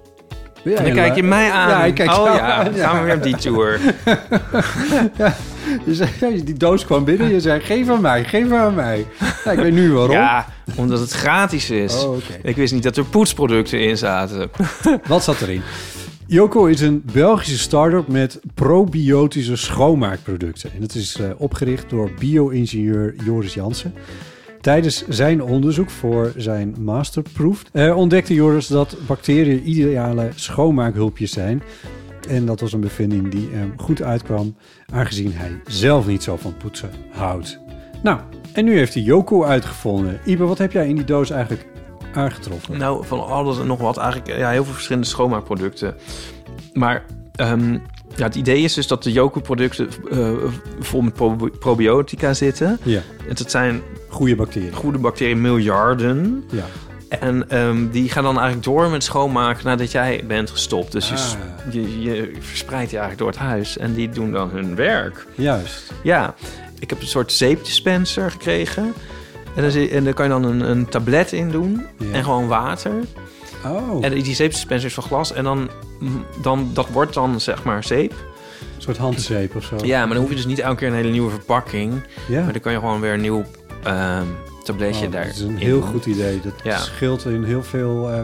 Ben 0.64 0.72
jij 0.72 0.76
En 0.76 0.84
dan 0.84 0.94
kijk 0.94 1.16
je 1.16 1.22
mij 1.22 1.50
aan. 1.50 1.68
Ja, 1.68 1.84
ik 1.84 1.94
kijk 1.94 2.10
oh 2.10 2.14
jou 2.14 2.36
ja, 2.36 2.52
aan, 2.52 2.74
ja. 2.74 2.88
gaan 2.88 2.98
we 2.98 3.04
weer 3.04 3.16
op 3.16 3.22
die 3.22 3.36
tour. 3.36 3.80
Je 5.86 5.94
zei, 5.94 6.44
die 6.44 6.54
doos 6.54 6.84
kwam 6.84 7.04
binnen. 7.04 7.28
Je 7.28 7.40
zei, 7.40 7.60
geef 7.60 7.88
aan 7.88 8.00
mij, 8.00 8.24
geef 8.24 8.52
aan 8.52 8.74
mij. 8.74 9.06
Ja, 9.44 9.50
ik 9.50 9.58
weet 9.58 9.72
nu 9.72 9.92
waarom. 9.92 10.16
Ja, 10.16 10.46
omdat 10.76 11.00
het 11.00 11.10
gratis 11.12 11.70
is. 11.70 12.04
Oh. 12.04 12.16
Ik 12.42 12.56
wist 12.56 12.72
niet 12.72 12.82
dat 12.82 12.96
er 12.96 13.04
poetsproducten 13.04 13.80
in 13.80 13.96
zaten. 13.96 14.50
Wat 15.06 15.24
zat 15.24 15.40
erin? 15.40 15.62
Yoko 16.28 16.66
is 16.66 16.80
een 16.80 17.02
Belgische 17.12 17.58
start-up 17.58 18.08
met 18.08 18.40
probiotische 18.54 19.56
schoonmaakproducten. 19.56 20.70
En 20.72 20.82
het 20.82 20.94
is 20.94 21.16
eh, 21.20 21.30
opgericht 21.36 21.90
door 21.90 22.10
bio-ingenieur 22.18 23.14
Joris 23.24 23.54
Jansen. 23.54 23.94
Tijdens 24.60 25.08
zijn 25.08 25.42
onderzoek 25.42 25.90
voor 25.90 26.32
zijn 26.36 26.74
masterproef 26.78 27.62
eh, 27.72 27.96
ontdekte 27.96 28.34
Joris 28.34 28.66
dat 28.66 28.96
bacteriën 29.06 29.68
ideale 29.68 30.28
schoonmaakhulpjes 30.34 31.32
zijn. 31.32 31.62
En 32.28 32.46
dat 32.46 32.60
was 32.60 32.72
een 32.72 32.80
bevinding 32.80 33.30
die 33.30 33.48
hem 33.52 33.72
goed 33.76 34.02
uitkwam, 34.02 34.56
aangezien 34.92 35.32
hij 35.32 35.60
zelf 35.66 36.06
niet 36.06 36.22
zo 36.22 36.36
van 36.36 36.56
poetsen 36.56 36.90
houdt. 37.10 37.58
Nou, 38.02 38.20
en 38.52 38.64
nu 38.64 38.76
heeft 38.76 38.94
hij 38.94 39.02
Yoko 39.02 39.44
uitgevonden. 39.44 40.20
Ibe, 40.24 40.44
wat 40.44 40.58
heb 40.58 40.72
jij 40.72 40.88
in 40.88 40.94
die 40.94 41.04
doos 41.04 41.30
eigenlijk 41.30 41.66
aangetroffen? 42.16 42.78
Nou, 42.78 43.06
van 43.06 43.26
alles 43.26 43.58
en 43.58 43.66
nog 43.66 43.80
wat. 43.80 43.96
Eigenlijk 43.96 44.38
ja, 44.38 44.50
heel 44.50 44.64
veel 44.64 44.72
verschillende 44.74 45.08
schoonmaakproducten. 45.08 45.94
Maar 46.72 47.04
ehm, 47.34 47.72
ja, 48.16 48.24
het 48.24 48.34
idee 48.34 48.62
is 48.62 48.74
dus 48.74 48.86
dat 48.86 49.02
de 49.02 49.12
Joku-producten 49.12 49.88
eh, 50.10 50.30
vol 50.80 51.00
met 51.00 51.12
probi- 51.12 51.50
probiotica 51.50 52.34
zitten. 52.34 52.78
Ja, 52.82 53.00
En 53.28 53.34
dat 53.34 53.50
zijn 53.50 53.82
goede 54.08 54.36
bacteriën. 54.36 54.72
goede 54.74 54.98
bacteriën, 54.98 55.40
miljarden. 55.40 56.44
Ja. 56.50 56.64
En 57.08 57.50
ehm, 57.50 57.88
die 57.90 58.08
gaan 58.10 58.22
dan 58.22 58.34
eigenlijk 58.34 58.64
door 58.64 58.90
met 58.90 59.04
schoonmaken 59.04 59.64
nadat 59.66 59.90
jij 59.92 60.24
bent 60.26 60.50
gestopt. 60.50 60.92
Dus 60.92 61.08
je, 61.08 61.14
Ah. 61.14 61.72
je, 61.72 62.00
je 62.02 62.32
verspreidt 62.40 62.90
die 62.90 62.98
eigenlijk 62.98 63.18
door 63.18 63.28
het 63.42 63.50
huis. 63.50 63.78
En 63.78 63.94
die 63.94 64.08
doen 64.08 64.32
dan 64.32 64.50
hun 64.50 64.74
werk. 64.74 65.26
Juist. 65.34 65.92
Ja, 66.02 66.34
ik 66.78 66.90
heb 66.90 67.00
een 67.00 67.06
soort 67.06 67.32
zeepdispenser 67.32 68.30
gekregen. 68.30 68.94
En, 69.56 69.62
dan 69.62 69.88
en 69.88 70.04
daar 70.04 70.12
kan 70.14 70.24
je 70.24 70.30
dan 70.30 70.44
een, 70.44 70.70
een 70.70 70.88
tablet 70.88 71.32
in 71.32 71.50
doen. 71.50 71.86
Ja. 71.98 72.12
En 72.12 72.24
gewoon 72.24 72.46
water. 72.48 72.92
Oh, 73.64 74.04
En 74.04 74.14
die 74.14 74.34
zeepdispenser 74.34 74.88
is 74.88 74.94
van 74.94 75.02
glas. 75.02 75.32
En 75.32 75.44
dan, 75.44 75.70
dan, 76.42 76.70
dat 76.74 76.88
wordt 76.88 77.14
dan 77.14 77.40
zeg 77.40 77.64
maar 77.64 77.84
zeep. 77.84 78.10
een 78.12 78.82
soort 78.82 78.96
handzeep 78.96 79.56
of 79.56 79.64
zo. 79.64 79.76
Ja, 79.84 79.98
maar 79.98 80.08
dan 80.08 80.16
hoef 80.18 80.28
je 80.28 80.36
dus 80.36 80.46
niet 80.46 80.58
elke 80.58 80.76
keer 80.76 80.88
een 80.88 80.94
hele 80.94 81.10
nieuwe 81.10 81.30
verpakking. 81.30 82.02
Ja? 82.28 82.42
Maar 82.42 82.52
dan 82.52 82.60
kan 82.62 82.72
je 82.72 82.78
gewoon 82.78 83.00
weer 83.00 83.12
een 83.12 83.20
nieuw 83.20 83.44
ehm, 83.82 84.24
tabletje 84.64 85.06
Oh, 85.06 85.12
daar. 85.12 85.24
dat 85.26 85.34
is 85.34 85.40
een 85.40 85.56
heel 85.56 85.80
doen. 85.80 85.88
goed 85.88 86.06
idee. 86.06 86.40
Dat 86.40 86.52
Ja. 86.62 86.78
scheelt 86.78 87.24
in 87.24 87.44
heel 87.44 87.62
veel 87.62 88.10
eh, 88.10 88.20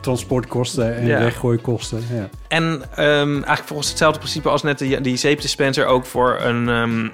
transportkosten 0.00 0.96
en 0.96 1.06
Ja. 1.06 1.18
weggooikosten. 1.18 2.02
Ja. 2.12 2.28
En 2.48 2.82
ehm, 2.94 3.30
eigenlijk 3.32 3.64
volgens 3.66 3.88
hetzelfde 3.88 4.18
principe 4.18 4.48
als 4.48 4.62
net 4.62 4.78
die, 4.78 5.00
die 5.00 5.16
zeepdispenser 5.16 5.86
ook 5.86 6.06
voor 6.06 6.38
een 6.40 6.68
ehm, 6.68 7.08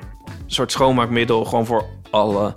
soort 0.47 0.73
schoonmaakmiddel. 0.73 1.45
Gewoon 1.45 1.67
voor 1.67 1.85
alle 2.11 2.55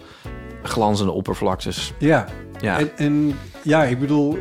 glanzende 0.65 1.11
oppervlaktes. 1.11 1.93
Ja. 1.97 2.25
Ja. 2.59 2.79
En, 2.79 2.89
en 2.95 3.35
ja, 3.61 3.83
ik 3.83 3.99
bedoel, 3.99 4.37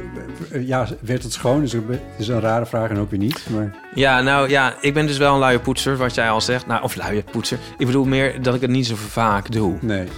ja, 0.60 0.88
werd 1.00 1.22
het 1.22 1.32
schoon? 1.32 1.60
Dus 1.60 1.72
het 1.72 1.82
is 2.18 2.28
een 2.28 2.40
rare 2.40 2.66
vraag 2.66 2.90
en 2.90 2.98
ook 2.98 3.10
weer 3.10 3.18
niet. 3.18 3.46
Maar 3.50 3.74
Ja, 3.94 4.20
nou 4.20 4.48
ja, 4.48 4.74
ik 4.80 4.94
ben 4.94 5.06
dus 5.06 5.18
wel 5.18 5.34
een 5.34 5.40
luie 5.40 5.58
poetser, 5.58 5.96
wat 5.96 6.14
jij 6.14 6.30
al 6.30 6.40
zegt. 6.40 6.66
Nou, 6.66 6.82
of 6.82 6.94
luie 6.94 7.24
poetser. 7.30 7.58
Ik 7.78 7.86
bedoel 7.86 8.04
meer 8.04 8.42
dat 8.42 8.54
ik 8.54 8.60
het 8.60 8.70
niet 8.70 8.86
zo 8.86 8.94
vaak 8.96 9.52
doe. 9.52 9.76
nee. 9.80 10.08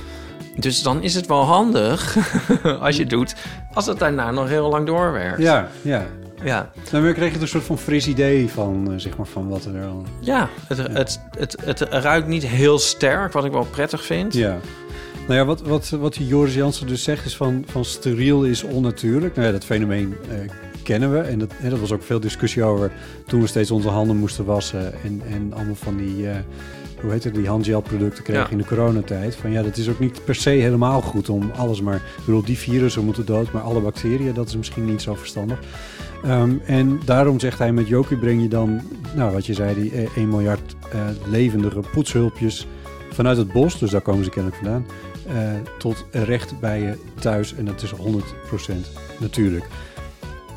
Dus 0.59 0.83
dan 0.83 1.03
is 1.03 1.14
het 1.14 1.27
wel 1.27 1.42
handig, 1.42 2.16
als 2.81 2.97
je 2.97 3.03
het 3.03 3.11
doet, 3.11 3.35
als 3.75 3.87
het 3.87 3.99
daarna 3.99 4.31
nog 4.31 4.49
heel 4.49 4.69
lang 4.69 4.87
doorwerkt. 4.87 5.38
Ja, 5.38 5.69
ja. 5.83 6.07
Ja, 6.45 6.71
Nou, 6.90 7.05
maar 7.05 7.12
kreeg 7.12 7.35
je 7.35 7.40
een 7.40 7.49
soort 7.49 7.64
van 7.64 7.79
fris 7.79 8.07
idee 8.07 8.49
van, 8.51 8.92
eh, 8.92 8.99
zeg 8.99 9.16
maar, 9.16 9.27
van 9.27 9.49
wat 9.49 9.64
er 9.64 9.87
al... 9.87 10.05
ja 10.21 10.49
het, 10.66 10.79
Het, 10.79 11.21
het, 11.38 11.57
het, 11.64 11.81
ruikt 11.81 12.27
niet 12.27 12.47
heel 12.47 12.79
sterk, 12.79 13.33
wat 13.33 13.45
ik 13.45 13.53
wel 13.53 13.64
prettig 13.64 14.05
vind. 14.05 14.35
Ja. 14.35 14.59
Nou 15.26 15.38
ja, 15.38 15.44
wat, 15.44 15.62
wat, 15.62 15.88
wat 15.88 16.14
die 16.14 16.26
Joris 16.26 16.54
Jansen 16.54 16.86
dus 16.86 17.02
zegt 17.02 17.24
is 17.26 17.36
van, 17.36 17.64
van 17.66 17.84
steriel 17.84 18.44
is 18.44 18.62
onnatuurlijk. 18.62 19.34
Nou 19.34 19.46
ja, 19.46 19.52
dat 19.52 19.64
fenomeen 19.64 20.14
eh, 20.28 20.36
kennen 20.82 21.12
we. 21.12 21.18
En 21.18 21.38
dat, 21.38 21.52
en 21.62 21.70
dat 21.70 21.78
was 21.80 21.92
ook 21.92 22.02
veel 22.02 22.20
discussie 22.20 22.64
over 22.64 22.92
toen 23.26 23.40
we 23.40 23.46
steeds 23.46 23.70
onze 23.70 23.88
handen 23.88 24.16
moesten 24.16 24.44
wassen. 24.44 24.92
En, 25.04 25.22
en 25.30 25.52
allemaal 25.52 25.74
van 25.74 25.96
die, 25.96 26.28
eh, 26.28 26.36
hoe 27.00 27.10
heet 27.10 27.24
het, 27.24 27.34
die 27.34 27.48
handgelproducten 27.48 28.22
kregen 28.24 28.42
Ja. 28.42 28.50
in 28.50 28.58
de 28.58 28.64
coronatijd. 28.64 29.36
Van 29.36 29.50
ja, 29.50 29.62
dat 29.62 29.76
is 29.76 29.88
ook 29.88 29.98
niet 29.98 30.24
per 30.24 30.34
se 30.34 30.50
helemaal 30.50 31.00
goed 31.00 31.28
om 31.28 31.50
alles 31.56 31.80
maar... 31.80 31.96
Ik 31.96 32.24
bedoel, 32.24 32.42
die 32.44 32.58
virussen 32.58 33.04
moeten 33.04 33.26
dood, 33.26 33.52
maar 33.52 33.62
alle 33.62 33.80
bacteriën, 33.80 34.34
dat 34.34 34.48
is 34.48 34.56
misschien 34.56 34.84
niet 34.84 35.02
zo 35.02 35.14
verstandig. 35.14 35.58
Ehm, 36.24 36.54
en 36.66 37.00
daarom 37.04 37.40
zegt 37.40 37.58
hij, 37.58 37.72
met 37.72 37.88
Joki 37.88 38.16
breng 38.16 38.42
je 38.42 38.48
dan, 38.48 38.80
nou 39.14 39.32
wat 39.32 39.46
je 39.46 39.54
zei, 39.54 39.74
die 39.74 39.92
eh, 39.92 40.16
1 40.16 40.28
miljard 40.28 40.74
eh, 40.92 41.00
levendige 41.30 41.80
poetshulpjes 41.92 42.66
vanuit 43.12 43.36
het 43.36 43.52
bos, 43.52 43.78
dus 43.78 43.90
daar 43.90 44.00
komen 44.00 44.24
ze 44.24 44.30
kennelijk 44.30 44.62
vandaan, 44.62 44.86
eh, 45.28 45.52
tot 45.78 46.04
recht 46.10 46.60
bij 46.60 46.80
je 46.80 46.98
thuis. 47.20 47.54
En 47.54 47.64
dat 47.64 47.82
is 47.82 47.92
100% 47.92 48.90
natuurlijk. 49.18 49.64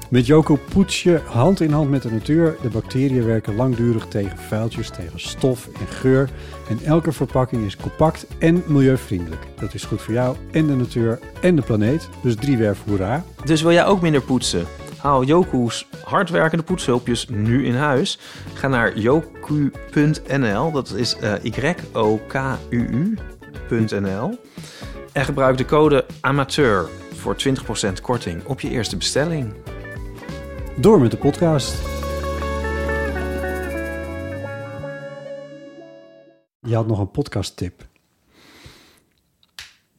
Met 0.09 0.25
Joko 0.25 0.59
poets 0.73 1.03
je 1.03 1.19
hand 1.25 1.61
in 1.61 1.71
hand 1.71 1.89
met 1.89 2.01
de 2.01 2.11
natuur. 2.11 2.57
De 2.61 2.69
bacteriën 2.69 3.25
werken 3.25 3.55
langdurig 3.55 4.07
tegen 4.07 4.37
vuiltjes, 4.37 4.89
tegen 4.89 5.19
stof 5.19 5.67
en 5.79 5.87
geur. 5.87 6.29
En 6.69 6.79
elke 6.85 7.11
verpakking 7.11 7.65
is 7.65 7.77
compact 7.77 8.27
en 8.39 8.63
milieuvriendelijk. 8.67 9.47
Dat 9.59 9.73
is 9.73 9.83
goed 9.83 10.01
voor 10.01 10.13
jou 10.13 10.35
en 10.51 10.67
de 10.67 10.75
natuur 10.75 11.19
en 11.41 11.55
de 11.55 11.61
planeet. 11.61 12.09
Dus 12.23 12.35
driewerf 12.35 12.83
hoera. 12.87 13.23
Dus 13.45 13.61
wil 13.61 13.71
jij 13.71 13.85
ook 13.85 14.01
minder 14.01 14.21
poetsen? 14.21 14.65
Haal 14.97 15.23
Joku's 15.23 15.87
hardwerkende 16.03 16.63
poetshulpjes 16.63 17.27
nu 17.27 17.65
in 17.65 17.75
huis. 17.75 18.19
Ga 18.53 18.67
naar 18.67 18.97
joku.nl, 18.97 20.71
dat 20.71 20.93
is 20.93 21.15
eh 21.15 21.33
En 25.11 25.25
gebruik 25.25 25.57
de 25.57 25.65
code 25.65 26.05
amateur 26.21 26.89
voor 27.13 27.35
20% 27.89 28.01
korting 28.01 28.45
op 28.45 28.59
je 28.59 28.69
eerste 28.69 28.97
bestelling. 28.97 29.53
Door 30.77 31.01
met 31.01 31.11
de 31.11 31.17
podcast. 31.17 31.75
Je 36.61 36.75
had 36.75 36.87
nog 36.87 36.99
een 36.99 37.11
podcast 37.11 37.57
tip. 37.57 37.87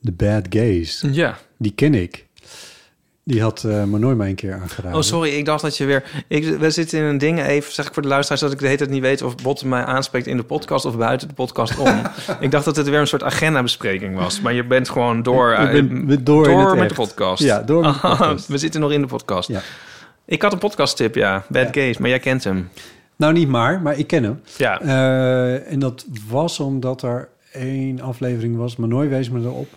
The 0.02 0.12
Bad 0.12 0.46
Gays. 0.48 1.04
Ja. 1.10 1.38
Die 1.58 1.72
ken 1.72 1.94
ik. 1.94 2.28
Die 3.24 3.42
had 3.42 3.62
uh, 3.66 3.84
Manoy 3.84 4.14
mij 4.14 4.28
een 4.28 4.34
keer 4.34 4.54
aangeraden. 4.54 4.96
Oh, 4.98 5.02
sorry, 5.04 5.30
ik 5.30 5.44
dacht 5.44 5.62
dat 5.62 5.76
je 5.76 5.84
weer... 5.84 6.24
Ik, 6.28 6.56
we 6.58 6.70
zitten 6.70 6.98
in 6.98 7.04
een 7.04 7.18
ding 7.18 7.42
even, 7.42 7.72
zeg 7.72 7.86
ik 7.86 7.92
voor 7.94 8.02
de 8.02 8.08
luisteraars... 8.08 8.40
dat 8.42 8.52
ik 8.52 8.58
de 8.58 8.64
hele 8.64 8.76
tijd 8.78 8.90
niet 8.90 9.00
weet 9.00 9.22
of 9.22 9.34
Botte 9.36 9.66
mij 9.66 9.84
aanspreekt 9.84 10.26
in 10.26 10.36
de 10.36 10.42
podcast... 10.42 10.84
of 10.84 10.96
buiten 10.96 11.28
de 11.28 11.34
podcast 11.34 11.78
om. 11.78 12.02
ik 12.40 12.50
dacht 12.50 12.64
dat 12.64 12.76
het 12.76 12.88
weer 12.88 12.98
een 13.00 13.06
soort 13.06 13.22
agendabespreking 13.22 14.16
was. 14.16 14.40
Maar 14.40 14.52
je 14.52 14.64
bent 14.64 14.88
gewoon 14.88 15.22
door, 15.22 15.52
Ik 15.52 15.72
ben- 15.72 16.00
eh, 16.00 16.06
ben 16.06 16.24
door 16.24 16.48
het 16.48 16.68
met 16.74 16.78
echt. 16.78 16.88
de 16.88 16.94
podcast. 16.94 17.42
Ja, 17.42 17.62
door 17.62 17.82
met 17.82 17.92
de 17.94 18.00
podcast. 18.08 18.46
we 18.46 18.58
zitten 18.58 18.80
nog 18.80 18.92
in 18.92 19.00
de 19.00 19.06
podcast. 19.06 19.48
Ja. 19.48 19.60
Ik 20.24 20.42
had 20.42 20.52
een 20.52 20.58
podcast 20.58 20.96
tip, 20.96 21.14
ja. 21.14 21.44
Bad 21.48 21.68
Gays, 21.70 21.98
maar 21.98 22.08
jij 22.08 22.18
kent 22.18 22.44
hem. 22.44 22.68
Nou, 23.16 23.32
niet 23.32 23.48
maar, 23.48 23.82
maar 23.82 23.98
ik 23.98 24.06
ken 24.06 24.22
hem. 24.24 24.40
Ja. 24.56 24.82
Uh, 24.82 25.70
en 25.72 25.78
dat 25.78 26.04
was 26.28 26.60
omdat 26.60 27.02
er 27.02 27.28
één 27.52 28.00
aflevering 28.00 28.56
was. 28.56 28.76
Manoy 28.76 29.08
wees 29.08 29.30
me 29.30 29.40
erop. 29.40 29.68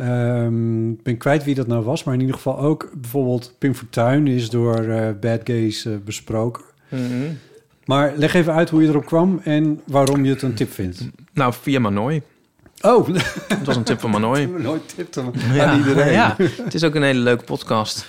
Um, 0.00 0.90
ik 0.90 1.02
ben 1.02 1.16
kwijt 1.16 1.44
wie 1.44 1.54
dat 1.54 1.66
nou 1.66 1.84
was, 1.84 2.04
maar 2.04 2.14
in 2.14 2.20
ieder 2.20 2.34
geval 2.34 2.58
ook 2.58 2.90
bijvoorbeeld 3.00 3.54
Pim 3.58 3.74
Fortuyn 3.74 4.26
is 4.26 4.50
door 4.50 4.84
uh, 4.84 5.08
Bad 5.20 5.40
Gays 5.44 5.84
uh, 5.84 5.96
besproken. 6.04 6.64
Mm 6.88 7.06
-hmm. 7.06 7.38
Maar 7.84 8.12
leg 8.16 8.34
even 8.34 8.52
uit 8.52 8.70
hoe 8.70 8.82
je 8.82 8.88
erop 8.88 9.06
kwam 9.06 9.40
en 9.44 9.80
waarom 9.86 10.24
je 10.24 10.30
het 10.30 10.42
een 10.42 10.54
tip 10.54 10.72
vindt. 10.72 11.08
Nou, 11.32 11.54
via 11.60 11.78
Manoy. 11.78 12.22
Oh, 12.80 13.08
het 13.48 13.66
was 13.66 13.76
een 13.76 13.82
tip 13.82 14.00
van 14.00 14.10
Manoy. 14.10 14.46
Manoy 14.46 14.80
tipt 14.96 15.14
hem 15.14 15.30
ja, 15.52 15.64
aan 15.64 15.78
iedereen. 15.78 16.12
Ja, 16.12 16.36
het 16.38 16.74
is 16.74 16.84
ook 16.84 16.94
een 16.94 17.02
hele 17.02 17.20
leuke 17.20 17.44
podcast. 17.44 18.06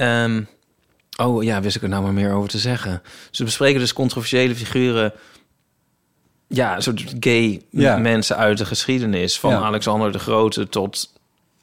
Um, 0.00 0.46
oh 1.16 1.42
ja, 1.42 1.60
wist 1.60 1.76
ik 1.76 1.82
er 1.82 1.88
nou 1.88 2.02
maar 2.02 2.12
meer 2.12 2.32
over 2.32 2.48
te 2.48 2.58
zeggen. 2.58 3.02
Ze 3.30 3.44
bespreken 3.44 3.80
dus 3.80 3.92
controversiële 3.92 4.54
figuren 4.54 5.12
ja, 6.46 6.80
soort 6.80 7.14
gay 7.20 7.62
ja. 7.70 7.96
mensen 7.96 8.36
uit 8.36 8.58
de 8.58 8.64
geschiedenis. 8.64 9.38
Van 9.38 9.50
ja. 9.50 9.60
Alexander 9.60 10.12
de 10.12 10.18
Grote 10.18 10.68
tot, 10.68 11.12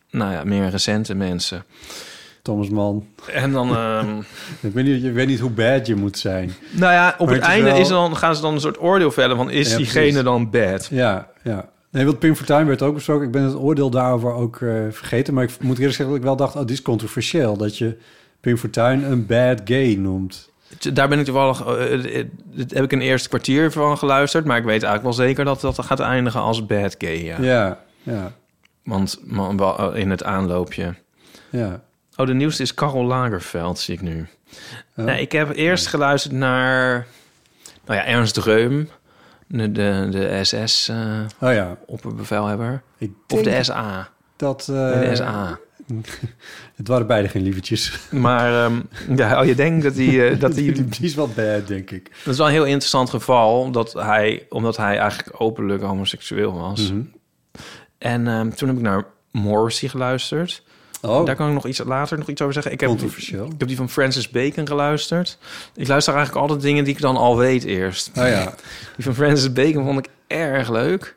nou 0.10 0.32
ja, 0.32 0.44
meer 0.44 0.70
recente 0.70 1.16
mensen. 1.16 1.64
Thomas 2.42 2.70
Mann. 2.70 3.08
En 3.32 3.52
dan... 3.52 3.78
Um... 3.78 4.18
ik, 4.70 4.74
weet 4.74 4.86
niet, 4.86 5.04
ik 5.04 5.14
weet 5.14 5.28
niet 5.28 5.40
hoe 5.40 5.50
bad 5.50 5.88
je 5.88 5.96
moet 5.96 6.18
zijn. 6.18 6.54
Nou 6.72 6.94
ja, 6.94 7.16
op 7.18 7.26
maar 7.26 7.36
het, 7.36 7.46
het 7.46 7.54
einde 7.54 7.70
is, 7.70 7.74
wel... 7.74 7.82
is 7.82 7.88
dan, 7.88 8.18
gaan 8.18 8.36
ze 8.36 8.42
dan 8.42 8.54
een 8.54 8.60
soort 8.60 8.82
oordeel 8.82 9.12
vellen 9.12 9.38
van... 9.38 9.50
is 9.50 9.72
ja, 9.72 9.78
diegene 9.78 10.06
precies. 10.06 10.24
dan 10.24 10.50
bad? 10.50 10.88
Ja, 10.92 11.28
ja. 11.44 11.70
Nee, 11.92 12.06
want 12.06 12.20
Pim 12.20 12.36
Fortuyn 12.36 12.68
werd 12.68 12.82
ook 12.82 12.94
besproken. 12.94 13.26
Ik 13.26 13.32
ben 13.32 13.44
het 13.44 13.56
oordeel 13.56 13.90
daarover 13.90 14.34
ook 14.34 14.60
uh, 14.60 14.82
vergeten. 14.90 15.34
Maar 15.34 15.44
ik 15.44 15.50
moet 15.62 15.78
eerlijk 15.78 15.96
zeggen 15.96 16.06
dat 16.06 16.16
ik 16.16 16.24
wel 16.24 16.36
dacht... 16.36 16.56
oh, 16.56 16.62
dit 16.62 16.70
is 16.70 16.82
controversieel. 16.82 17.58
Dat 17.58 17.78
je 17.78 17.98
Pim 18.40 18.58
Fortuyn 18.58 19.12
een 19.12 19.26
bad 19.26 19.62
gay 19.66 19.96
noemt. 19.96 20.50
Daar 20.94 21.08
ben 21.08 21.20
ik 21.20 21.26
toevallig, 21.26 21.68
uh, 21.68 22.24
heb 22.68 22.84
ik 22.84 22.92
een 22.92 23.02
eerste 23.02 23.30
kwartier 23.30 23.72
van 23.72 23.98
geluisterd, 23.98 24.46
maar 24.46 24.58
ik 24.58 24.64
weet 24.64 24.84
eigenlijk 24.84 25.04
wel 25.04 25.26
zeker 25.28 25.46
dat 25.46 25.62
dat 25.62 25.86
gaat 25.86 26.00
eindigen 26.00 26.40
als 26.40 26.66
bad 26.66 26.96
gay. 26.98 27.24
Ja, 27.24 27.42
ja. 27.42 27.80
ja. 28.04 28.32
Want 28.84 29.20
man, 29.24 29.96
in 29.96 30.10
het 30.10 30.24
aanloopje. 30.24 30.96
Ja. 31.50 31.82
Oh, 32.16 32.26
de 32.28 32.34
nieuwste 32.34 32.62
is 32.62 32.74
Carol 32.74 33.06
Lagerveld, 33.06 33.80
zie 33.80 33.94
ik 33.94 34.02
nu. 34.02 34.28
Oh. 34.98 35.06
Nee, 35.06 35.22
ik 35.22 35.32
heb 35.32 35.56
eerst 35.56 35.88
geluisterd 35.88 36.34
naar, 36.34 37.08
nou 37.86 38.00
ja, 38.00 38.06
Ernst 38.06 38.38
Reum. 38.38 38.90
De, 39.48 39.72
de, 39.72 40.08
de 40.12 40.40
SS 40.44 40.90
eh 40.90 41.20
Oh 41.40 41.54
ja, 41.54 41.78
Of 43.28 43.42
de 43.42 43.64
SA. 43.64 44.10
dat... 44.36 44.60
eh, 44.62 45.00
de 45.00 45.16
SA. 45.16 45.60
Het 46.76 46.88
waren 46.88 47.08
beide 47.08 47.28
geen 47.28 47.42
lievertjes. 47.42 48.00
Maar 48.12 48.66
ehm, 48.66 48.82
ja, 49.16 49.40
oh, 49.42 49.46
je 49.46 49.56
denkt 49.56 49.84
dat 49.84 49.96
hij... 49.96 50.32
eh, 50.32 50.40
dat 50.46 50.54
Die 50.56 50.74
is 51.00 51.16
wel 51.16 51.28
bad, 51.28 51.68
denk 51.68 51.92
ik. 51.92 52.10
Dat 52.24 52.34
is 52.34 52.38
wel 52.38 52.48
een 52.48 52.54
heel 52.54 52.66
interessant 52.66 53.10
geval, 53.10 53.60
omdat 53.60 53.94
hij, 53.94 54.46
omdat 54.50 54.78
hij 54.78 54.98
eigenlijk 54.98 55.42
openlijk 55.42 55.84
homoseksueel 55.84 56.54
was. 56.54 56.92
Mhm. 56.92 57.02
En 58.00 58.28
ehm, 58.28 58.50
toen 58.50 58.68
heb 58.68 58.78
ik 58.78 58.84
naar 58.84 59.06
Morrissey 59.32 59.90
geluisterd. 59.90 60.64
Oh, 61.02 61.26
Daar 61.26 61.36
kan 61.36 61.48
ik 61.48 61.54
nog 61.54 61.66
iets 61.66 61.80
later 61.86 62.18
nog 62.18 62.28
iets 62.28 62.42
over 62.42 62.54
zeggen. 62.54 62.72
Ik 62.72 62.80
heb, 62.80 62.90
controversieel. 62.90 63.46
ik 63.46 63.54
heb 63.58 63.68
die 63.68 63.78
van 63.78 63.90
Francis 63.90 64.30
Bacon 64.30 64.68
geluisterd. 64.68 65.38
Ik 65.76 65.88
luister 65.88 66.14
eigenlijk 66.14 66.46
altijd 66.46 66.62
dingen 66.66 66.84
die 66.84 66.94
ik 66.94 67.02
dan 67.02 67.18
al 67.18 67.38
weet 67.38 67.64
eerst. 67.64 68.10
Oh 68.18 68.28
ja, 68.28 68.44
Die 68.96 69.06
van 69.06 69.14
Francis 69.16 69.54
Bacon 69.54 69.86
vond 69.86 70.00
ik 70.00 70.12
erg 70.28 70.70
leuk. 70.70 71.16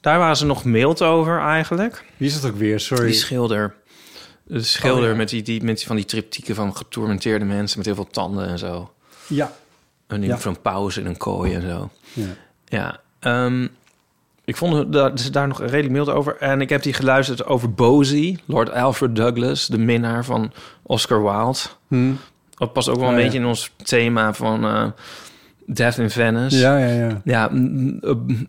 Daar 0.00 0.18
waren 0.18 0.36
ze 0.36 0.46
nog 0.46 0.64
mild 0.64 1.02
over 1.02 1.40
eigenlijk. 1.40 2.04
wie 2.16 2.28
is 2.28 2.34
het 2.34 2.44
ook 2.44 2.56
weer? 2.56 2.80
Sorry. 2.80 3.04
Die 3.06 3.14
schilder. 3.14 3.74
De 4.42 4.62
schilder 4.62 5.04
Oh, 5.04 5.10
ja. 5.10 5.16
met, 5.16 5.28
die, 5.28 5.42
die, 5.42 5.62
met 5.62 5.76
die 5.78 5.86
van 5.86 5.96
die 5.96 6.04
triptieken 6.04 6.54
van 6.54 6.76
getormenteerde 6.76 7.44
mensen 7.44 7.76
met 7.78 7.86
heel 7.86 7.94
veel 7.94 8.08
tanden 8.10 8.46
en 8.48 8.58
zo. 8.58 8.92
Ja. 9.26 9.52
En 10.06 10.20
die 10.20 10.28
Ja. 10.30 10.38
van 10.38 10.60
pauze 10.60 11.00
in 11.00 11.06
een 11.06 11.16
kooi 11.16 11.54
en 11.54 11.62
zo. 11.62 11.90
ja. 12.12 12.24
Ja, 12.64 13.00
ehm, 13.20 13.66
ik 14.50 14.56
vond 14.56 14.74
het 14.74 14.92
daar, 14.92 15.12
daar 15.30 15.48
nog 15.48 15.60
redelijk 15.60 15.90
mild 15.90 16.08
over. 16.08 16.36
En 16.36 16.60
ik 16.60 16.68
heb 16.68 16.82
die 16.82 16.92
geluisterd 16.92 17.46
over 17.46 17.72
Bosie, 17.72 18.38
Lord 18.44 18.72
Alfred 18.72 19.16
Douglas, 19.16 19.66
de 19.66 19.78
minnaar 19.78 20.24
van 20.24 20.52
Oscar 20.82 21.22
Wilde. 21.22 21.58
Hm. 21.88 22.12
Dat 22.54 22.72
past 22.72 22.88
ook 22.88 22.98
wel 22.98 23.08
een 23.08 23.16
ja. 23.16 23.22
beetje 23.22 23.38
in 23.38 23.46
ons 23.46 23.70
thema 23.82 24.32
van 24.34 24.64
eh, 24.64 24.86
Death 25.66 25.98
in 25.98 26.10
Venice. 26.10 26.58
Ja, 26.58 26.78
ja, 26.78 26.92
ja. 26.92 27.20
Ja, 27.24 27.50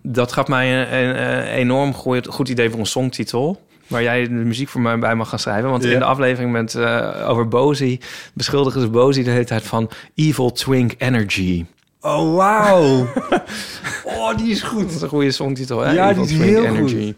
dat 0.02 0.32
gaf 0.32 0.48
mij 0.48 0.82
een, 0.82 1.10
een, 1.10 1.44
enorm 1.44 1.94
goed, 1.94 2.28
goed 2.28 2.50
idee 2.50 2.70
voor 2.70 2.80
een 2.80 2.86
songtitel. 2.86 3.62
Waar 3.88 4.04
jij 4.04 4.24
de 4.24 4.30
muziek 4.30 4.70
voor 4.70 4.82
mij 4.82 5.00
bij 5.00 5.16
mag 5.16 5.30
gaan 5.30 5.40
schrijven. 5.40 5.70
Want 5.70 5.84
in 5.84 6.00
de 6.00 6.06
aflevering 6.06 6.52
met, 6.52 6.76
eh, 6.76 7.26
over 7.30 7.48
Bosie 7.48 8.02
beschuldigen 8.34 8.82
ze 8.82 8.90
Bosie 8.90 9.24
de 9.24 9.30
hele 9.30 9.46
tijd 9.46 9.64
van 9.64 9.90
Evil 10.16 10.52
Twink 10.52 10.94
Energy. 10.98 11.66
Oh, 12.02 12.36
wauw. 12.36 13.08
oh, 14.22 14.38
die 14.38 14.52
is 14.52 14.62
goed. 14.62 14.84
Dat 14.84 14.92
is 14.92 15.02
een 15.02 15.10
goede 15.10 15.32
songtitel, 15.32 15.80
hè? 15.80 15.92
Ja, 15.92 16.10
Evil 16.10 16.26
die 16.26 16.40
is 16.40 16.46
heel 16.46 16.64
Energy. 16.64 17.14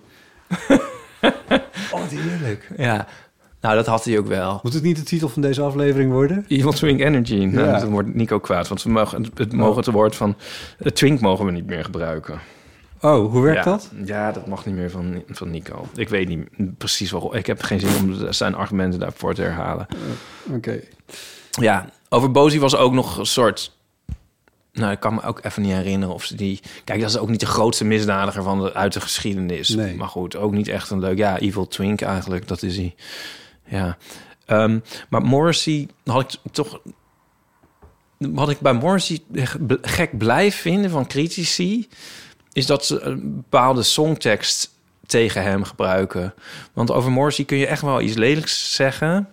Oh, 1.92 2.00
wat 2.02 2.10
heerlijk. 2.10 2.70
Ja, 2.78 3.08
nou 3.62 3.76
dat 3.76 3.86
had 3.86 4.06
hij 4.06 4.18
ook 4.18 4.28
wel. 4.28 4.60
Moet 4.64 4.74
het 4.74 4.84
niet 4.84 4.96
de 4.96 5.04
titel 5.04 5.30
van 5.30 5.42
deze 5.42 5.62
aflevering 5.62 6.12
worden? 6.12 6.46
Evil 6.48 6.72
Twink 6.72 7.00
Energy. 7.00 7.36
Nou, 7.36 7.68
Ja. 7.68 7.80
dan 7.80 7.90
wordt 7.92 8.16
Nico 8.16 8.40
kwaad, 8.40 8.68
want 8.68 8.84
we 8.84 8.90
mogen, 8.90 9.26
het, 9.36 9.54
mogen 9.54 9.78
het 9.78 9.92
woord 9.92 10.16
van... 10.16 10.36
Het 10.78 10.96
twink 10.96 11.20
mogen 11.20 11.46
we 11.46 11.52
niet 11.52 11.66
meer 11.66 11.84
gebruiken. 11.84 12.40
Oh, 13.02 13.32
hoe 13.32 13.42
werkt 13.42 13.64
ja. 13.64 13.72
dat? 13.72 13.92
Ja, 14.06 14.32
dat 14.32 14.48
mag 14.48 14.66
niet 14.66 14.76
meer 14.76 14.90
van, 14.90 15.24
van 15.28 15.50
Nico. 15.52 15.88
Ik 15.96 16.10
weet 16.10 16.28
niet 16.28 16.78
precies 16.78 17.12
waarom. 17.12 17.34
Ik 17.34 17.46
heb 17.46 17.62
geen 17.62 17.80
zin 17.80 17.90
om 18.02 18.34
zijn 18.34 18.56
argumenten 18.56 19.00
daarvoor 19.00 19.34
te 19.34 19.42
herhalen. 19.42 19.88
Oké. 20.52 20.80
Ja, 21.52 21.90
over 22.10 22.32
Bozy 22.32 22.60
was 22.60 22.76
ook 22.76 22.94
nog 22.94 23.18
een 23.18 23.26
soort... 23.26 23.78
Nou, 24.74 24.92
ik 24.92 25.00
kan 25.00 25.14
me 25.14 25.24
ook 25.24 25.40
even 25.44 25.62
niet 25.62 25.72
herinneren 25.72 26.16
of 26.16 26.24
ze 26.26 26.36
die... 26.36 26.60
Kijk, 26.84 27.00
dat 27.02 27.10
is 27.10 27.18
ook 27.18 27.30
niet 27.30 27.40
de 27.40 27.46
grootste 27.46 27.86
misdadiger 27.86 28.44
van 28.44 28.64
de, 28.64 28.74
uit 28.74 28.94
de 28.94 29.02
geschiedenis. 29.02 29.70
Nee. 29.70 29.96
Maar 29.96 30.08
goed, 30.08 30.36
ook 30.36 30.52
niet 30.52 30.68
echt 30.68 30.90
een 30.90 31.00
leuk... 31.00 31.18
Ja, 31.18 31.40
Evil 31.40 31.68
Twink 31.68 32.02
eigenlijk, 32.02 32.48
dat 32.48 32.62
is 32.64 32.76
hij. 32.76 32.96
Ja. 33.66 33.98
Ehm, 34.46 34.80
maar 35.10 35.22
Morrissey 35.22 35.88
had 36.04 36.40
ik 36.44 36.52
toch... 36.52 36.80
Wat 38.18 38.50
ik 38.50 38.60
bij 38.60 38.74
Morrissey 38.74 39.20
gek 39.82 40.18
blijf 40.18 40.56
vinden 40.56 40.90
van 40.90 41.08
critici... 41.08 41.88
is 42.54 42.66
dat 42.66 42.86
ze 42.86 43.00
een 43.00 43.36
bepaalde 43.36 43.84
songtekst 43.84 44.72
tegen 45.06 45.44
hem 45.44 45.64
gebruiken. 45.64 46.34
Want 46.74 46.92
over 46.92 47.12
Morrissey 47.12 47.46
kun 47.46 47.58
je 47.58 47.68
echt 47.68 47.82
wel 47.82 48.02
iets 48.02 48.16
lelijks 48.16 48.76
zeggen... 48.76 49.30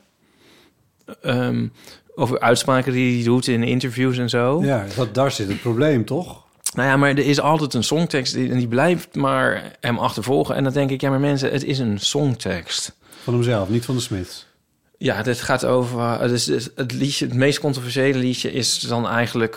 Ehm, 1.22 1.66
over 2.14 2.40
uitspraken 2.40 2.92
die 2.92 3.14
hij 3.14 3.24
doet 3.24 3.46
in 3.46 3.62
interviews 3.62 4.18
en 4.18 4.28
zo. 4.28 4.62
Ja, 4.64 4.86
dat, 4.96 5.14
daar 5.14 5.30
zit 5.30 5.48
het 5.48 5.60
probleem, 5.60 6.04
toch? 6.04 6.42
Nou 6.74 6.88
ja, 6.88 6.96
maar 6.96 7.10
er 7.10 7.18
is 7.18 7.40
altijd 7.40 7.74
een 7.74 7.84
songtekst 7.84 8.34
die- 8.34 8.50
en 8.50 8.58
die 8.58 8.68
blijft 8.68 9.14
maar 9.14 9.72
hem 9.80 9.98
achtervolgen. 9.98 10.54
En 10.54 10.64
dan 10.64 10.72
denk 10.72 10.90
ik, 10.90 11.00
ja, 11.00 11.10
maar 11.10 11.20
mensen, 11.20 11.50
het 11.52 11.64
is 11.64 11.78
een 11.78 11.98
songtekst. 12.00 12.96
Van 13.22 13.34
hemzelf, 13.34 13.68
niet 13.68 13.84
van 13.84 13.94
de 13.94 14.00
Smiths. 14.00 14.46
Ja, 14.98 15.22
dit 15.22 15.40
gaat 15.40 15.64
over. 15.64 16.00
Het, 16.20 16.30
is, 16.30 16.46
het- 16.46 16.92
liedje, 16.92 17.24
het 17.26 17.34
meest 17.34 17.60
controversiële 17.60 18.18
liedje 18.18 18.52
is 18.52 18.78
dan 18.80 19.08
eigenlijk. 19.08 19.56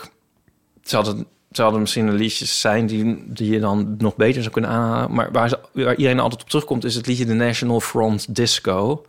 Het 0.80 0.90
zouden, 0.90 1.26
zouden 1.50 1.80
misschien 1.80 2.06
een 2.06 2.14
liedjes 2.14 2.60
zijn 2.60 2.86
die, 2.86 3.24
die 3.26 3.50
je 3.52 3.60
dan 3.60 3.94
nog 3.98 4.16
beter 4.16 4.40
zou 4.42 4.52
kunnen 4.52 4.70
aanhalen. 4.70 5.12
Maar 5.14 5.32
waar, 5.32 5.48
ze, 5.48 5.58
waar 5.72 5.96
iedereen 5.96 6.20
altijd 6.20 6.42
op 6.42 6.48
terugkomt, 6.48 6.84
is 6.84 6.94
het 6.94 7.06
liedje 7.06 7.24
The 7.26 7.32
National 7.32 7.80
Front 7.80 8.34
Disco. 8.34 9.04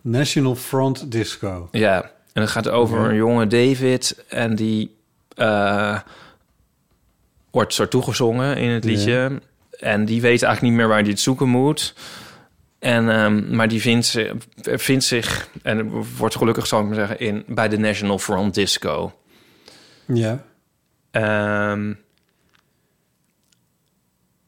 National 0.00 0.54
Front 0.56 1.10
Disco. 1.12 1.68
Ja, 1.72 2.10
en 2.34 2.42
het 2.42 2.50
gaat 2.50 2.68
over 2.68 2.98
een 2.98 3.14
jonge 3.14 3.46
David 3.46 4.24
en 4.28 4.54
die 4.54 4.96
eh, 5.36 6.00
wordt 7.50 7.72
soort 7.74 7.90
toegezongen 7.90 8.56
in 8.56 8.70
het 8.70 8.84
liedje. 8.84 9.40
En 9.78 10.04
die 10.04 10.20
weet 10.20 10.42
eigenlijk 10.42 10.62
niet 10.62 10.72
meer 10.72 10.88
waar 10.88 11.00
hij 11.02 11.10
het 11.10 11.20
zoeken 11.20 11.48
moet. 11.48 11.94
En, 12.78 13.08
ehm, 13.10 13.56
maar 13.56 13.68
die 13.68 13.80
vindt, 13.80 14.06
zich- 14.06 14.32
vindt 14.62 15.04
zich, 15.04 15.48
en 15.62 15.90
wordt 16.16 16.36
gelukkig, 16.36 16.66
zal 16.66 16.80
ik 16.80 16.86
maar 16.86 16.94
zeggen, 16.94 17.18
in, 17.18 17.44
bij 17.46 17.68
de 17.68 17.78
National 17.78 18.18
Front 18.18 18.54
Disco. 18.54 19.12
Ja. 20.06 20.44
Ehm, 21.10 21.92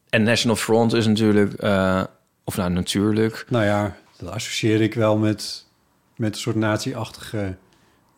en 0.09 0.23
National 0.23 0.55
Front 0.55 0.93
is 0.93 1.07
natuurlijk, 1.07 1.53
eh, 1.53 2.03
of 2.43 2.57
nou 2.57 2.69
natuurlijk, 2.71 3.45
Nou 3.49 3.65
ja, 3.65 3.95
dat 4.17 4.29
associeer 4.29 4.81
ik 4.81 4.93
wel 4.93 5.17
met, 5.17 5.65
met 6.15 6.33
een 6.33 6.39
soort 6.41 6.55
nazi-achtige 6.55 7.55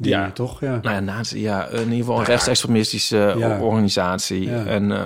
Ja. 0.08 0.32
toch? 0.32 0.60
Ja. 0.60 0.80
nou 0.82 0.96
ja, 0.96 1.00
nazi, 1.00 1.40
ja, 1.42 1.68
in 1.68 1.80
ieder 1.80 1.96
geval 1.98 2.20
een 2.20 2.26
rechtsextremistische 2.26 3.36
Ja. 3.38 3.60
organisatie. 3.60 4.50
Ja. 4.50 4.66
En 4.66 4.92
eh 4.92 5.02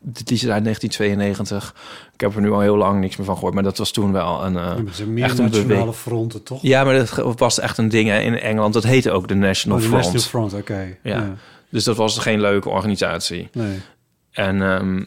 dit 0.00 0.30
is 0.30 0.48
uit 0.48 0.64
1992. 0.64 1.74
Ik 2.14 2.20
heb 2.20 2.34
er 2.34 2.40
nu 2.40 2.50
al 2.50 2.60
heel 2.60 2.76
lang 2.76 3.00
niks 3.00 3.16
meer 3.16 3.26
van 3.26 3.34
gehoord, 3.34 3.54
maar 3.54 3.62
dat 3.62 3.78
was 3.78 3.90
toen 3.90 4.12
wel 4.12 4.44
een. 4.44 4.56
eh, 4.56 4.76
Het 4.76 4.96
zijn 4.96 5.12
meer 5.12 5.24
echt 5.24 5.38
een 5.38 5.44
nationale 5.44 5.92
fronten, 5.92 6.42
toch? 6.42 6.62
ja, 6.62 6.84
maar 6.84 6.94
dat 6.94 7.38
was 7.38 7.58
echt 7.60 7.78
een 7.78 7.88
ding 7.88 8.08
hè, 8.08 8.18
in 8.20 8.38
Engeland. 8.38 8.74
Dat 8.74 8.84
heette 8.84 9.10
ook 9.10 9.28
de 9.28 9.34
National 9.34 9.78
Oh, 9.78 9.82
de 9.84 9.88
Front. 9.90 10.04
National 10.12 10.48
Front, 10.48 10.62
oké. 10.62 10.96
Ja. 11.02 11.34
Dus 11.70 11.84
dat 11.84 11.96
was 11.96 12.18
geen 12.18 12.40
leuke 12.40 12.68
organisatie. 12.68 13.48
Nee. 13.52 13.78
En, 14.30 14.62
ehm, 14.62 15.02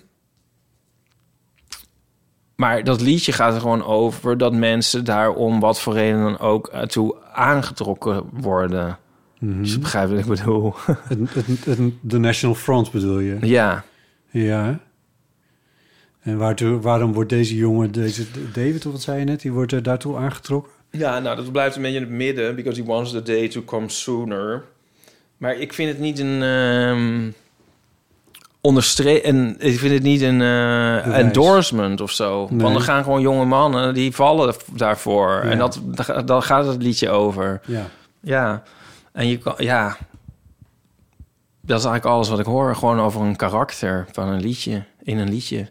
maar 2.55 2.83
dat 2.83 3.01
liedje 3.01 3.31
gaat 3.31 3.53
er 3.53 3.61
gewoon 3.61 3.85
over 3.85 4.37
dat 4.37 4.53
mensen 4.53 5.03
daar 5.05 5.29
om 5.29 5.59
wat 5.59 5.79
voor 5.79 5.93
reden 5.93 6.21
dan 6.21 6.39
ook 6.39 6.67
eh, 6.67 6.81
toe 6.81 7.15
aangetrokken 7.33 8.23
worden. 8.33 8.97
Mhm. 9.39 9.61
Dus 9.61 9.71
je 9.73 9.79
begrijpt 9.79 10.09
wat 10.11 10.19
ik 10.19 10.25
bedoel. 10.25 10.73
Het, 10.85 11.33
het, 11.33 11.65
het- 11.65 11.79
de 12.01 12.17
National 12.17 12.55
Front 12.55 12.91
bedoel 12.91 13.19
je? 13.19 13.37
ja. 13.41 13.83
Ja. 14.31 14.79
En 16.21 16.37
waartoe, 16.37 16.79
waarom 16.79 17.13
wordt 17.13 17.29
deze 17.29 17.55
jongen, 17.55 17.91
deze 17.91 18.25
David, 18.53 18.85
of 18.85 18.91
wat 18.91 19.01
zei 19.01 19.19
je 19.19 19.25
net, 19.25 19.41
die 19.41 19.51
wordt 19.51 19.71
er 19.71 19.83
daartoe 19.83 20.17
aangetrokken? 20.17 20.71
ja, 20.91 21.19
nou 21.19 21.35
dat 21.35 21.51
blijft 21.51 21.75
een 21.75 21.81
beetje 21.81 21.97
in 21.97 22.03
het 22.03 22.11
midden. 22.13 22.55
Because 22.55 22.81
he 22.81 22.87
wants 22.87 23.11
the 23.11 23.21
day 23.23 23.47
to 23.47 23.63
come 23.63 23.89
sooner. 23.89 24.63
Maar 25.37 25.55
ik 25.55 25.73
vind 25.73 25.89
het 25.89 25.99
niet 25.99 26.19
een... 26.19 26.41
ehm 26.43 27.31
onderstre- 28.61 29.21
en 29.21 29.55
ik 29.59 29.79
vind 29.79 29.93
het 29.93 30.03
niet 30.03 30.21
een 30.21 30.41
eh, 30.41 31.17
endorsement 31.17 32.01
of 32.01 32.11
zo. 32.11 32.47
Nee. 32.49 32.59
Want 32.61 32.75
er 32.75 32.81
gaan 32.81 33.03
gewoon 33.03 33.21
jonge 33.21 33.45
mannen 33.45 33.93
die 33.93 34.11
vallen 34.15 34.53
daarvoor. 34.75 35.29
Ja. 35.43 35.49
En 35.51 35.57
dat, 35.57 35.81
daar, 35.85 36.25
daar 36.25 36.41
gaat 36.41 36.65
het 36.67 36.81
liedje 36.83 37.09
over. 37.09 37.61
Ja. 37.65 37.85
Ja, 38.21 38.63
en 39.11 39.27
je 39.27 39.37
kan, 39.37 39.53
ja, 39.57 39.97
dat 41.61 41.79
is 41.79 41.85
eigenlijk 41.85 42.05
alles 42.15 42.29
wat 42.29 42.39
ik 42.39 42.45
hoor. 42.45 42.75
Gewoon 42.75 42.99
over 42.99 43.21
een 43.21 43.35
karakter 43.35 44.07
van 44.11 44.27
een 44.27 44.41
liedje, 44.41 44.83
in 45.03 45.17
een 45.17 45.29
liedje. 45.29 45.69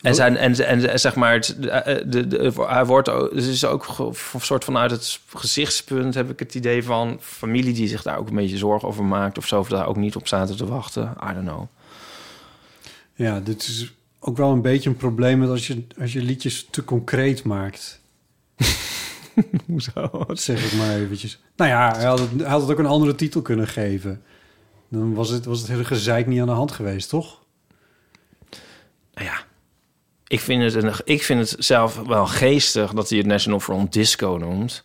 En, 0.00 0.14
zijn, 0.14 0.36
en, 0.36 0.54
en 0.66 1.00
zeg 1.00 1.14
maar, 1.14 1.32
het, 1.32 1.56
de, 1.58 2.02
de, 2.08 2.26
de- 2.26 2.64
hij 2.68 2.84
wordt 2.86 3.08
ook, 3.08 3.30
het 3.34 3.44
is 3.44 3.64
ook 3.64 3.98
een 3.98 4.40
soort 4.40 4.64
vanuit 4.64 4.90
het 4.90 5.20
gezichtspunt 5.34 6.14
heb 6.14 6.30
ik 6.30 6.38
het 6.38 6.54
idee 6.54 6.84
van 6.84 7.18
familie 7.20 7.74
die 7.74 7.88
zich 7.88 8.02
daar 8.02 8.18
ook 8.18 8.28
een 8.28 8.34
beetje 8.34 8.56
zorgen 8.56 8.88
over 8.88 9.04
maakt 9.04 9.38
of 9.38 9.46
zo, 9.46 9.58
of 9.58 9.68
daar 9.68 9.86
ook 9.86 9.96
niet 9.96 10.16
op 10.16 10.28
zaten 10.28 10.56
te 10.56 10.66
wachten. 10.66 11.16
I 11.30 11.32
don't 11.34 11.46
know. 11.48 11.62
Ja, 13.14 13.40
dit 13.40 13.62
is 13.62 13.92
ook 14.20 14.36
wel 14.36 14.50
een 14.50 14.62
beetje 14.62 14.90
een 14.90 14.96
probleem 14.96 15.38
met 15.38 15.48
als 15.48 15.66
je, 15.66 15.86
als 16.00 16.12
je 16.12 16.22
liedjes 16.22 16.66
te 16.70 16.84
concreet 16.84 17.44
maakt. 17.44 18.00
Hoezo? 19.66 20.24
Dat 20.26 20.40
zeg 20.40 20.72
ik 20.72 20.78
maar 20.78 20.94
eventjes. 20.94 21.40
Nou 21.56 21.70
ja, 21.70 21.96
hij 21.96 22.06
had, 22.06 22.18
het, 22.18 22.30
hij 22.36 22.48
had 22.48 22.60
het 22.60 22.70
ook 22.70 22.78
een 22.78 22.86
andere 22.86 23.14
titel 23.14 23.42
kunnen 23.42 23.68
geven. 23.68 24.22
Dan 24.88 25.14
was 25.14 25.28
het, 25.28 25.44
was 25.44 25.58
het 25.58 25.68
hele 25.68 25.84
gezeik 25.84 26.26
niet 26.26 26.40
aan 26.40 26.46
de 26.46 26.52
hand 26.52 26.72
geweest, 26.72 27.08
toch? 27.08 27.42
Nou 29.14 29.26
ja, 29.26 29.44
ik 30.26 30.40
vind, 30.40 30.62
het 30.62 30.84
een, 30.84 30.92
ik 31.04 31.22
vind 31.22 31.50
het 31.50 31.64
zelf 31.64 31.96
wel 31.96 32.26
geestig 32.26 32.92
dat 32.92 33.08
hij 33.08 33.18
het 33.18 33.26
National 33.26 33.60
Front 33.60 33.92
Disco 33.92 34.36
noemt. 34.36 34.84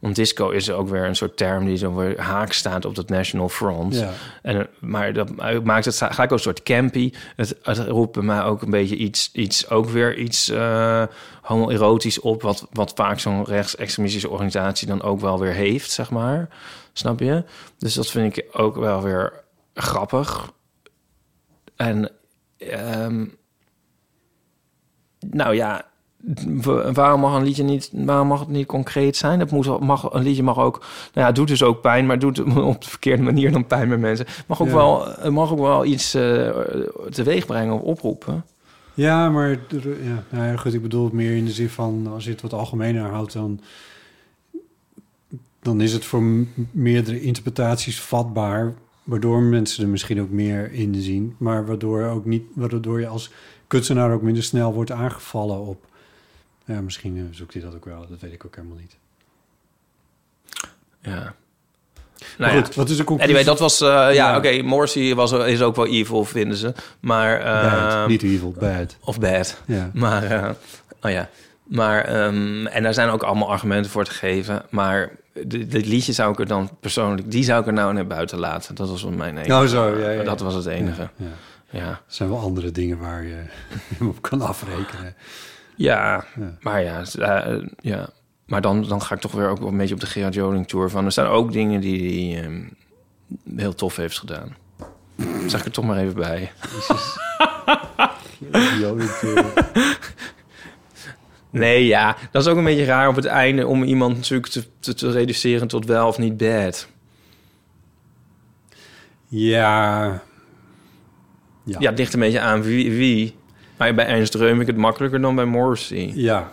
Want 0.00 0.14
disco 0.14 0.50
is 0.50 0.70
ook 0.70 0.88
weer 0.88 1.04
een 1.04 1.16
soort 1.16 1.36
term 1.36 1.64
die 1.64 1.76
zo 1.76 1.94
weer 1.94 2.20
haak 2.20 2.52
staat 2.52 2.84
op 2.84 2.94
dat 2.94 3.08
National 3.08 3.48
Front. 3.48 3.94
Ja. 3.94 4.12
En, 4.42 4.58
eh, 4.58 4.64
maar 4.78 5.12
dat 5.12 5.30
maakt 5.64 5.84
het 5.84 5.96
gelijk 5.96 6.20
ook 6.20 6.30
een 6.30 6.38
soort 6.38 6.62
campy. 6.62 7.12
Het, 7.36 7.56
het 7.62 7.78
roept 7.78 8.12
bij 8.12 8.22
mij 8.22 8.42
ook 8.42 8.62
een 8.62 8.70
beetje 8.70 8.96
iets, 8.96 9.30
iets 9.32 9.70
ook 9.70 9.88
weer 9.88 10.18
iets 10.18 10.48
eh 10.48 11.02
homoerotisch 11.42 12.20
op... 12.20 12.42
Wat, 12.42 12.66
wat 12.72 12.92
vaak 12.94 13.18
zo'n 13.18 13.44
rechtsextremistische 13.44 14.28
organisatie 14.28 14.86
dan 14.86 15.02
ook 15.02 15.20
wel 15.20 15.38
weer 15.38 15.52
heeft, 15.52 15.90
zeg 15.90 16.10
maar. 16.10 16.48
Snap 16.92 17.20
je? 17.20 17.44
Dus 17.78 17.94
dat 17.94 18.10
vind 18.10 18.36
ik 18.36 18.46
ook 18.52 18.76
wel 18.76 19.02
weer 19.02 19.44
grappig. 19.74 20.52
En 21.76 22.10
ehm, 22.58 23.26
nou 25.20 25.54
ja, 25.54 25.89
waarom 26.92 27.20
mag 27.20 27.36
een 27.36 27.44
liedje 27.44 27.62
niet, 27.62 27.90
waarom 27.92 28.28
mag 28.28 28.40
het 28.40 28.48
niet 28.48 28.66
concreet 28.66 29.16
zijn? 29.16 29.40
Het 29.40 29.50
moet, 29.50 29.80
mag, 29.80 30.12
een 30.12 30.22
liedje 30.22 30.42
mag 30.42 30.58
ook, 30.58 30.78
nou 30.78 30.88
ja, 31.12 31.26
het 31.26 31.34
doet 31.34 31.48
dus 31.48 31.62
ook 31.62 31.80
pijn, 31.80 32.06
maar 32.06 32.16
het 32.16 32.34
doet 32.34 32.56
op 32.74 32.82
de 32.82 32.88
verkeerde 32.88 33.22
manier 33.22 33.52
dan 33.52 33.66
pijn 33.66 33.88
bij 33.88 33.98
mensen. 33.98 34.26
Mag 34.46 34.60
ook, 34.60 34.68
Ja. 34.68 34.74
wel, 34.74 35.06
het 35.06 35.32
mag 35.32 35.52
ook 35.52 35.58
wel 35.58 35.84
iets 35.84 36.14
eh 36.14 36.48
teweeg 37.10 37.46
brengen 37.46 37.74
of 37.74 37.80
oproepen. 37.80 38.44
Ja, 38.94 39.30
maar 39.30 39.50
ja, 39.50 40.24
nou 40.30 40.46
ja, 40.46 40.56
goed, 40.56 40.74
ik 40.74 40.82
bedoel 40.82 41.04
het 41.04 41.12
meer 41.12 41.36
in 41.36 41.44
de 41.44 41.50
zin 41.52 41.68
van... 41.68 42.06
als 42.12 42.24
je 42.24 42.30
het 42.30 42.40
wat 42.40 42.52
algemener 42.52 43.02
houdt, 43.10 43.32
dan... 43.32 43.60
dan 45.62 45.80
is 45.80 45.92
het 45.92 46.04
voor 46.04 46.22
meerdere 46.70 47.20
interpretaties 47.20 48.00
vatbaar... 48.00 48.74
waardoor 49.04 49.42
mensen 49.42 49.84
er 49.84 49.90
misschien 49.90 50.20
ook 50.20 50.30
meer 50.30 50.72
in 50.72 50.94
zien... 50.94 51.34
maar 51.38 51.66
waardoor, 51.66 52.02
ook 52.04 52.24
niet, 52.24 52.42
waardoor 52.54 53.00
je 53.00 53.06
als 53.06 53.30
kunstenaar 53.66 54.12
ook 54.12 54.22
minder 54.22 54.42
snel 54.42 54.72
wordt 54.72 54.90
aangevallen 54.90 55.66
op... 55.66 55.88
Ja, 56.70 56.80
misschien 56.80 57.16
eh, 57.16 57.22
zoekt 57.30 57.52
hij 57.52 57.62
dat 57.62 57.74
ook 57.74 57.84
wel, 57.84 58.06
dat 58.08 58.20
weet 58.20 58.32
ik 58.32 58.44
ook 58.46 58.56
helemaal 58.56 58.76
niet. 58.76 58.96
Ja. 61.02 61.34
Nou 62.38 62.54
ja. 62.56 62.62
goed, 62.62 62.74
wat 62.74 62.88
is 62.90 62.96
de 62.96 63.04
conclusie? 63.04 63.34
Anyway, 63.34 63.44
dat 63.54 63.58
was... 63.60 63.80
eh, 63.80 63.88
ja, 63.88 64.10
Ja. 64.10 64.36
oké, 64.36 64.62
Morsi 64.62 65.14
was, 65.14 65.32
is 65.32 65.62
ook 65.62 65.76
wel 65.76 65.86
evil, 65.86 66.24
vinden 66.24 66.56
ze. 66.56 66.72
Maar... 67.00 67.38
Bad, 67.38 67.92
eh, 67.92 68.06
niet 68.06 68.22
evil, 68.22 68.54
bad. 68.58 68.96
Of 69.00 69.18
bad. 69.20 69.60
Ja. 69.66 69.90
Maar, 69.94 70.22
eh, 70.24 70.50
oh 71.02 71.10
ja. 71.10 71.28
Maar, 71.62 72.04
ehm, 72.04 72.66
en 72.66 72.82
daar 72.82 72.94
zijn 72.94 73.08
ook 73.08 73.22
allemaal 73.22 73.50
argumenten 73.50 73.90
voor 73.90 74.04
te 74.04 74.10
geven. 74.10 74.62
Maar 74.70 75.10
dit 75.46 75.86
liedje 75.86 76.12
zou 76.12 76.32
ik 76.32 76.38
er 76.38 76.46
dan 76.46 76.70
persoonlijk, 76.80 77.30
die 77.30 77.44
zou 77.44 77.60
ik 77.60 77.66
er 77.66 77.72
nou 77.72 77.92
naar 77.94 78.06
buiten 78.06 78.38
laten. 78.38 78.74
Dat 78.74 78.88
was 78.88 79.04
mijn 79.04 79.36
enige. 79.38 79.60
Oh, 79.62 79.66
zo, 79.66 79.98
ja, 79.98 80.10
ja. 80.10 80.22
Dat 80.22 80.40
was 80.40 80.54
het 80.54 80.66
enige. 80.66 81.08
Ja, 81.70 81.80
Er 81.88 82.00
zijn 82.06 82.28
wel 82.28 82.38
andere 82.38 82.70
dingen 82.70 82.98
waar 82.98 83.22
je 83.22 83.42
hem 83.96 84.08
op 84.14 84.22
kan 84.22 84.40
afrekenen. 84.40 85.14
Ja. 85.80 86.24
Ja. 86.36 86.56
maar 86.60 86.82
ja, 86.82 87.02
eh, 87.18 87.66
ja. 87.80 88.08
Maar 88.46 88.60
dan, 88.60 88.88
dan 88.88 89.02
ga 89.02 89.14
ik 89.14 89.20
toch 89.20 89.32
weer 89.32 89.48
ook 89.48 89.58
wel 89.58 89.68
een 89.68 89.76
beetje 89.76 89.94
op 89.94 90.00
de 90.00 90.06
Gerard 90.06 90.34
Joling 90.34 90.68
Tour 90.68 90.90
van. 90.90 91.04
Er 91.04 91.12
staan 91.12 91.26
ook 91.26 91.52
dingen 91.52 91.80
die 91.80 92.32
hij 92.32 92.44
ehm, 92.44 92.62
heel 93.56 93.74
tof 93.74 93.96
heeft 93.96 94.18
gedaan. 94.18 94.56
Zeg 95.46 95.60
ik 95.60 95.66
er 95.66 95.72
toch 95.72 95.84
maar 95.84 95.98
even 95.98 96.14
bij. 96.14 96.52
Nee, 101.50 101.86
ja, 101.86 102.16
dat 102.30 102.42
is 102.42 102.48
ook 102.48 102.56
een 102.56 102.64
beetje 102.64 102.84
raar 102.84 103.08
op 103.08 103.16
het 103.16 103.24
einde 103.24 103.66
om 103.66 103.82
iemand 103.82 104.16
natuurlijk 104.16 104.50
te, 104.50 104.64
te, 104.80 104.94
te 104.94 105.10
reduceren 105.10 105.68
tot 105.68 105.86
wel 105.86 106.06
of 106.06 106.18
niet 106.18 106.36
bad. 106.36 106.88
Ja. 109.28 110.22
Ja. 111.64 111.76
Ja, 111.78 111.88
het 111.90 111.98
ligt 111.98 112.12
een 112.12 112.20
beetje 112.20 112.40
aan 112.40 112.62
wie. 112.62 112.92
wie. 112.92 113.36
Maar 113.80 113.94
bij 113.94 114.06
Ernst 114.06 114.34
Reum 114.34 114.60
ik 114.60 114.66
het 114.66 114.76
makkelijker 114.76 115.20
dan 115.20 115.34
bij 115.34 115.44
Morrissey. 115.44 116.12
Ja. 116.14 116.50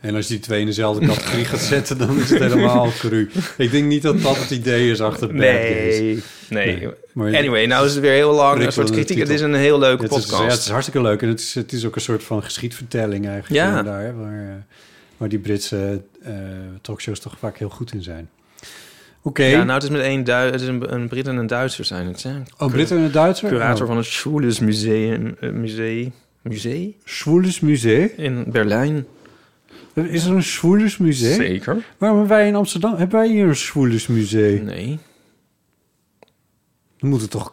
En 0.00 0.14
als 0.14 0.26
je 0.26 0.32
die 0.32 0.42
twee 0.42 0.60
in 0.60 0.66
dezelfde 0.66 1.06
categorie 1.06 1.44
gaat 1.44 1.60
zetten, 1.60 1.98
dan 1.98 2.18
is 2.18 2.30
het 2.30 2.42
helemaal 2.42 2.90
cru. 2.98 3.30
Ik 3.56 3.70
denk 3.70 3.86
niet 3.86 4.02
dat 4.02 4.22
dat 4.22 4.36
het 4.36 4.50
idee 4.50 4.90
is 4.90 5.00
achter 5.00 5.26
Bad. 5.26 5.36
Nee, 5.36 6.22
nee. 6.48 6.76
Nee, 6.76 6.88
maar- 7.12 7.36
Anyway, 7.36 7.66
nou 7.66 7.86
is 7.86 7.92
het 7.92 8.00
weer 8.00 8.12
heel 8.12 8.32
lang. 8.32 8.64
Een 8.64 8.72
soort 8.72 8.90
kritiek. 8.90 9.18
Het 9.18 9.28
is 9.28 9.40
een 9.40 9.54
heel 9.54 9.78
leuke 9.78 10.02
Het 10.02 10.12
is, 10.12 10.20
podcast. 10.20 10.42
ja, 10.42 10.48
het 10.48 10.58
is 10.58 10.68
hartstikke 10.68 11.02
leuk. 11.02 11.22
En 11.22 11.28
het 11.28 11.40
is, 11.40 11.54
het 11.54 11.72
is 11.72 11.86
ook 11.86 11.94
een 11.94 12.00
soort 12.00 12.22
van 12.22 12.42
geschiedvertelling 12.42 13.26
eigenlijk. 13.26 13.64
Ja. 13.64 13.82
Daar, 13.82 14.16
waar, 14.16 14.48
eh, 14.48 14.54
waar 15.16 15.28
die 15.28 15.38
Britse 15.38 16.02
eh, 16.22 16.32
talkshows 16.80 17.20
toch 17.20 17.36
vaak 17.38 17.58
heel 17.58 17.70
goed 17.70 17.92
in 17.92 18.02
zijn. 18.02 18.28
Oké. 19.22 19.44
Ja, 19.44 19.64
nou, 19.64 19.72
het 19.72 19.82
is 19.82 19.90
met 19.90 20.00
één 20.00 20.30
het 20.30 20.60
is 20.60 20.66
een, 20.66 20.94
een 20.94 21.08
Brit 21.08 21.26
en 21.28 21.36
een 21.36 21.46
Duitser 21.46 21.84
zijn 21.84 22.06
het. 22.06 22.22
Hè? 22.22 22.32
oh, 22.58 22.70
Britten 22.70 22.96
en 22.96 23.02
een 23.02 23.12
Duitser? 23.12 23.48
Curator 23.48 23.82
oh. 23.82 23.88
van 23.88 23.96
het 23.96 24.06
Schwules 24.06 24.58
Museum, 24.58 25.36
eh, 25.40 25.50
museum, 25.50 26.12
museum 26.42 26.94
Schwules 27.04 27.60
Museum? 27.60 28.10
in 28.16 28.44
Berlijn. 28.48 29.06
Is 29.94 30.24
er 30.24 30.32
een 30.32 30.42
Schwules 30.42 30.96
Museum? 30.96 31.34
Zeker. 31.34 31.84
Waarom 31.98 32.18
hebben 32.18 32.36
wij 32.36 32.48
in 32.48 32.54
Amsterdam... 32.54 32.96
Hebben 32.96 33.18
wij 33.20 33.28
hier 33.28 33.48
een 33.48 33.56
Schwules 33.56 34.06
Museum? 34.06 34.64
Nee, 34.64 34.98
Dan 36.98 37.10
moet 37.10 37.20
het 37.20 37.30
toch... 37.30 37.52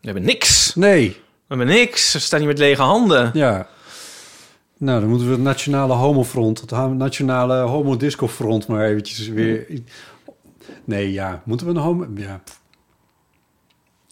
we 0.00 0.04
hebben 0.06 0.24
niks. 0.24 0.74
Nee. 0.74 1.08
We 1.08 1.16
hebben 1.54 1.66
niks. 1.66 2.12
We 2.12 2.18
staan 2.18 2.38
hier 2.38 2.48
met 2.48 2.58
lege 2.58 2.82
handen. 2.82 3.30
Ja. 3.34 3.68
Nou, 4.76 5.00
dan 5.00 5.08
moeten 5.08 5.26
we 5.26 5.32
het 5.32 5.42
Nationale 5.42 5.92
Homofront... 5.92 6.60
het 6.60 6.70
Nationale 6.96 7.56
Homodisco-front 7.56 8.66
maar 8.66 8.86
eventjes 8.86 9.28
weer... 9.28 9.66
Nee, 10.84 11.12
ja. 11.12 11.42
Moeten 11.44 11.66
we 11.66 11.72
een 11.72 11.78
homo... 11.78 12.06
Ja. 12.16 12.40
pff. 12.44 12.57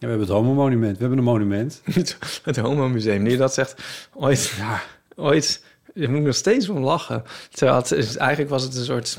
We 0.07 0.13
hebben 0.13 0.29
het 0.29 0.37
homo-monument. 0.37 0.93
We 0.97 1.01
hebben 1.01 1.19
een 1.19 1.25
monument. 1.25 1.81
Het, 1.93 2.19
het 2.43 2.57
Homo 2.57 2.89
Museum. 2.89 3.23
Nu 3.23 3.31
je 3.31 3.37
dat 3.37 3.55
zegt, 3.55 3.83
ooit, 4.15 4.55
Ja. 4.57 4.83
ooit, 5.17 5.65
je 5.95 6.09
moet 6.09 6.23
nog 6.23 6.35
steeds 6.35 6.69
om 6.69 6.79
lachen. 6.79 7.25
Terwijl 7.51 7.79
het 7.79 7.91
is, 7.91 8.17
eigenlijk 8.17 8.51
was 8.51 8.63
het 8.63 8.77
een 8.77 8.85
soort 8.85 9.19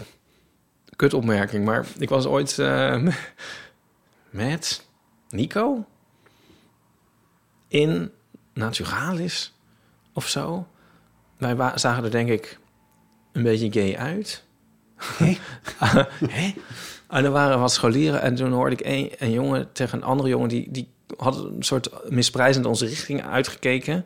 kutopmerking. 0.95 1.65
Maar 1.65 1.85
ik 1.97 2.09
was 2.09 2.25
ooit 2.25 2.59
eh, 2.59 3.07
met 4.29 4.85
Nico 5.29 5.85
in 7.67 8.11
Naturalis 8.53 9.57
of 10.13 10.27
zo. 10.27 10.67
Wij 11.37 11.71
zagen 11.75 12.03
er 12.03 12.11
denk 12.11 12.29
ik 12.29 12.59
een 13.31 13.43
beetje 13.43 13.71
gay 13.71 13.97
uit. 13.97 14.43
Hè? 14.97 15.37
En 17.07 17.25
er 17.25 17.31
waren 17.31 17.59
wat 17.59 17.71
scholieren 17.71 18.21
en 18.21 18.35
toen 18.35 18.51
hoorde 18.51 18.75
ik 18.75 18.85
een, 18.85 19.11
een 19.17 19.31
jongen 19.31 19.71
tegen 19.71 19.97
een 19.97 20.03
andere 20.03 20.29
jongen... 20.29 20.49
die, 20.49 20.71
die 20.71 20.89
had 21.17 21.37
een 21.37 21.63
soort 21.63 22.09
misprijzend 22.09 22.65
onze 22.65 22.85
richting 22.85 23.25
uitgekeken. 23.25 24.05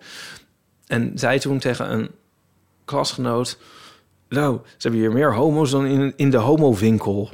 En 0.88 1.12
zei 1.16 1.40
toen 1.40 1.60
tegen 1.60 1.92
een 1.92 2.10
klasgenoot... 2.86 3.58
Nou, 4.30 4.60
ze 4.64 4.76
hebben 4.78 5.00
hier 5.00 5.12
meer 5.12 5.34
homo's 5.34 5.72
dan 5.72 5.86
in, 5.86 6.14
in 6.16 6.30
de 6.30 6.38
homowinkel. 6.38 7.30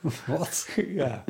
Wat? 0.26 0.68
Ja. 0.88 1.24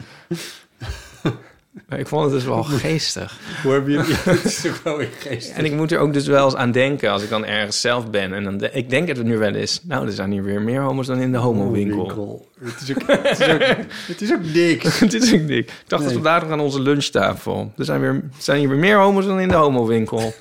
Maar 1.88 1.98
ik 1.98 2.06
vond 2.06 2.22
het 2.24 2.32
dus 2.32 2.44
wel 2.44 2.62
geestig. 2.62 3.38
Hoe 3.62 3.72
heb 3.72 3.86
je... 3.86 3.92
Ja, 3.92 4.02
het 4.32 4.44
is 4.44 4.66
ook 4.66 4.80
wel 4.84 4.96
weer 4.96 5.08
geestig. 5.18 5.56
En 5.56 5.64
ik 5.64 5.72
moet 5.72 5.92
er 5.92 5.98
ook 5.98 6.12
dus 6.12 6.26
wel 6.26 6.44
eens 6.44 6.54
aan 6.54 6.72
denken 6.72 7.10
als 7.10 7.22
ik 7.22 7.28
dan 7.30 7.44
ergens 7.44 7.80
zelf 7.80 8.10
ben. 8.10 8.32
En 8.32 8.44
dan 8.44 8.58
de- 8.58 8.70
ik 8.72 8.90
denk 8.90 9.08
het 9.08 9.24
nu 9.24 9.38
wel 9.38 9.54
eens. 9.54 9.80
Nou, 9.84 10.06
er 10.06 10.12
zijn 10.12 10.30
hier 10.30 10.42
weer 10.42 10.62
meer 10.62 10.80
homo's 10.80 11.06
dan 11.06 11.18
in 11.18 11.32
de 11.32 11.38
homowinkel. 11.38 12.48
Het 12.64 12.80
is 12.80 12.90
ook, 12.90 13.02
het 13.06 13.40
is 13.40 13.48
ook, 13.52 13.60
het 14.12 14.20
is 14.22 14.32
ook 14.32 14.44
niks. 14.44 14.98
Dit 15.14 15.22
is 15.22 15.34
ook 15.34 15.46
dik. 15.46 15.70
Ik 15.70 15.74
dacht 15.86 16.02
Nee. 16.02 16.12
dat 16.12 16.22
vandaag 16.22 16.42
nog 16.42 16.50
aan 16.50 16.60
onze 16.60 16.80
lunchtafel. 16.80 17.72
Er 17.76 17.84
zijn, 17.84 18.00
weer, 18.00 18.10
er 18.14 18.22
zijn 18.38 18.58
hier 18.58 18.68
weer 18.68 18.78
meer 18.78 18.96
homo's 18.98 19.26
dan 19.26 19.40
in 19.40 19.48
de 19.48 19.54
homowinkel. 19.54 20.34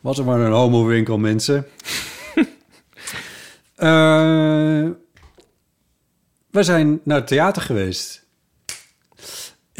Was 0.00 0.18
er 0.18 0.24
maar 0.24 0.40
een 0.40 0.52
homo-winkel, 0.52 1.18
mensen. 1.18 1.66
Eh, 3.74 4.86
we 6.50 6.62
zijn 6.62 7.00
naar 7.04 7.16
het 7.16 7.26
theater 7.26 7.62
geweest. 7.62 8.26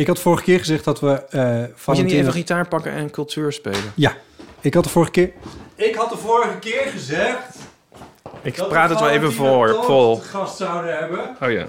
Ik 0.01 0.07
had 0.07 0.19
vorige 0.19 0.43
keer 0.43 0.59
gezegd 0.59 0.85
dat 0.85 1.01
we... 1.01 1.09
eh 1.13 1.41
Moet 1.41 1.55
je 1.55 1.61
niet 1.67 1.73
Valentina- 1.77 2.21
even 2.21 2.33
gitaar 2.33 2.69
pakken 2.69 2.93
en 2.93 3.11
cultuur 3.11 3.53
spelen? 3.53 3.93
Ja, 3.95 4.17
ik 4.61 4.75
had 4.75 4.85
de 4.85 4.91
vorige 4.91 5.11
keer... 5.11 5.33
Ik 5.75 5.95
had 5.95 6.11
de 6.11 6.17
vorige 6.17 6.59
keer 6.59 6.83
gezegd... 6.87 7.57
Ik 8.43 8.57
dat 8.57 8.69
praat 8.69 8.91
het 8.91 9.01
wel 9.01 9.09
even 9.09 9.33
voor, 9.33 9.67
te 9.69 10.19
gast 10.29 10.57
zouden 10.57 10.97
hebben. 10.99 11.37
Oh 11.43 11.51
ja. 11.51 11.67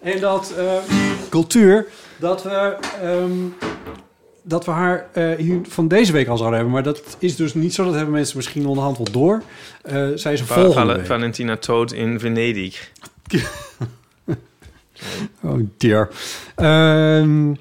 En 0.00 0.20
dat 0.20 0.52
eh, 0.58 0.64
cultuur, 1.28 1.86
dat 2.16 2.42
we, 2.42 2.76
ehm, 3.02 3.30
dat 4.42 4.64
we 4.64 4.70
haar 4.70 5.06
eh, 5.12 5.34
hier 5.36 5.60
van 5.68 5.88
deze 5.88 6.12
week 6.12 6.28
al 6.28 6.36
zouden 6.36 6.56
hebben. 6.58 6.74
Maar 6.74 6.84
dat 6.84 7.02
is 7.18 7.36
dus 7.36 7.54
niet 7.54 7.74
zo. 7.74 7.84
Dat 7.84 7.94
hebben 7.94 8.12
mensen 8.14 8.36
misschien 8.36 8.66
onderhand 8.66 8.96
wel 8.96 9.10
door. 9.12 9.42
Eh 9.82 10.06
zij 10.14 10.32
is 10.32 10.40
een 10.40 10.46
Va- 10.46 10.54
volgende 10.54 10.86
Val- 10.86 10.96
week. 10.96 11.06
Valentina 11.06 11.56
Toot 11.56 11.92
in 11.92 12.20
Venedig. 12.20 12.90
Oh 15.42 15.60
dear. 15.76 16.08
Ehm, 16.54 17.54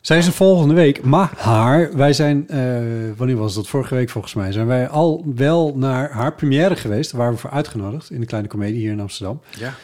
zij 0.00 0.18
is 0.18 0.26
er 0.26 0.32
volgende 0.32 0.74
week. 0.74 1.02
Maar 1.04 1.90
wij 1.96 2.12
zijn, 2.12 2.48
eh, 2.48 2.58
wanneer 3.16 3.36
was 3.36 3.54
dat? 3.54 3.66
Vorige 3.68 3.94
week 3.94 4.10
volgens 4.10 4.34
mij. 4.34 4.52
Zijn 4.52 4.66
wij 4.66 4.88
al 4.88 5.24
wel 5.34 5.72
naar 5.76 6.10
haar 6.10 6.34
première 6.34 6.76
geweest. 6.76 7.12
Waar 7.12 7.32
we 7.32 7.38
voor 7.38 7.50
uitgenodigd. 7.50 8.10
In 8.10 8.20
de 8.20 8.26
Kleine 8.26 8.48
Comedie 8.48 8.78
hier 8.80 8.92
in 8.92 9.00
Amsterdam. 9.00 9.40
Ja. 9.58 9.74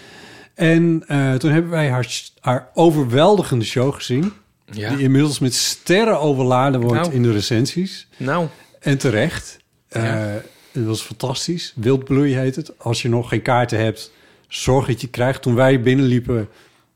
En 0.55 1.03
eh, 1.07 1.35
toen 1.35 1.51
hebben 1.51 1.71
wij 1.71 1.89
haar, 1.91 2.09
haar 2.41 2.69
overweldigende 2.75 3.65
show 3.65 3.95
gezien. 3.95 4.33
Ja. 4.73 4.89
Die 4.91 4.99
inmiddels 4.99 5.39
met 5.39 5.55
sterren 5.55 6.21
overladen 6.21 6.81
wordt 6.81 7.01
Nou. 7.01 7.13
in 7.15 7.23
de 7.23 7.33
recensies. 7.33 8.09
Nou, 8.17 8.47
En 8.81 8.99
terecht. 8.99 9.59
Eh, 9.89 10.03
Ja. 10.03 10.43
Het 10.73 10.85
was 10.87 11.03
fantastisch. 11.03 11.73
Wildbloei 11.77 12.35
heet 12.37 12.57
het. 12.57 12.79
Als 12.79 13.03
je 13.03 13.09
nog 13.09 13.29
geen 13.29 13.43
kaarten 13.43 13.79
hebt, 13.79 14.13
zorg 14.51 14.87
dat 14.87 15.01
je 15.01 15.09
krijgt. 15.09 15.43
Toen 15.43 15.55
wij 15.55 15.81
binnenliepen 15.81 16.49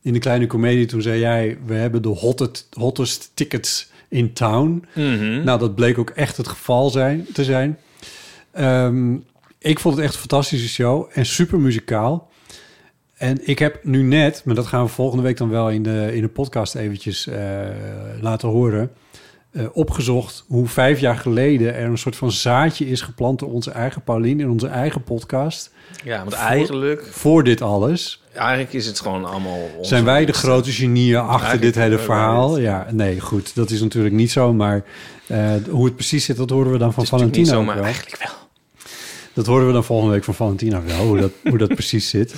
in 0.03 0.13
de 0.13 0.19
kleine 0.19 0.47
comedie, 0.47 0.87
toen 0.87 1.03
zei 1.03 1.21
jij... 1.21 1.59
we 1.67 1.75
hebben 1.75 2.03
de 2.03 2.09
hottest, 2.09 2.67
hottest 2.71 3.31
tickets 3.35 3.91
in 4.09 4.33
town. 4.33 4.85
Mhm. 4.95 5.45
Nou, 5.45 5.59
dat 5.59 5.75
bleek 5.75 5.99
ook 5.99 6.11
echt 6.11 6.37
het 6.37 6.49
geval 6.49 6.91
zijn, 6.91 7.27
te 7.33 7.45
zijn. 7.45 7.79
Ehm, 8.51 9.15
ik 9.59 9.79
vond 9.79 9.95
het 9.95 10.05
echt 10.05 10.15
een 10.15 10.21
fantastische 10.21 10.69
show 10.69 11.11
en 11.13 11.27
super 11.27 11.59
muzikaal. 11.59 12.31
En 13.15 13.49
ik 13.49 13.59
heb 13.59 13.85
nu 13.85 14.03
net, 14.03 14.43
maar 14.45 14.55
dat 14.55 14.67
gaan 14.67 14.85
we 14.85 14.91
volgende 14.91 15.23
week 15.23 15.37
dan 15.37 15.51
wel 15.51 15.71
in 15.71 15.83
de, 15.83 16.11
in 16.13 16.21
de 16.21 16.29
podcast 16.29 16.75
eventjes 16.75 17.27
eh, 17.27 17.69
laten 18.21 18.49
horen... 18.49 18.91
eh, 19.55 19.65
opgezocht 19.73 20.45
hoe 20.47 20.67
vijf 20.67 21.01
jaar 21.01 21.17
geleden 21.17 21.75
er 21.75 21.85
een 21.85 21.99
soort 21.99 22.17
van 22.17 22.33
zaadje 22.33 22.89
is 22.89 23.01
geplant... 23.01 23.39
door 23.39 23.53
onze 23.53 23.71
eigen 23.71 24.03
Paulien 24.03 24.41
in 24.41 24.51
onze 24.51 24.67
eigen 24.67 25.03
podcast. 25.03 25.71
Ja, 26.05 26.19
want 26.19 26.33
eigenlijk, 26.33 27.09
Voor 27.11 27.45
dit 27.45 27.63
alles 27.63 28.23
eigenlijk 28.35 28.73
is 28.73 28.87
het 28.87 29.01
gewoon 29.01 29.25
allemaal... 29.25 29.59
zijn 29.81 30.05
wij 30.05 30.25
de 30.25 30.33
grote 30.33 30.73
genieën 30.73 31.19
achter 31.19 31.31
Eigenlijk 31.31 31.63
dit 31.63 31.75
hele 31.75 31.99
verhaal. 31.99 32.59
Ja, 32.59 32.87
nee, 32.91 33.21
goed, 33.21 33.55
dat 33.55 33.71
is 33.71 33.81
natuurlijk 33.81 34.15
niet 34.15 34.31
zo. 34.31 34.53
Maar 34.53 34.85
eh, 35.27 35.53
hoe 35.71 35.85
het 35.85 35.95
precies 35.95 36.25
zit, 36.25 36.37
dat 36.37 36.51
horen 36.51 36.73
we 36.73 36.79
dan 36.79 36.93
van 36.93 37.07
Valentina 37.07 37.45
niet 37.45 37.55
ook 37.55 37.59
zo, 37.59 37.65
maar 37.65 37.75
wel. 37.75 37.85
eigenlijk 37.85 38.19
wel. 38.19 38.33
Dat 39.33 39.47
horen 39.47 39.67
we 39.67 39.73
dan 39.73 39.85
volgende 39.85 40.13
week 40.13 40.25
van 40.25 40.35
Valentina 40.35 40.83
wel, 40.83 41.07
hoe 41.07 41.21
dat, 41.21 41.33
hoe 41.43 41.59
dat 41.59 41.75
precies 41.75 42.09
zit. 42.09 42.35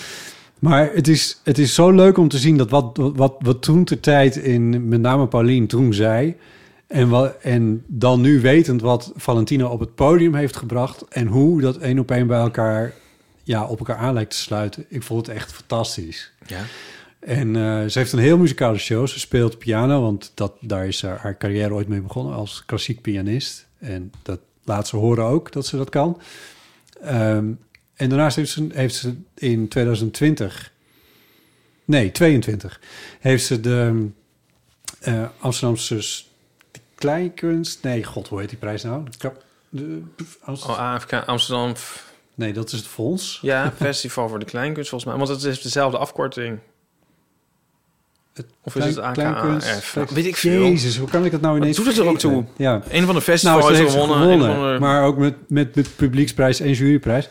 Maar 0.58 0.90
het 0.94 1.08
is, 1.08 1.40
het 1.44 1.58
is 1.58 1.74
zo 1.74 1.90
leuk 1.90 2.18
om 2.18 2.28
te 2.28 2.38
zien 2.38 2.56
dat 2.56 2.70
wat, 2.70 2.96
wat, 2.96 3.34
wat 3.38 3.62
toen 3.62 3.84
ter 3.84 4.00
tijd 4.00 4.36
in 4.36 4.88
met 4.88 5.00
name 5.00 5.26
Paulien 5.26 5.66
toen 5.66 5.94
zei... 5.94 6.36
En, 6.86 7.08
wat, 7.08 7.36
en 7.40 7.84
dan 7.86 8.20
nu 8.20 8.40
wetend 8.40 8.80
wat 8.80 9.12
Valentina 9.16 9.66
op 9.66 9.80
het 9.80 9.94
podium 9.94 10.34
heeft 10.34 10.56
gebracht... 10.56 11.04
en 11.08 11.26
hoe 11.26 11.60
dat 11.60 11.76
één 11.76 11.98
op 11.98 12.10
één 12.10 12.26
bij 12.26 12.38
elkaar 12.38 12.92
ja, 13.42 13.66
op 13.66 13.78
elkaar 13.78 13.96
aan 13.96 14.14
lijkt 14.14 14.30
te 14.30 14.36
sluiten. 14.36 14.84
Ik 14.88 15.02
vond 15.02 15.26
het 15.26 15.36
echt 15.36 15.52
fantastisch. 15.52 16.32
Ja. 16.46 16.64
En 17.18 17.56
eh, 17.56 17.86
ze 17.86 17.98
heeft 17.98 18.12
een 18.12 18.18
heel 18.18 18.38
muzikale 18.38 18.78
show. 18.78 19.06
Ze 19.06 19.18
speelt 19.18 19.58
piano, 19.58 20.00
want 20.00 20.32
dat, 20.34 20.52
daar 20.60 20.86
is 20.86 21.02
haar, 21.02 21.18
haar 21.18 21.36
carrière 21.36 21.74
ooit 21.74 21.88
mee 21.88 22.00
begonnen 22.00 22.34
als 22.34 22.64
klassiek 22.66 23.00
pianist. 23.00 23.66
En 23.78 24.12
dat 24.22 24.40
laat 24.64 24.88
ze 24.88 24.96
horen 24.96 25.24
ook, 25.24 25.52
dat 25.52 25.66
ze 25.66 25.76
dat 25.76 25.90
kan. 25.90 26.20
Ehm, 27.00 27.52
en 27.94 28.08
daarnaast 28.08 28.36
heeft 28.36 28.50
ze, 28.50 28.66
heeft 28.72 28.94
ze 28.94 29.14
in 29.34 29.68
2020, 29.68 30.72
nee, 31.84 32.12
22, 32.12 32.80
heeft 33.20 33.44
ze 33.44 33.60
de 33.60 34.08
eh, 35.00 35.28
Amsterdamse 35.38 36.24
kleinkunst, 36.96 37.82
nee, 37.82 38.04
god, 38.04 38.28
hoe 38.28 38.40
heet 38.40 38.48
die 38.48 38.58
prijs 38.58 38.82
nou? 38.82 39.02
De, 39.18 39.32
de, 39.68 40.02
Oh, 40.46 40.78
AFK 40.78 41.12
Amsterdam... 41.12 41.72
nee, 42.34 42.52
dat 42.52 42.72
is 42.72 42.78
het 42.78 42.86
fonds. 42.88 43.38
Ja, 43.42 43.72
Festival 43.76 44.28
voor 44.28 44.38
de 44.38 44.44
Kleinkunst 44.44 44.88
volgens 44.90 45.10
mij. 45.10 45.26
Want 45.26 45.28
het 45.40 45.42
is 45.52 45.62
dezelfde 45.62 45.98
afkorting. 45.98 46.58
Het 48.34 48.46
Of 48.62 48.76
is 48.76 48.84
het 48.84 48.98
AKAF? 48.98 49.14
kleinkunst- 49.14 50.12
Weet 50.14 50.26
ik 50.26 50.36
veel. 50.36 50.62
Jezus, 50.62 50.96
hoe 50.98 51.08
kan 51.08 51.24
ik 51.24 51.30
dat 51.30 51.40
nou 51.40 51.56
ineens 51.56 51.76
doet 51.76 51.86
het 51.86 51.96
er 51.98 52.06
ook 52.06 52.18
toe? 52.18 52.44
Ja. 52.56 52.74
Een 52.74 52.80
van 52.82 52.98
de 52.98 53.04
Nou, 53.06 53.20
festivals 53.22 53.66
ze 53.66 53.72
heeft 53.74 53.92
gewonnen. 53.92 54.80
maar 54.80 55.04
ook 55.04 55.16
met, 55.16 55.34
met, 55.48 55.74
met 55.74 55.96
publieksprijs 55.96 56.60
en 56.60 56.72
juryprijs. 56.72 57.28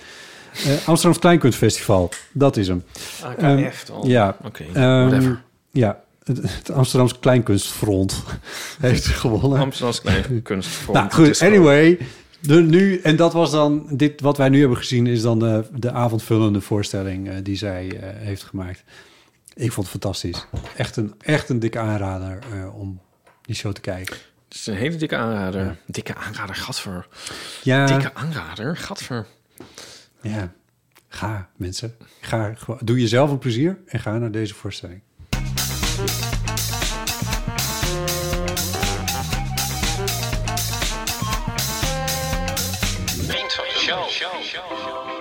Eh 0.66 0.88
Amsterdam 0.88 1.20
Kleinkunstfestival, 1.20 2.10
dat 2.32 2.58
is 2.58 2.68
hem. 2.68 2.84
AKF 3.24 3.38
Ehm, 3.44 3.70
dan. 3.88 4.02
ja. 4.10 4.38
Oké, 4.44 4.64
Ehm, 4.74 5.08
whatever. 5.08 5.42
ja, 5.72 6.04
het, 6.26 6.72
Amsterdamse 6.72 7.20
Kleinkunstfront 7.20 8.24
heeft 8.80 9.06
gewonnen. 9.06 9.60
Amsterdamse 9.60 10.02
Kleinkunst. 10.02 10.88
nou 10.92 11.12
goed, 11.12 11.42
anyway. 11.42 11.98
De, 12.40 12.62
nu, 12.62 13.00
en 13.00 13.16
dat 13.16 13.34
was 13.34 13.52
dan, 13.52 13.88
dit 13.92 14.22
wat 14.22 14.38
wij 14.38 14.50
nu 14.50 14.60
hebben 14.60 14.78
gezien, 14.78 15.08
is 15.08 15.22
dan 15.22 15.40
de, 15.40 15.66
de 15.74 15.92
avondvullende 15.92 16.62
voorstelling 16.62 17.30
eh, 17.30 17.36
die 17.44 17.56
zij 17.56 18.00
eh, 18.00 18.10
heeft 18.16 18.44
gemaakt. 18.44 18.84
Ik 19.54 19.72
vond 19.72 19.92
het 19.92 20.02
fantastisch. 20.02 20.46
Echt 20.76 20.96
een, 20.96 21.14
echt 21.22 21.50
een 21.50 21.60
dikke 21.60 21.80
aanrader 21.80 22.40
eh, 22.54 22.80
om 22.80 23.02
die 23.42 23.56
show 23.56 23.74
te 23.74 23.82
kijken. 23.82 24.16
Het 24.48 24.54
is 24.58 24.68
een 24.68 24.76
hele 24.76 24.96
dikke 24.96 25.16
aanrader. 25.16 25.78
Dikke 25.86 26.16
aanrader, 26.16 26.56
gadver. 26.56 27.08
Ja, 27.64 27.86
Dikke 27.86 28.14
aanrader, 28.14 28.78
gadver. 28.78 29.28
ja. 30.22 30.54
ga 31.08 31.50
mensen. 31.56 31.96
Ga, 32.22 32.54
doe 32.80 33.00
jezelf 33.00 33.32
een 33.32 33.38
plezier 33.38 33.78
en 33.86 34.00
ga 34.00 34.18
naar 34.18 34.32
deze 34.32 34.54
voorstelling. 34.54 35.02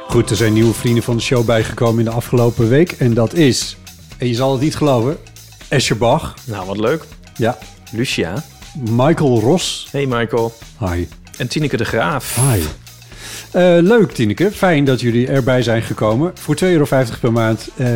Goed, 0.08 0.30
er 0.30 0.36
zijn 0.36 0.52
nieuwe 0.52 0.74
vrienden 0.74 1.02
van 1.02 1.16
de 1.16 1.22
show 1.22 1.44
bijgekomen 1.44 1.98
in 1.98 2.04
de 2.04 2.10
afgelopen 2.10 2.68
week. 2.68 2.92
En 2.92 3.14
dat 3.14 3.34
is, 3.34 3.76
en 4.18 4.26
je 4.26 4.34
zal 4.34 4.52
het 4.52 4.60
niet 4.60 4.76
geloven, 4.76 5.16
Escher 5.68 5.96
Bach. 5.96 6.34
Nou, 6.44 6.66
wat 6.66 6.78
leuk. 6.78 7.04
Ja, 7.36 7.58
Lucia. 7.90 8.44
Michael 8.90 9.40
Ros. 9.40 9.88
Hey 9.90 10.06
Michael. 10.06 10.52
Hi. 10.78 11.06
En 11.36 11.48
Tineke 11.48 11.76
de 11.76 11.84
Graaf. 11.84 12.36
Hi. 12.36 12.62
Eh, 13.54 13.76
leuk, 13.80 14.12
Tineke. 14.12 14.52
Fijn 14.52 14.84
dat 14.84 15.00
jullie 15.00 15.26
erbij 15.26 15.62
zijn 15.62 15.82
gekomen. 15.82 16.32
Voor 16.34 16.54
2,50 16.54 16.60
euro 16.60 16.86
per 17.20 17.32
maand 17.32 17.68
eh, 17.76 17.86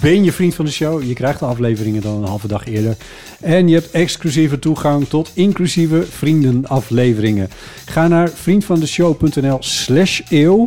ben 0.00 0.24
je 0.24 0.32
vriend 0.32 0.54
van 0.54 0.64
de 0.64 0.70
show. 0.70 1.02
Je 1.02 1.14
krijgt 1.14 1.38
de 1.38 1.44
afleveringen 1.44 2.02
dan 2.02 2.16
een 2.16 2.28
halve 2.28 2.46
dag 2.46 2.66
eerder. 2.66 2.96
En 3.40 3.68
je 3.68 3.74
hebt 3.74 3.90
exclusieve 3.90 4.58
toegang 4.58 5.08
tot 5.08 5.30
inclusieve 5.34 6.02
vriendenafleveringen. 6.02 7.48
Ga 7.84 8.08
naar 8.08 8.28
vriendvandeshow.nl 8.28 9.56
slash 9.60 10.20
eeuw. 10.28 10.66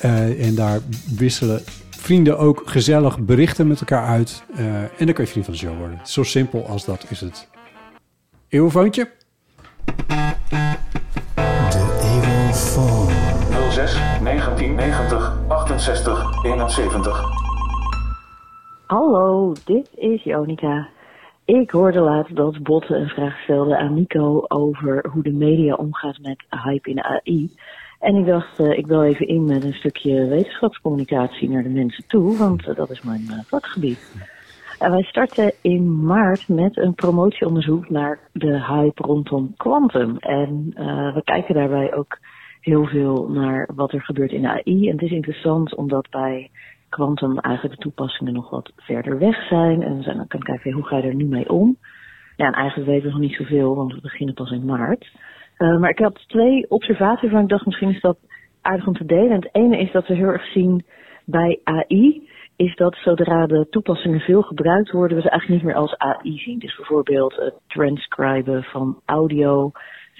Eh, 0.00 0.46
en 0.46 0.54
daar 0.54 0.80
wisselen 1.16 1.62
vrienden 1.90 2.38
ook 2.38 2.62
gezellig 2.64 3.18
berichten 3.18 3.66
met 3.66 3.80
elkaar 3.80 4.06
uit. 4.06 4.42
En 4.98 5.06
dan 5.06 5.12
kan 5.12 5.24
je 5.24 5.30
vriend 5.30 5.44
van 5.44 5.54
de 5.54 5.60
show 5.60 5.78
worden. 5.78 6.00
Zo 6.04 6.22
simpel 6.22 6.66
als 6.66 6.84
dat 6.84 7.04
is 7.08 7.20
het. 7.20 7.48
Eeuwfoontje? 8.48 9.08
06 13.86 13.98
1990 14.22 15.32
68 15.48 16.44
71. 16.44 17.22
Hallo, 18.86 19.52
dit 19.64 19.90
is 19.94 20.22
Jonica. 20.22 20.88
Ik 21.44 21.70
hoorde 21.70 22.00
laatst 22.00 22.36
dat 22.36 22.62
Botte 22.62 22.94
een 22.94 23.08
vraag 23.08 23.42
stelde 23.42 23.78
aan 23.78 23.94
Nico 23.94 24.44
over 24.48 25.04
hoe 25.12 25.22
de 25.22 25.32
media 25.32 25.74
omgaat 25.74 26.18
met 26.22 26.44
hype 26.64 26.90
in 26.90 27.02
AI. 27.02 27.50
En 28.00 28.16
ik 28.16 28.26
dacht, 28.26 28.58
eh, 28.58 28.78
ik 28.78 28.86
wil 28.86 29.02
even 29.02 29.28
in 29.28 29.44
met 29.44 29.64
een 29.64 29.74
stukje 29.74 30.26
wetenschapscommunicatie 30.26 31.48
naar 31.48 31.62
de 31.62 31.68
mensen 31.68 32.04
toe, 32.06 32.36
want 32.36 32.68
eh, 32.68 32.76
dat 32.76 32.90
is 32.90 33.02
mijn 33.02 33.24
eh, 33.30 33.38
vakgebied. 33.46 34.14
En 34.78 34.90
wij 34.90 35.02
starten 35.02 35.52
in 35.60 36.04
maart 36.04 36.48
met 36.48 36.76
een 36.76 36.94
promotieonderzoek 36.94 37.90
naar 37.90 38.18
de 38.32 38.64
hype 38.64 39.02
rondom 39.02 39.54
quantum. 39.56 40.16
En 40.16 40.70
we 41.14 41.20
kijken 41.24 41.54
daarbij 41.54 41.94
ook 41.94 42.18
heel 42.60 42.86
veel 42.86 43.28
naar 43.28 43.68
wat 43.74 43.92
er 43.92 44.02
gebeurt 44.02 44.32
in 44.32 44.46
AI. 44.46 44.88
En 44.88 44.92
het 44.92 45.02
is 45.02 45.10
interessant 45.10 45.74
omdat 45.74 46.10
bij 46.10 46.50
quantum 46.88 47.38
eigenlijk 47.38 47.76
de 47.76 47.82
toepassingen 47.82 48.32
nog 48.32 48.50
wat 48.50 48.72
verder 48.76 49.18
weg 49.18 49.46
zijn. 49.46 49.82
En 49.82 49.96
we 49.96 50.02
zijn 50.02 50.16
dan 50.16 50.26
kunnen 50.26 50.48
kijken, 50.48 50.72
hoe 50.72 50.86
ga 50.86 50.96
je 50.96 51.02
er 51.02 51.14
nu 51.14 51.24
mee 51.24 51.50
om? 51.50 51.76
Ja, 52.36 52.46
en 52.46 52.52
eigenlijk 52.52 52.88
weten 52.88 53.04
we 53.04 53.10
nog 53.10 53.20
niet 53.20 53.36
zoveel, 53.36 53.74
want 53.74 53.92
we 53.92 54.00
beginnen 54.00 54.34
pas 54.34 54.50
in 54.50 54.64
maart. 54.64 55.12
Uh, 55.58 55.78
maar 55.78 55.90
ik 55.90 55.98
had 55.98 56.24
twee 56.28 56.70
observaties 56.70 57.22
waarvan 57.22 57.42
ik 57.42 57.48
dacht, 57.48 57.66
misschien 57.66 57.94
is 57.94 58.00
dat 58.00 58.18
aardig 58.60 58.86
om 58.86 58.94
te 58.94 59.04
delen. 59.04 59.30
En 59.30 59.40
het 59.40 59.48
ene 59.52 59.78
is 59.78 59.92
dat 59.92 60.06
we 60.06 60.14
heel 60.14 60.26
erg 60.26 60.52
zien 60.52 60.84
bij 61.24 61.60
AI, 61.64 62.28
is 62.56 62.76
dat 62.76 62.96
zodra 62.96 63.46
de 63.46 63.66
toepassingen 63.70 64.20
veel 64.20 64.42
gebruikt 64.42 64.90
worden, 64.90 65.16
we 65.16 65.22
ze 65.22 65.30
eigenlijk 65.30 65.62
niet 65.62 65.72
meer 65.72 65.82
als 65.82 65.98
AI 65.98 66.38
zien. 66.38 66.58
Dus 66.58 66.76
bijvoorbeeld 66.76 67.36
het 67.36 67.54
transcriben 67.66 68.62
van 68.62 69.00
audio 69.04 69.70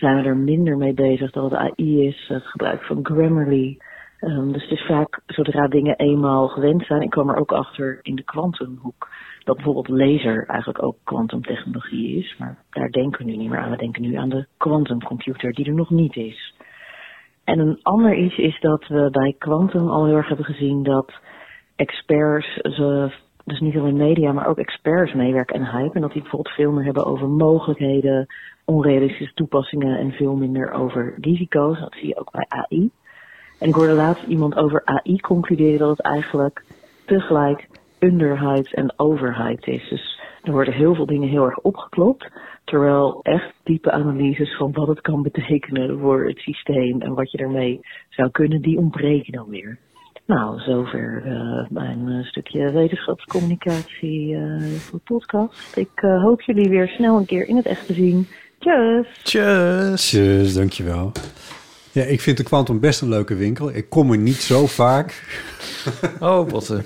zijn 0.01 0.23
we 0.23 0.29
er 0.29 0.37
minder 0.37 0.77
mee 0.77 0.95
bezig 0.95 1.31
dan 1.31 1.45
het 1.45 1.55
AI 1.55 2.07
is. 2.07 2.25
Het 2.29 2.47
gebruik 2.47 2.83
van 2.83 2.99
Grammarly. 3.03 3.79
Um, 4.21 4.53
dus 4.53 4.63
het 4.63 4.71
is 4.71 4.87
vaak, 4.87 5.21
zodra 5.27 5.69
dingen 5.69 5.97
eenmaal 5.97 6.49
gewend 6.49 6.85
zijn, 6.87 7.03
ik 7.03 7.11
kwam 7.11 7.29
er 7.29 7.37
ook 7.37 7.53
achter 7.53 7.99
in 8.03 8.15
de 8.15 8.23
kwantumhoek, 8.23 9.09
dat 9.45 9.57
bijvoorbeeld 9.57 9.89
laser 9.89 10.47
eigenlijk 10.47 10.83
ook 10.83 10.97
kwantumtechnologie 11.05 12.19
is. 12.19 12.37
Maar 12.39 12.57
daar 12.71 12.91
denken 12.91 13.25
we 13.25 13.31
nu 13.31 13.37
niet 13.37 13.51
meer 13.51 13.59
aan. 13.59 13.71
We 13.71 13.77
denken 13.77 14.03
nu 14.03 14.15
aan 14.15 14.29
de 14.29 14.47
quantumcomputer 14.57 15.53
die 15.53 15.67
er 15.67 15.75
nog 15.75 15.91
niet 15.91 16.17
is. 16.17 16.55
En 17.45 17.59
een 17.59 17.79
ander 17.83 18.15
iets 18.15 18.37
is 18.37 18.61
dat 18.61 18.87
we 18.87 19.09
bij 19.11 19.35
quantum 19.39 19.89
al 19.89 20.07
heel 20.07 20.17
erg 20.17 20.29
hebben 20.29 20.47
gezien 20.47 20.83
dat 20.83 21.13
experts, 21.77 22.55
ze, 22.55 23.13
dus 23.45 23.61
niet 23.61 23.77
alleen 23.77 23.97
media, 23.97 24.33
maar 24.33 24.47
ook 24.47 24.59
experts 24.59 25.13
meewerken 25.13 25.57
en 25.57 25.71
hype. 25.71 25.95
En 25.95 26.01
dat 26.01 26.13
die 26.13 26.23
bijvoorbeeld 26.23 26.55
veel 26.55 26.73
meer 26.73 26.85
hebben 26.85 27.07
over 27.07 27.29
mogelijkheden, 27.29 28.27
onrealistische 28.71 29.35
toepassingen 29.35 29.99
en 29.99 30.13
veel 30.13 30.35
minder 30.35 30.73
over 30.73 31.15
risico's. 31.21 31.81
Dat 31.81 31.93
zie 31.93 32.09
je 32.09 32.19
ook 32.19 32.31
bij 32.31 32.47
AI. 32.49 32.91
En 33.59 33.69
ik 33.69 33.75
hoorde 33.75 33.93
laatst 33.93 34.27
iemand 34.27 34.57
over 34.57 34.83
AI 34.85 35.21
concluderen 35.21 35.79
dat 35.79 35.89
het 35.89 36.01
eigenlijk 36.01 36.65
tegelijk 37.05 37.69
underhyped 37.99 38.75
en 38.75 38.93
overhyped 38.97 39.67
is. 39.67 39.89
Dus 39.89 40.19
Er 40.43 40.53
worden 40.53 40.75
heel 40.75 40.95
veel 40.95 41.07
dingen 41.07 41.29
heel 41.29 41.45
erg 41.45 41.59
opgeklopt. 41.59 42.31
Terwijl 42.65 43.21
echt 43.23 43.55
diepe 43.63 43.91
analyses 43.91 44.57
van 44.57 44.73
wat 44.73 44.89
het 44.89 45.01
kan 45.01 45.23
betekenen 45.23 45.99
voor 45.99 46.27
het 46.27 46.39
systeem 46.39 47.01
en 47.01 47.15
wat 47.15 47.31
je 47.31 47.39
ermee 47.39 47.81
zou 48.09 48.31
kunnen, 48.31 48.63
die 48.63 48.79
ontbreken 48.79 49.33
dan 49.33 49.49
weer. 49.49 49.79
Nou, 50.27 50.61
zover 50.61 51.23
eh, 51.25 51.71
mijn 51.71 52.09
eh, 52.09 52.25
stukje 52.25 52.73
wetenschapscommunicatie 52.73 54.35
eh 54.35 54.63
voor 54.63 54.99
de 54.99 55.15
podcast. 55.15 55.77
Ik 55.77 56.01
hoop 56.01 56.41
jullie 56.41 56.69
weer 56.69 56.89
snel 56.89 57.17
een 57.17 57.27
keer 57.27 57.49
in 57.49 57.57
het 57.57 57.67
echt 57.67 57.87
te 57.87 57.93
zien. 57.93 58.27
Tjus! 58.61 59.07
Tjus. 59.23 60.09
Tjus, 60.09 60.55
dankjewel. 60.55 61.13
Ja, 61.93 62.03
ik 62.05 62.21
vind 62.21 62.37
de 62.37 62.43
Quantum 62.43 62.81
best 62.81 63.01
een 63.01 63.09
leuke 63.09 63.35
winkel. 63.35 63.75
Ik 63.75 63.89
kom 63.91 64.11
er 64.11 64.19
niet 64.19 64.37
zo 64.37 64.67
vaak. 64.67 65.25
Oh, 66.21 66.47
botten. 66.49 66.85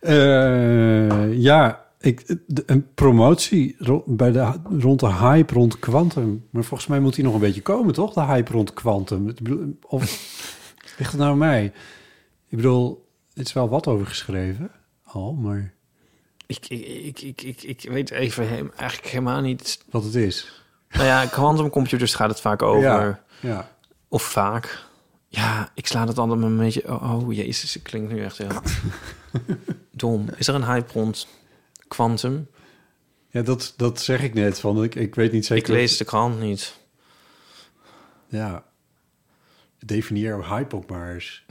Eh, 0.00 1.32
ja, 1.42 1.84
ik, 2.00 2.36
de- 2.46 2.62
een 2.66 2.86
promotie 2.94 3.74
ro- 3.78 4.02
bij 4.06 4.32
de, 4.32 4.52
rond 4.78 5.00
de 5.00 5.12
hype 5.12 5.52
rond 5.54 5.78
Quantum. 5.78 6.44
Maar 6.50 6.64
volgens 6.64 6.88
mij 6.88 7.00
moet 7.00 7.14
die 7.14 7.24
nog 7.24 7.34
een 7.34 7.40
beetje 7.40 7.62
komen, 7.62 7.94
toch? 7.94 8.12
De 8.12 8.24
hype 8.24 8.52
rond 8.52 8.72
Quantum. 8.74 9.28
Ik 9.28 9.34
bedoel, 9.42 9.78
Of 9.86 10.00
ligt 10.98 11.10
het 11.10 11.20
nou 11.20 11.30
aan 11.32 11.38
mij? 11.38 11.64
Ik 12.48 12.56
bedoel, 12.56 13.06
er 13.34 13.42
is 13.42 13.52
wel 13.52 13.68
wat 13.68 13.86
over 13.86 14.06
geschreven. 14.06 14.70
Al, 15.04 15.32
maar 15.32 15.74
Ik, 16.46 16.66
ik, 16.68 16.80
ik, 16.86 17.20
ik, 17.20 17.42
ik, 17.42 17.62
ik 17.62 17.90
weet 17.90 18.10
even 18.10 18.72
eigenlijk 18.76 19.10
helemaal 19.10 19.40
niet... 19.40 19.84
wat 19.90 20.04
het 20.04 20.14
is. 20.14 20.62
Nou 20.90 21.04
ja, 21.04 21.26
quantumcomputers 21.26 22.14
gaat 22.14 22.28
het 22.28 22.40
vaak 22.40 22.62
over. 22.62 22.82
Ja, 22.82 23.24
ja. 23.40 23.70
Of 24.08 24.22
vaak. 24.22 24.84
Ja, 25.28 25.70
ik 25.74 25.86
sla 25.86 26.06
het 26.06 26.18
altijd 26.18 26.42
een 26.42 26.56
beetje... 26.56 26.88
Oh, 26.88 27.14
oh 27.14 27.32
jezus, 27.32 27.74
het 27.74 27.82
klinkt 27.82 28.12
nu 28.12 28.24
echt 28.24 28.38
heel 28.38 28.48
dom. 29.90 30.28
Is 30.36 30.48
er 30.48 30.54
een 30.54 30.64
hype 30.64 30.92
rond 30.92 31.28
quantum? 31.88 32.48
ja 33.30 33.42
dat, 33.42 33.74
dat 33.76 34.00
zeg 34.00 34.22
ik 34.22 34.34
net. 34.34 34.60
Van, 34.60 34.84
ik, 34.84 34.94
ik 34.94 35.14
weet 35.14 35.32
niet 35.32 35.46
zeker. 35.46 35.64
Ik 35.64 35.80
lees 35.80 35.96
de 35.96 36.04
krant 36.04 36.40
niet. 36.40 36.78
Ja. 38.28 38.64
Definieer 39.78 40.48
hype 40.48 40.76
ook 40.76 40.90
maar 40.90 41.14
eens. 41.14 41.44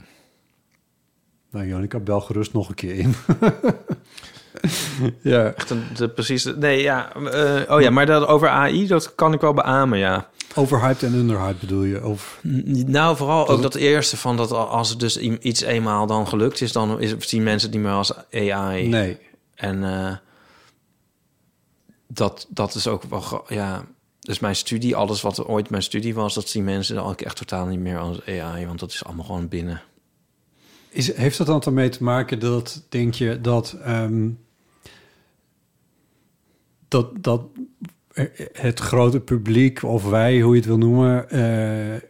Nou, 1.50 1.66
Jonica, 1.66 1.98
bel 1.98 2.20
gerust 2.20 2.52
nog 2.52 2.68
een 2.68 2.74
keer 2.74 2.94
in. 2.94 3.14
ja. 5.22 5.52
Echt 5.52 5.70
een, 5.70 5.82
de 5.96 6.08
precieze... 6.08 6.56
Nee, 6.56 6.82
ja. 6.82 7.12
eh, 7.14 7.74
oh 7.74 7.80
ja, 7.80 7.90
maar 7.90 8.06
dat 8.06 8.26
over 8.26 8.48
AI, 8.48 8.86
dat 8.86 9.14
kan 9.14 9.32
ik 9.32 9.40
wel 9.40 9.54
beamen, 9.54 9.98
ja. 9.98 10.28
Overhyped 10.54 11.02
en 11.02 11.14
underhyped 11.14 11.60
bedoel 11.60 11.82
je? 11.82 12.04
Of, 12.04 12.38
Nou, 12.86 13.16
vooral 13.16 13.38
Dat 13.46 13.56
ook 13.56 13.62
het- 13.62 13.72
dat 13.72 13.80
eerste 13.82 14.16
van 14.16 14.36
dat 14.36 14.50
als 14.52 14.88
het 14.88 15.00
dus 15.00 15.18
iets 15.18 15.60
eenmaal 15.60 16.06
dan 16.06 16.28
gelukt 16.28 16.60
is, 16.60 16.72
dan 16.72 17.00
is, 17.00 17.14
zien 17.18 17.42
mensen 17.42 17.68
het 17.68 17.78
niet 17.78 17.86
meer 17.86 17.96
als 17.96 18.12
AI. 18.32 18.88
nee. 18.88 19.18
En 19.54 19.84
eh, 19.84 20.16
dat, 22.08 22.46
dat 22.48 22.74
is 22.74 22.86
ook 22.88 23.02
wel, 23.02 23.44
ja. 23.48 23.84
Dus 24.20 24.38
mijn 24.38 24.56
studie, 24.56 24.96
alles 24.96 25.22
wat 25.22 25.44
ooit 25.44 25.70
mijn 25.70 25.82
studie 25.82 26.14
was, 26.14 26.34
dat 26.34 26.48
zien 26.48 26.64
mensen 26.64 26.94
dan 26.94 27.06
ook 27.06 27.20
echt 27.20 27.36
totaal 27.36 27.66
niet 27.66 27.80
meer 27.80 27.98
als 27.98 28.26
AI, 28.26 28.66
want 28.66 28.78
dat 28.80 28.90
is 28.92 29.04
allemaal 29.04 29.24
gewoon 29.24 29.48
binnen. 29.48 29.82
Is, 30.88 31.16
heeft 31.16 31.38
dat 31.38 31.46
dan 31.46 31.62
ermee 31.62 31.88
te 31.88 32.02
maken 32.04 32.38
dat, 32.38 32.82
denk 32.88 33.14
je, 33.14 33.40
dat... 33.40 33.76
ehm, 33.84 34.28
dat, 36.88 37.10
dat 37.20 37.42
het 38.52 38.80
grote 38.80 39.20
publiek, 39.20 39.82
of 39.82 40.08
wij, 40.08 40.40
hoe 40.40 40.52
je 40.52 40.58
het 40.58 40.68
wil 40.68 40.78
noemen... 40.78 41.30
eh, 41.30 42.00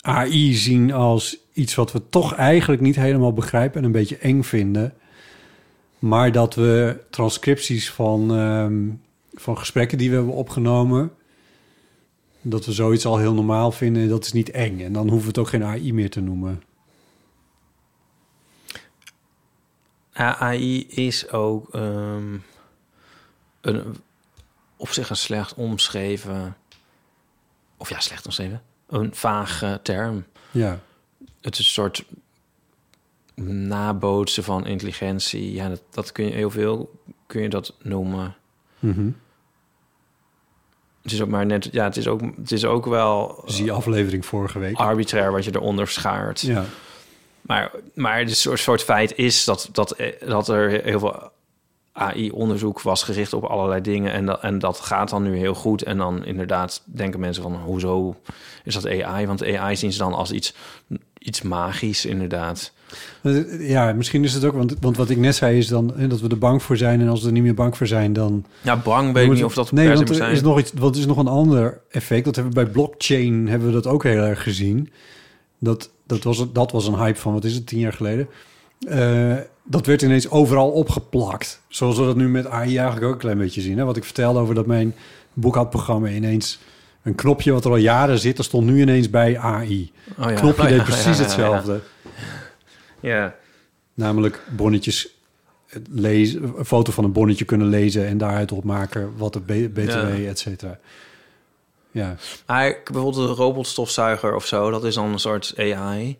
AI 0.00 0.54
zien 0.54 0.92
als 0.92 1.38
iets 1.52 1.74
wat 1.74 1.92
we 1.92 2.08
toch 2.08 2.34
eigenlijk 2.34 2.82
niet 2.82 2.96
helemaal 2.96 3.32
begrijpen... 3.32 3.78
en 3.78 3.84
een 3.84 3.92
beetje 3.92 4.18
eng 4.18 4.42
vinden... 4.42 4.94
Maar 6.02 6.32
dat 6.32 6.54
we 6.54 7.00
transcripties 7.10 7.90
van, 7.90 8.34
ehm, 8.34 8.88
van 9.32 9.58
gesprekken 9.58 9.98
die 9.98 10.10
we 10.10 10.16
hebben 10.16 10.34
opgenomen... 10.34 11.12
dat 12.40 12.66
we 12.66 12.72
zoiets 12.72 13.06
al 13.06 13.18
heel 13.18 13.34
normaal 13.34 13.72
vinden, 13.72 14.08
dat 14.08 14.24
is 14.24 14.32
niet 14.32 14.50
eng. 14.50 14.80
En 14.80 14.92
dan 14.92 15.02
hoeven 15.08 15.20
we 15.20 15.26
het 15.26 15.38
ook 15.38 15.48
geen 15.48 15.64
AI 15.64 15.92
meer 15.92 16.10
te 16.10 16.20
noemen. 16.20 16.62
AI 20.12 20.86
is 20.88 21.30
ook 21.30 21.74
ehm, 21.74 22.36
een, 23.62 23.96
op 24.76 24.88
zich 24.88 25.10
een 25.10 25.16
slecht 25.16 25.54
omschreven, 25.54 26.56
of 27.76 27.88
ja, 27.88 28.00
slecht 28.00 28.24
omschreven, 28.26 28.62
een 28.88 29.14
vage 29.14 29.80
term. 29.82 30.24
Ja, 30.50 30.80
Het 31.40 31.52
is 31.52 31.58
een 31.58 31.64
soort 31.64 32.04
nabootsen 33.44 34.44
van 34.44 34.66
intelligentie. 34.66 35.52
Ja, 35.52 35.68
dat, 35.68 35.82
dat 35.90 36.12
kun 36.12 36.24
je 36.24 36.32
heel 36.32 36.50
veel, 36.50 37.00
kun 37.26 37.42
je 37.42 37.48
dat 37.48 37.74
noemen. 37.82 38.36
Mhm. 38.78 39.10
Het 41.02 41.12
is 41.12 41.22
ook 41.22 41.28
maar 41.28 41.46
net, 41.46 41.68
ja, 41.72 41.84
het 41.84 41.96
is 41.96 42.06
ook, 42.08 42.20
het 42.36 42.52
is 42.52 42.64
ook 42.64 42.86
wel 42.86 43.42
dus 43.46 43.56
die 43.56 43.72
aflevering 43.72 44.26
vorige 44.26 44.58
week. 44.58 44.76
arbitrair 44.76 45.32
wat 45.32 45.44
je 45.44 45.54
eronder 45.54 45.88
schaart. 45.88 46.40
Ja, 46.40 46.64
Maar, 47.40 47.70
maar 47.94 48.18
het 48.18 48.36
soort, 48.36 48.58
soort 48.60 48.82
feit 48.82 49.16
is 49.16 49.44
dat, 49.44 49.68
dat, 49.72 49.96
dat 50.26 50.48
er 50.48 50.68
heel 50.70 50.98
veel 50.98 51.31
AI-onderzoek 51.92 52.80
was 52.80 53.02
gericht 53.02 53.32
op 53.32 53.44
allerlei 53.44 53.80
dingen. 53.80 54.12
En 54.12 54.26
dat, 54.26 54.40
en 54.40 54.58
dat 54.58 54.80
gaat 54.80 55.10
dan 55.10 55.22
nu 55.22 55.36
heel 55.36 55.54
goed. 55.54 55.82
En 55.82 55.96
dan 55.96 56.24
inderdaad 56.24 56.82
denken 56.84 57.20
mensen 57.20 57.42
van, 57.42 57.54
hoezo 57.54 58.16
is 58.64 58.74
dat 58.74 58.86
AI? 58.86 59.26
Want 59.26 59.44
AI 59.44 59.76
zien 59.76 59.92
ze 59.92 59.98
dan 59.98 60.14
als 60.14 60.32
iets, 60.32 60.54
iets 61.18 61.42
magisch, 61.42 62.06
inderdaad. 62.06 62.72
ja 63.58 63.92
misschien 63.92 64.24
is 64.24 64.34
het 64.34 64.44
ook, 64.44 64.54
want, 64.54 64.74
want 64.80 64.96
wat 64.96 65.10
ik 65.10 65.16
net 65.16 65.34
zei 65.34 65.58
is 65.58 65.68
dan 65.68 65.92
hè, 65.96 66.06
dat 66.06 66.20
we 66.20 66.28
er 66.28 66.38
bang 66.38 66.62
voor 66.62 66.76
zijn. 66.76 67.00
En 67.00 67.08
als 67.08 67.20
we 67.20 67.26
er 67.26 67.32
niet 67.32 67.42
meer 67.42 67.54
bang 67.54 67.76
voor 67.76 67.86
zijn, 67.86 68.12
dan... 68.12 68.44
Ja, 68.60 68.76
bang 68.76 69.12
weet 69.12 69.26
ik 69.26 69.32
niet 69.32 69.44
of 69.44 69.54
dat 69.54 69.72
Nee, 69.72 69.86
per 69.86 69.96
se 69.96 70.04
want 70.04 70.08
er 70.08 70.16
zijn. 70.16 70.32
is 70.32 70.42
nog 70.42 70.58
iets, 70.58 70.72
wat 70.72 70.96
is 70.96 71.06
nog 71.06 71.16
een 71.16 71.28
ander 71.28 71.80
effect. 71.90 72.24
Dat 72.24 72.34
hebben 72.36 72.54
we 72.54 72.62
bij 72.62 72.72
blockchain 72.72 73.48
hebben 73.48 73.68
we 73.68 73.74
dat 73.74 73.86
ook 73.86 74.02
heel 74.02 74.22
erg 74.22 74.42
gezien. 74.42 74.90
Dat, 75.58 75.90
dat, 76.06 76.22
was, 76.22 76.52
dat 76.52 76.72
was 76.72 76.86
een 76.86 76.98
hype 76.98 77.18
van, 77.18 77.32
wat 77.32 77.44
is 77.44 77.54
het, 77.54 77.66
tien 77.66 77.78
jaar 77.78 77.92
geleden. 77.92 78.28
Eh, 78.88 79.36
dat 79.64 79.86
werd 79.86 80.02
ineens 80.02 80.30
overal 80.30 80.70
opgeplakt. 80.70 81.60
Zoals 81.68 81.98
we 81.98 82.04
dat 82.04 82.16
nu 82.16 82.28
met 82.28 82.46
AI 82.46 82.76
eigenlijk 82.76 83.06
ook 83.06 83.12
een 83.12 83.18
klein 83.18 83.38
beetje 83.38 83.60
zien. 83.60 83.78
Hè? 83.78 83.84
Wat 83.84 83.96
ik 83.96 84.04
vertelde 84.04 84.38
over 84.40 84.54
dat 84.54 84.66
mijn 84.66 84.94
boekhoudprogramma 85.32 86.08
ineens... 86.08 86.58
een 87.02 87.14
knopje 87.14 87.52
wat 87.52 87.64
er 87.64 87.70
al 87.70 87.76
jaren 87.76 88.18
zit, 88.18 88.36
dat 88.36 88.46
stond 88.46 88.66
nu 88.66 88.80
ineens 88.80 89.10
bij 89.10 89.38
AI. 89.38 89.92
Oh 90.18 90.30
ja. 90.30 90.34
knopje 90.34 90.62
Oh 90.62 90.68
ja, 90.68 90.74
deed 90.76 90.84
precies 90.84 91.04
ja, 91.04 91.10
ja, 91.10 91.16
ja. 91.16 91.22
hetzelfde. 91.22 91.80
Ja. 93.00 93.34
Namelijk 93.94 94.42
bonnetjes 94.56 95.08
lezen, 95.90 96.54
een 96.58 96.64
foto 96.64 96.92
van 96.92 97.04
een 97.04 97.12
bonnetje 97.12 97.44
kunnen 97.44 97.66
lezen... 97.66 98.06
en 98.06 98.18
daaruit 98.18 98.52
opmaken 98.52 99.12
wat 99.16 99.32
de 99.32 99.40
BTW, 99.40 99.88
Ja. 99.88 100.08
et 100.28 100.38
cetera. 100.38 100.78
Ja, 101.90 102.16
Maar 102.46 102.76
bijvoorbeeld 102.84 103.28
een 103.28 103.34
robotstofzuiger 103.34 104.34
of 104.34 104.46
zo, 104.46 104.70
dat 104.70 104.84
is 104.84 104.94
dan 104.94 105.12
een 105.12 105.18
soort 105.18 105.54
AI. 105.56 106.18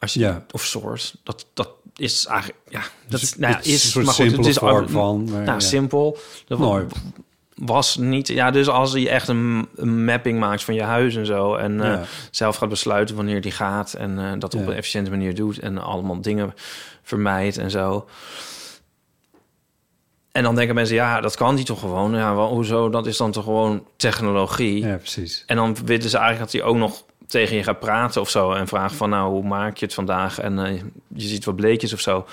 Als 0.00 0.14
je, 0.14 0.20
Ja. 0.20 0.44
Of 0.50 0.64
soort. 0.64 1.14
Dat, 1.22 1.46
dat 1.54 1.68
is 1.96 2.26
eigenlijk, 2.26 2.58
ja, 2.68 2.80
dat 2.80 3.20
Dus 3.20 3.22
is, 3.22 3.36
nou 3.36 3.56
is 3.62 3.66
is, 3.66 3.94
een 3.94 4.04
maar 4.04 4.14
goed, 4.14 4.36
het 4.36 4.46
is 4.46 4.56
van, 4.56 5.24
nou, 5.24 5.44
ja. 5.44 5.60
simpel. 5.60 6.18
Dat 6.46 6.58
Mooi. 6.58 6.86
was 7.54 7.96
niet, 7.96 8.28
ja, 8.28 8.50
dus 8.50 8.68
als 8.68 8.92
je 8.92 9.08
echt 9.08 9.28
een, 9.28 9.68
een 9.76 10.04
mapping 10.04 10.38
maakt 10.38 10.64
van 10.64 10.74
je 10.74 10.82
huis 10.82 11.16
en 11.16 11.26
zo 11.26 11.54
en 11.54 11.80
eh, 11.80 12.00
zelf 12.30 12.56
gaat 12.56 12.68
besluiten 12.68 13.16
wanneer 13.16 13.40
die 13.40 13.52
gaat 13.52 13.92
en 13.92 14.18
eh, 14.18 14.32
dat 14.38 14.54
op 14.54 14.66
een 14.66 14.74
efficiënte 14.74 15.10
manier 15.10 15.34
doet 15.34 15.58
en 15.58 15.78
allemaal 15.78 16.20
dingen 16.20 16.54
vermijdt 17.02 17.58
en 17.58 17.70
zo. 17.70 18.08
En 20.32 20.42
dan 20.42 20.54
denken 20.54 20.74
mensen, 20.74 20.94
ja, 20.96 21.20
dat 21.20 21.36
kan 21.36 21.56
die 21.56 21.64
toch 21.64 21.80
gewoon? 21.80 22.14
Ja, 22.14 22.34
wel, 22.34 22.48
hoezo? 22.48 22.88
Dat 22.88 23.06
is 23.06 23.16
dan 23.16 23.32
toch 23.32 23.44
gewoon 23.44 23.86
technologie? 23.96 24.86
ja 24.86 24.96
precies. 24.96 25.42
En 25.46 25.56
dan 25.56 25.76
willen 25.84 26.10
ze 26.10 26.16
eigenlijk 26.18 26.52
dat 26.52 26.60
hij 26.60 26.70
ook 26.70 26.76
nog 26.76 27.04
tegen 27.30 27.56
je 27.56 27.62
gaat 27.62 27.80
praten 27.80 28.20
of 28.20 28.30
zo. 28.30 28.52
En 28.52 28.68
vraagt 28.68 28.94
van, 28.94 29.10
nou, 29.10 29.30
hoe 29.30 29.44
maak 29.44 29.76
je 29.76 29.84
het 29.84 29.94
vandaag? 29.94 30.38
En 30.38 30.66
eh, 30.66 30.80
je 31.14 31.26
ziet 31.26 31.44
wat 31.44 31.56
bleekjes 31.56 31.92
of 31.92 32.00
zo. 32.00 32.26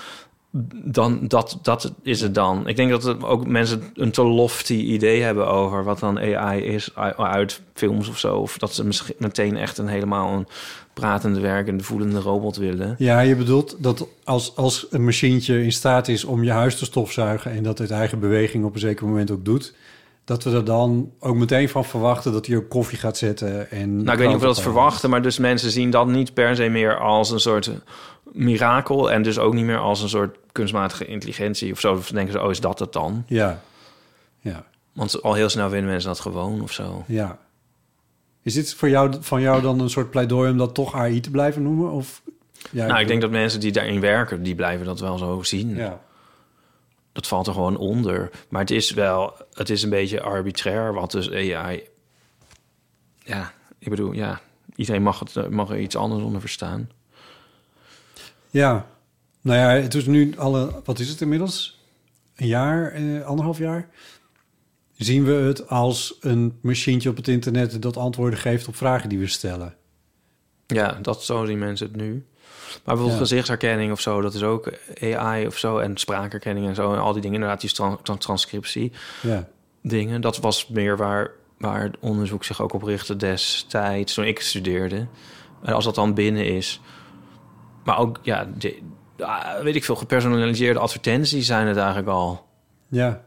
Dan, 0.84 1.28
dat, 1.28 1.58
dat 1.62 1.92
is 2.02 2.20
het 2.20 2.34
dan. 2.34 2.68
Ik 2.68 2.76
denk 2.76 2.90
dat 2.90 3.02
het 3.02 3.24
ook 3.24 3.46
mensen 3.46 3.82
een 3.94 4.10
te 4.10 4.24
lofty 4.24 4.74
idee 4.74 5.22
hebben 5.22 5.46
over 5.46 5.84
wat 5.84 5.98
dan 5.98 6.18
AI 6.18 6.62
is 6.62 6.94
uit 7.16 7.60
films 7.74 8.08
of 8.08 8.18
zo. 8.18 8.36
Of 8.36 8.58
dat 8.58 8.74
ze 8.74 8.84
misschien 8.84 9.14
meteen 9.18 9.56
echt 9.56 9.78
een 9.78 9.88
helemaal 9.88 10.32
een 10.32 10.46
pratende, 10.94 11.40
werkende, 11.40 11.84
voelende 11.84 12.20
robot 12.20 12.56
willen. 12.56 12.94
Ja, 12.98 13.20
je 13.20 13.36
bedoelt 13.36 13.76
dat 13.78 14.06
als, 14.24 14.56
als 14.56 14.86
een 14.90 15.04
machientje 15.04 15.62
in 15.62 15.72
staat 15.72 16.08
is 16.08 16.24
om 16.24 16.44
je 16.44 16.50
huis 16.50 16.76
te 16.78 16.84
stofzuigen... 16.84 17.50
en 17.50 17.62
dat 17.62 17.78
het 17.78 17.90
eigen 17.90 18.20
beweging 18.20 18.64
op 18.64 18.74
een 18.74 18.80
zeker 18.80 19.06
moment 19.06 19.30
ook 19.30 19.44
doet... 19.44 19.74
dat 20.28 20.44
we 20.44 20.50
er 20.50 20.64
dan 20.64 21.12
ook 21.18 21.36
meteen 21.36 21.68
van 21.68 21.84
verwachten 21.84 22.32
dat 22.32 22.46
hij 22.46 22.56
ook 22.56 22.68
koffie 22.68 22.98
gaat 22.98 23.16
zetten. 23.16 23.70
En 23.70 23.96
Nou, 23.96 24.10
ik 24.10 24.18
weet 24.18 24.26
niet 24.26 24.36
of 24.36 24.40
we 24.40 24.46
dat 24.46 24.60
verwachten, 24.60 25.10
maar 25.10 25.22
dus 25.22 25.38
mensen 25.38 25.70
zien 25.70 25.90
dat 25.90 26.06
niet 26.06 26.34
per 26.34 26.56
se 26.56 26.68
meer 26.68 26.98
als 26.98 27.30
een 27.30 27.40
soort 27.40 27.70
mirakel 28.32 29.10
en 29.10 29.22
dus 29.22 29.38
ook 29.38 29.54
niet 29.54 29.64
meer 29.64 29.78
als 29.78 30.02
een 30.02 30.08
soort 30.08 30.38
kunstmatige 30.52 31.06
intelligentie 31.06 31.72
of 31.72 31.80
zo. 31.80 31.92
Of 31.92 32.10
denken 32.10 32.32
ze, 32.32 32.42
oh, 32.42 32.50
is 32.50 32.60
dat 32.60 32.78
het 32.78 32.92
dan? 32.92 33.24
Ja, 33.26 33.60
ja, 34.40 34.64
Want 34.92 35.22
al 35.22 35.34
heel 35.34 35.48
snel 35.48 35.70
vinden 35.70 35.90
mensen 35.90 36.08
dat 36.08 36.20
gewoon 36.20 36.62
of 36.62 36.72
zo. 36.72 37.04
Ja. 37.06 37.38
Is 38.42 38.54
dit 38.54 38.74
voor 38.74 38.88
jou, 38.88 39.14
van 39.20 39.40
jou 39.40 39.62
dan 39.62 39.80
een 39.80 39.90
soort 39.90 40.10
pleidooi 40.10 40.50
om 40.50 40.58
dat 40.58 40.74
toch 40.74 40.94
AI 40.94 41.20
te 41.20 41.30
blijven 41.30 41.62
noemen? 41.62 41.90
Of, 41.90 42.22
ja, 42.70 42.86
nou, 42.86 43.00
ik 43.00 43.08
denk 43.08 43.20
dat 43.20 43.30
mensen 43.30 43.60
die 43.60 43.72
daarin 43.72 44.00
werken, 44.00 44.42
die 44.42 44.54
blijven 44.54 44.86
dat 44.86 45.00
wel 45.00 45.18
zo 45.18 45.42
zien. 45.42 45.74
Ja. 45.76 46.00
Dat 47.18 47.26
valt 47.26 47.46
er 47.46 47.52
gewoon 47.52 47.76
onder. 47.76 48.30
Maar 48.48 48.60
het 48.60 48.70
is 48.70 48.90
wel, 48.90 49.34
het 49.52 49.70
is 49.70 49.82
een 49.82 49.90
beetje 49.90 50.20
arbitrair 50.20 50.94
wat 50.94 51.10
dus 51.10 51.30
AI... 51.32 51.82
Ja, 53.18 53.52
ik 53.78 53.88
bedoel, 53.88 54.12
ja, 54.12 54.40
iedereen 54.76 55.02
mag, 55.02 55.18
het, 55.18 55.50
mag 55.50 55.70
er 55.70 55.78
iets 55.78 55.96
anders 55.96 56.22
onder 56.22 56.40
verstaan. 56.40 56.90
Ja, 58.50 58.86
nou 59.40 59.58
ja, 59.58 59.82
het 59.82 59.94
is 59.94 60.06
nu 60.06 60.36
alle, 60.36 60.80
wat 60.84 60.98
is 60.98 61.08
het 61.08 61.20
inmiddels? 61.20 61.80
Een 62.36 62.46
jaar, 62.46 62.92
eh, 62.92 63.24
anderhalf 63.24 63.58
jaar? 63.58 63.88
Zien 64.96 65.24
we 65.24 65.32
het 65.32 65.68
als 65.68 66.16
een 66.20 66.58
machientje 66.60 67.10
op 67.10 67.16
het 67.16 67.28
internet 67.28 67.82
dat 67.82 67.96
antwoorden 67.96 68.38
geeft 68.38 68.68
op 68.68 68.76
vragen 68.76 69.08
die 69.08 69.18
we 69.18 69.26
stellen? 69.26 69.74
Ja, 70.66 70.98
dat 71.02 71.24
zo 71.24 71.44
zien 71.44 71.58
mensen 71.58 71.86
het 71.86 71.96
nu. 71.96 72.26
Maar 72.72 72.80
bijvoorbeeld 72.84 73.12
Ja. 73.12 73.18
gezichtsherkenning 73.18 73.92
of 73.92 74.00
zo, 74.00 74.20
dat 74.20 74.34
is 74.34 74.42
ook 74.42 74.72
AI 75.02 75.46
of 75.46 75.58
zo. 75.58 75.78
En 75.78 75.96
spraakherkenning 75.96 76.66
en 76.66 76.74
zo. 76.74 76.92
En 76.92 76.98
al 77.00 77.12
die 77.12 77.20
dingen, 77.22 77.36
inderdaad, 77.36 77.60
die 77.60 77.72
tran- 77.72 78.02
tran- 78.02 78.18
transcriptie 78.18 78.92
Ja, 79.22 79.48
dingen. 79.82 80.20
Dat 80.20 80.38
was 80.38 80.68
meer 80.68 80.96
waar, 80.96 81.30
waar 81.58 81.82
het 81.82 81.96
onderzoek 82.00 82.44
zich 82.44 82.62
ook 82.62 82.72
op 82.72 82.82
richtte 82.82 83.16
destijds, 83.16 84.14
toen 84.14 84.24
ik 84.24 84.40
studeerde. 84.40 85.06
En 85.62 85.72
als 85.72 85.84
dat 85.84 85.94
dan 85.94 86.14
binnen 86.14 86.46
is. 86.46 86.80
Maar 87.84 87.98
ook, 87.98 88.18
ja, 88.22 88.48
de- 88.58 88.78
ah, 89.18 89.60
weet 89.62 89.74
ik 89.76 89.84
veel, 89.84 89.96
gepersonaliseerde 89.96 90.78
advertenties 90.78 91.46
zijn 91.46 91.66
het 91.66 91.76
eigenlijk 91.76 92.08
al. 92.08 92.46
ja, 92.88 93.24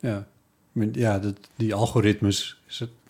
ja. 0.00 0.26
Ja, 0.92 1.18
dat, 1.18 1.34
die 1.56 1.74
algoritmes 1.74 2.60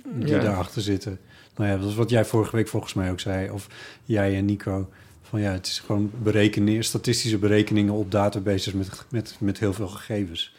die 0.05 0.27
Ja. 0.29 0.39
daarachter 0.39 0.83
zitten. 0.83 1.19
Nou 1.57 1.71
ja, 1.71 1.77
dat 1.77 1.89
is 1.89 1.95
wat 1.95 2.11
jij 2.11 2.25
vorige 2.25 2.57
week 2.57 2.69
volgens 2.69 2.95
mij 2.95 3.11
ook 3.11 3.21
zei. 3.21 3.51
Of 3.51 3.67
jij 4.05 4.37
en 4.37 4.45
Nico. 4.45 4.89
Van 5.31 5.41
ja, 5.41 5.53
het 5.53 5.67
is 5.67 5.79
gewoon 5.87 6.11
berekeningen, 6.23 6.85
statistische 6.85 7.39
berekeningen 7.39 7.93
op 7.93 8.11
databases 8.11 8.73
met, 8.73 9.05
met, 9.09 9.37
met 9.39 9.59
heel 9.59 9.73
veel 9.73 9.89
gegevens. 9.89 10.55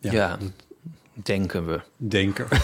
Ja, 0.00 0.36
dat 0.36 0.50
denken 1.12 1.66
we. 1.66 1.80
denken. 1.96 2.46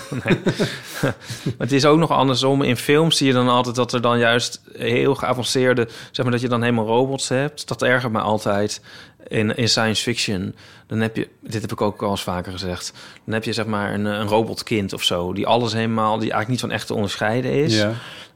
Maar 1.45 1.67
het 1.67 1.73
is 1.73 1.85
ook 1.85 1.99
nog 1.99 2.11
andersom. 2.11 2.63
In 2.63 2.77
films 2.77 3.17
zie 3.17 3.27
je 3.27 3.33
dan 3.33 3.49
altijd 3.49 3.75
dat 3.75 3.93
er 3.93 4.01
dan 4.01 4.19
juist 4.19 4.63
heel 4.73 5.15
geavanceerde... 5.15 5.89
zeg 6.11 6.25
maar 6.25 6.35
dat 6.35 6.43
je 6.43 6.49
dan 6.49 6.63
helemaal 6.63 6.87
robots 6.87 7.29
hebt. 7.29 7.69
Dat 7.69 7.83
ergert 7.83 8.13
me 8.13 8.21
altijd 8.21 8.81
in, 9.29 9.57
in 9.57 9.69
science 9.69 10.03
fiction. 10.03 10.55
Dan 10.87 11.01
heb 11.01 11.17
je, 11.17 11.29
dit 11.41 11.63
heb 11.63 11.73
ik 11.73 11.81
ook 11.81 12.03
al 12.03 12.11
eens 12.11 12.23
vaker 12.23 12.53
gezegd... 12.53 12.93
dan 13.25 13.35
heb 13.35 13.45
je 13.45 13.53
zeg 13.53 13.67
maar 13.67 13.95
een, 13.95 14.05
een 14.05 14.29
robotkind 14.29 14.93
of 14.93 15.03
zo... 15.03 15.33
die 15.33 15.47
alles 15.47 15.73
helemaal, 15.73 16.13
die 16.19 16.33
eigenlijk 16.33 16.49
niet 16.49 16.61
van 16.61 16.71
echt 16.71 16.87
te 16.87 16.95
onderscheiden 16.95 17.53
is. 17.53 17.77
Ja, 17.77 17.95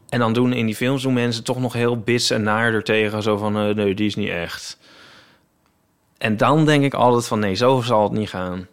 En 0.09 0.19
dan 0.19 0.33
doen 0.33 0.53
in 0.53 0.67
die 0.67 0.75
films 0.75 1.03
doen 1.03 1.13
mensen 1.13 1.45
toch 1.45 1.61
nog 1.61 1.73
heel 1.73 1.99
bits 2.01 2.31
en 2.31 2.43
naar 2.43 2.73
er 2.75 2.85
tegen. 2.85 3.23
Zo 3.23 3.37
van, 3.37 3.57
eh, 3.57 3.75
nee, 3.75 3.95
die 3.95 4.07
is 4.07 4.15
niet 4.15 4.29
echt. 4.29 4.79
En 6.19 6.37
dan 6.37 6.65
denk 6.65 6.85
ik 6.85 6.95
altijd 6.95 7.27
van, 7.27 7.39
nee, 7.39 7.55
zo 7.55 7.81
zal 7.81 8.03
het 8.03 8.13
niet 8.13 8.29
gaan. 8.29 8.67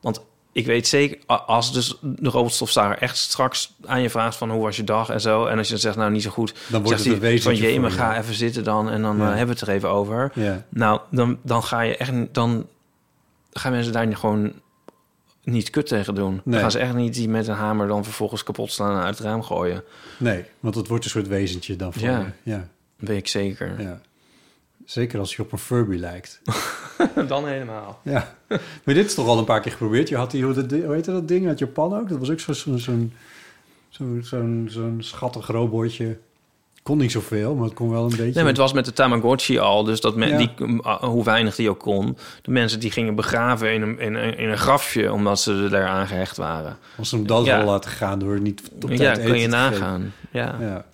Want 0.00 0.20
ik 0.52 0.66
weet 0.66 0.86
zeker, 0.88 1.18
als 1.26 1.72
dus 1.72 1.98
de 2.02 2.30
robotstofzuiger 2.30 2.98
echt 2.98 3.16
straks 3.16 3.74
aan 3.86 4.02
je 4.02 4.10
vraagt 4.10 4.36
van 4.36 4.50
hoe 4.50 4.62
was 4.62 4.76
je 4.76 4.84
dag 4.84 5.08
en 5.10 5.20
zo. 5.20 5.46
En 5.46 5.58
als 5.58 5.66
je 5.66 5.72
dan 5.72 5.82
zegt, 5.82 5.96
nou 5.96 6.10
niet 6.10 6.22
zo 6.22 6.30
goed. 6.30 6.54
Dan 6.68 6.82
wordt 6.82 7.04
het 7.04 7.18
wezentje 7.18 7.62
van, 7.62 7.72
je, 7.72 7.80
maar 7.80 7.90
ga 7.90 8.18
even 8.18 8.34
zitten 8.34 8.64
dan 8.64 8.90
en 8.90 9.02
dan 9.02 9.16
Ja. 9.16 9.22
eh, 9.22 9.28
hebben 9.28 9.54
we 9.54 9.60
het 9.60 9.68
er 9.68 9.74
even 9.74 9.90
over. 9.90 10.30
ja. 10.34 10.64
Nou, 10.68 11.00
dan, 11.10 11.38
dan 11.42 11.62
ga 11.62 11.80
je 11.80 11.96
echt, 11.96 12.12
dan 12.32 12.66
gaan 13.52 13.72
mensen 13.72 13.92
daar 13.92 14.16
gewoon 14.16 14.52
niet 15.50 15.70
kut 15.70 15.86
tegen 15.86 16.14
doen. 16.14 16.40
Dan 16.44 16.60
gaan 16.60 16.70
ze 16.70 16.78
echt 16.78 16.94
niet 16.94 17.14
die 17.14 17.28
met 17.28 17.46
een 17.48 17.54
hamer 17.54 17.88
dan 17.88 18.04
vervolgens 18.04 18.42
kapot 18.42 18.72
slaan 18.72 18.96
en 18.98 19.02
uit 19.04 19.18
het 19.18 19.26
raam 19.26 19.42
gooien. 19.42 19.82
Nee, 20.18 20.44
want 20.60 20.74
het 20.74 20.88
wordt 20.88 21.04
een 21.04 21.10
soort 21.10 21.28
wezentje 21.28 21.76
dan 21.76 21.92
voor 21.92 22.02
Ja. 22.02 22.18
je. 22.42 22.50
Ja, 22.50 22.68
Dat 22.98 23.08
weet 23.08 23.18
ik 23.18 23.28
zeker. 23.28 23.80
ja. 23.82 24.00
Zeker 24.84 25.18
als 25.18 25.36
je 25.36 25.42
op 25.42 25.52
een 25.52 25.58
Furby 25.58 25.96
lijkt. 25.96 26.40
Dan 27.28 27.46
helemaal. 27.48 28.00
Ja, 28.04 28.34
maar 28.84 28.94
dit 28.94 29.06
is 29.06 29.14
toch 29.14 29.26
al 29.26 29.38
een 29.38 29.44
paar 29.44 29.60
keer 29.60 29.72
geprobeerd. 29.72 30.08
Je 30.08 30.16
had 30.16 30.30
die, 30.30 30.44
hoe, 30.44 30.52
dat, 30.54 30.70
heette 30.70 31.12
dat 31.12 31.28
ding 31.28 31.46
uit 31.46 31.58
Japan 31.58 31.94
ook? 31.98 32.08
Dat 32.08 32.18
was 32.18 32.30
ook 32.30 32.40
zo- 32.40 32.52
zo'n 32.52 32.78
zo'n 32.78 33.12
zo'n 33.88 34.20
zo'n 34.22 34.66
zo'n 34.70 34.96
schattig 35.02 35.46
robotje. 35.46 36.18
Kon 36.88 36.98
niet 36.98 37.12
zoveel, 37.12 37.54
maar 37.54 37.64
het 37.64 37.74
kon 37.74 37.90
wel 37.90 38.02
een 38.02 38.08
beetje. 38.08 38.22
Nee, 38.24 38.34
maar 38.34 38.46
het 38.46 38.56
was 38.56 38.72
met 38.72 38.84
de 38.84 38.92
Tamagotchi 38.92 39.58
al, 39.58 39.84
dus 39.84 40.00
dat 40.00 40.16
men, 40.16 40.28
Ja. 40.28 40.36
die, 40.36 40.50
hoe 41.00 41.24
weinig 41.24 41.54
die 41.54 41.70
ook 41.70 41.78
kon. 41.78 42.16
De 42.42 42.50
mensen 42.50 42.80
die 42.80 42.90
gingen 42.90 43.14
begraven 43.14 43.72
in 43.72 43.82
een, 43.82 43.98
in, 43.98 44.14
een- 44.14 44.38
in 44.38 44.48
een 44.48 44.58
grafje, 44.58 45.12
omdat 45.12 45.40
ze 45.40 45.52
er 45.62 45.70
daaraan 45.70 46.06
gehecht 46.06 46.36
waren. 46.36 46.76
Als 46.98 47.08
ze 47.08 47.16
hem 47.16 47.26
dood 47.26 47.46
Ja. 47.46 47.64
laten 47.64 47.90
gaan 47.90 48.18
door 48.18 48.40
niet 48.40 48.62
op 48.74 48.80
tijd 48.88 48.98
ja, 49.00 49.12
eten 49.12 49.24
kun 49.24 49.38
je 49.38 49.48
nagaan. 49.48 50.12
Ja. 50.30 50.56
Ja. 50.60 50.84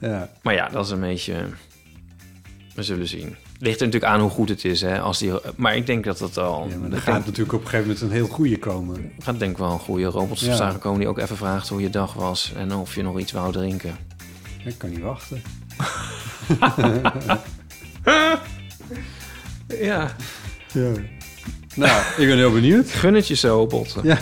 ja. 0.08 0.30
Maar 0.42 0.54
ja, 0.54 0.68
dat 0.68 0.84
is 0.84 0.90
een 0.90 1.00
beetje... 1.00 1.34
We 2.74 2.82
zullen 2.82 3.06
zien. 3.08 3.36
Ligt 3.58 3.80
er 3.80 3.86
natuurlijk 3.86 4.12
aan 4.12 4.20
hoe 4.20 4.30
goed 4.30 4.48
het 4.48 4.64
is, 4.64 4.80
hè. 4.80 5.00
Als 5.00 5.18
die, 5.18 5.32
maar 5.56 5.76
ik 5.76 5.86
denk 5.86 6.04
dat 6.04 6.18
dat 6.18 6.38
al... 6.38 6.66
ja, 6.70 6.76
maar 6.76 6.90
er 6.90 6.96
gaat 6.96 7.04
denk- 7.14 7.26
natuurlijk 7.26 7.52
op 7.52 7.60
een 7.60 7.68
gegeven 7.68 7.86
moment 7.92 8.04
een 8.04 8.10
heel 8.16 8.26
goede 8.26 8.58
komen. 8.58 8.96
Er 8.96 9.22
gaat 9.22 9.38
denk 9.38 9.50
ik 9.50 9.58
wel 9.58 9.72
een 9.72 9.78
goede 9.78 10.04
robotstofzuiger 10.04 10.80
komen... 10.80 10.98
die 11.00 11.08
ook 11.08 11.18
even 11.18 11.36
vraagt 11.36 11.68
hoe 11.68 11.80
je 11.80 11.90
dag 11.90 12.12
was... 12.14 12.52
en 12.56 12.74
of 12.74 12.94
je 12.94 13.02
nog 13.02 13.18
iets 13.18 13.32
wou 13.32 13.52
drinken. 13.52 13.96
Ik 14.64 14.78
kan 14.78 14.90
niet 14.90 15.00
wachten. 15.00 15.42
Ja. 19.80 20.14
Ja. 20.72 20.90
Nou, 21.74 22.02
ik 22.16 22.26
ben 22.26 22.36
heel 22.36 22.52
benieuwd. 22.52 22.90
Gun 22.90 23.14
het 23.14 23.28
je 23.28 23.34
zo, 23.34 23.66
botten. 23.66 24.02
Ja. 24.04 24.18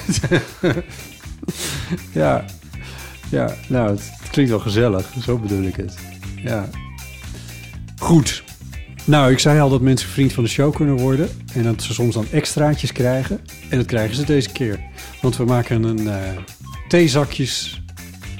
ja. 2.12 2.45
Ja, 3.30 3.55
nou, 3.68 3.91
het 3.91 4.12
klinkt 4.30 4.51
wel 4.51 4.61
gezellig. 4.61 5.12
Zo 5.22 5.39
bedoel 5.39 5.62
ik 5.62 5.76
het. 5.76 5.95
Ja. 6.37 6.68
Goed. 7.99 8.45
Nou, 9.05 9.32
ik 9.32 9.38
zei 9.38 9.61
al 9.61 9.68
dat 9.68 9.80
mensen 9.80 10.09
vriend 10.09 10.32
van 10.32 10.44
de 10.44 10.50
show 10.50 10.74
kunnen 10.74 10.96
worden. 10.96 11.28
En 11.55 11.62
dat 11.62 11.82
ze 11.82 11.94
soms 11.94 12.14
dan 12.14 12.26
extraatjes 12.30 12.92
krijgen. 12.92 13.40
En 13.68 13.78
dat 13.78 13.86
krijgen 13.86 14.16
ze 14.16 14.24
deze 14.24 14.52
keer. 14.52 14.80
Want 15.22 15.36
we 15.36 15.44
maken 15.44 15.82
een 15.82 16.09
eh 16.09 16.18
theezakjes 16.88 17.82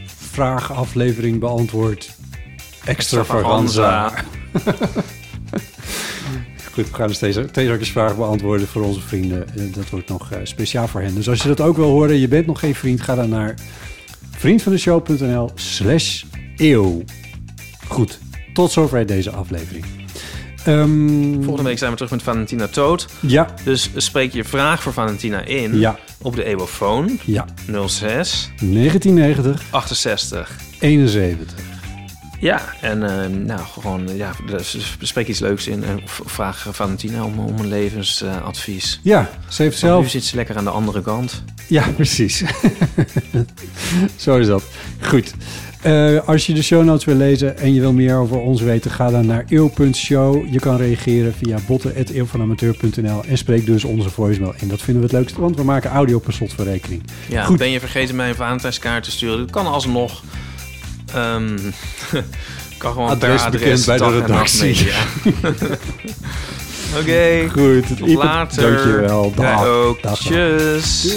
vraagaflevering 0.06 1.40
beantwoord. 1.40 2.10
Extravaganza. 2.84 4.12
Goed, 6.72 6.90
we 6.90 6.94
gaan 6.94 7.08
dus 7.08 7.18
deze 7.18 7.46
beantwoorden 8.16 8.66
voor 8.66 8.82
onze 8.82 9.00
vrienden. 9.00 9.48
Eh, 9.48 9.74
Dat 9.74 9.90
wordt 9.90 10.08
nog 10.08 10.30
eh, 10.30 10.38
speciaal 10.42 10.88
voor 10.88 11.00
hen. 11.00 11.14
Dus 11.14 11.28
als 11.28 11.42
je 11.42 11.48
dat 11.48 11.60
ook 11.60 11.76
wil 11.76 11.90
horen, 11.90 12.16
je 12.18 12.28
bent 12.28 12.46
nog 12.46 12.58
geen 12.58 12.74
vriend, 12.74 13.00
ga 13.00 13.14
dan 13.14 13.28
naar 13.28 13.54
vriendvandeshow.nl 14.30 15.50
slash 15.54 16.24
eeuw. 16.56 17.02
Goed, 17.88 18.18
tot 18.52 18.72
zover 18.72 19.06
deze 19.06 19.30
aflevering. 19.30 20.03
Ehm, 20.64 21.32
Volgende 21.42 21.62
week 21.68 21.78
zijn 21.78 21.90
we 21.90 21.96
terug 21.96 22.10
met 22.12 22.22
Valentina 22.22 22.66
Toot. 22.68 23.06
Ja, 23.20 23.54
Dus 23.64 23.90
spreek 23.96 24.32
je 24.32 24.44
vraag 24.44 24.82
voor 24.82 24.92
Valentina 24.92 25.40
in 25.44 25.78
ja, 25.78 25.98
op 26.22 26.36
de 26.36 26.44
Ewofoon 26.44 27.18
ja. 27.24 27.44
06 27.86 28.50
1990, 28.60 29.62
68. 29.70 30.50
71. 30.80 31.54
Ja, 32.40 32.62
en 32.80 33.02
eh, 33.22 33.28
nou, 33.30 33.60
gewoon, 33.80 34.16
ja, 34.16 34.30
dus 34.46 34.76
spreek 35.00 35.28
iets 35.28 35.38
leuks 35.38 35.66
in 35.66 35.84
en 35.84 36.00
v- 36.04 36.20
vraag 36.24 36.66
Valentina 36.70 37.24
om, 37.24 37.38
om 37.38 37.58
een 37.58 37.68
levensadvies. 37.68 39.00
Ja, 39.02 39.30
ze 39.48 39.62
heeft 39.62 39.80
Want 39.80 39.92
nu 39.94 39.98
zelf... 40.00 40.10
zit 40.10 40.24
ze 40.24 40.36
lekker 40.36 40.56
aan 40.56 40.64
de 40.64 40.70
andere 40.70 41.02
kant. 41.02 41.42
Ja, 41.68 41.88
precies. 41.96 42.42
Zo 44.16 44.36
is 44.36 44.46
dat. 44.46 44.62
Goed. 45.00 45.34
Eh, 45.85 46.28
als 46.28 46.47
je 46.47 46.53
de 46.53 46.62
show 46.62 46.85
notes 46.85 47.05
wil 47.05 47.14
lezen 47.16 47.59
en 47.59 47.74
je 47.74 47.80
wil 47.80 47.93
meer 47.93 48.16
over 48.16 48.37
ons 48.37 48.61
weten, 48.61 48.91
ga 48.91 49.11
dan 49.11 49.26
naar 49.26 49.45
eeuw.show. 49.49 50.53
Je 50.53 50.59
kan 50.59 50.76
reageren 50.76 51.35
via 51.35 51.59
botten.eeuwvanamateur.nl 51.66 53.24
en 53.24 53.39
spreek 53.39 53.66
dus 53.66 53.85
onze 53.85 54.11
voicemail 54.11 54.55
in. 54.57 54.68
Dat 54.68 54.82
vinden 54.82 55.03
we 55.03 55.09
het 55.09 55.16
leukste, 55.18 55.41
want 55.41 55.57
we 55.57 55.64
maken 55.64 55.91
audio 55.91 56.18
per 56.18 56.32
slot 56.32 56.53
voor 56.53 56.64
rekening. 56.64 57.03
Ja, 57.28 57.45
Goed. 57.45 57.59
ben 57.59 57.70
je 57.70 57.80
vergeten 57.80 58.16
mij 58.16 58.28
een 58.28 58.35
Valentijnskaart 58.35 59.05
te 59.05 59.11
sturen? 59.11 59.39
Dat 59.39 59.51
kan 59.51 59.66
alsnog. 59.66 60.22
Ehm 61.14 61.59
kan 62.78 62.93
gewoon 62.93 63.09
Adres 63.09 63.43
per 63.43 63.51
bekend 63.51 63.70
adres 63.70 63.85
bij 63.85 63.99
de 63.99 64.05
en 64.05 64.20
redactie. 64.20 64.89
Oké, 67.01 67.49
Goed. 67.53 67.97
tot 67.97 68.14
later. 68.14 68.70
Dankjewel. 68.72 69.32
Dag, 69.35 70.01
dag. 70.01 70.18
Tjus. 70.18 71.16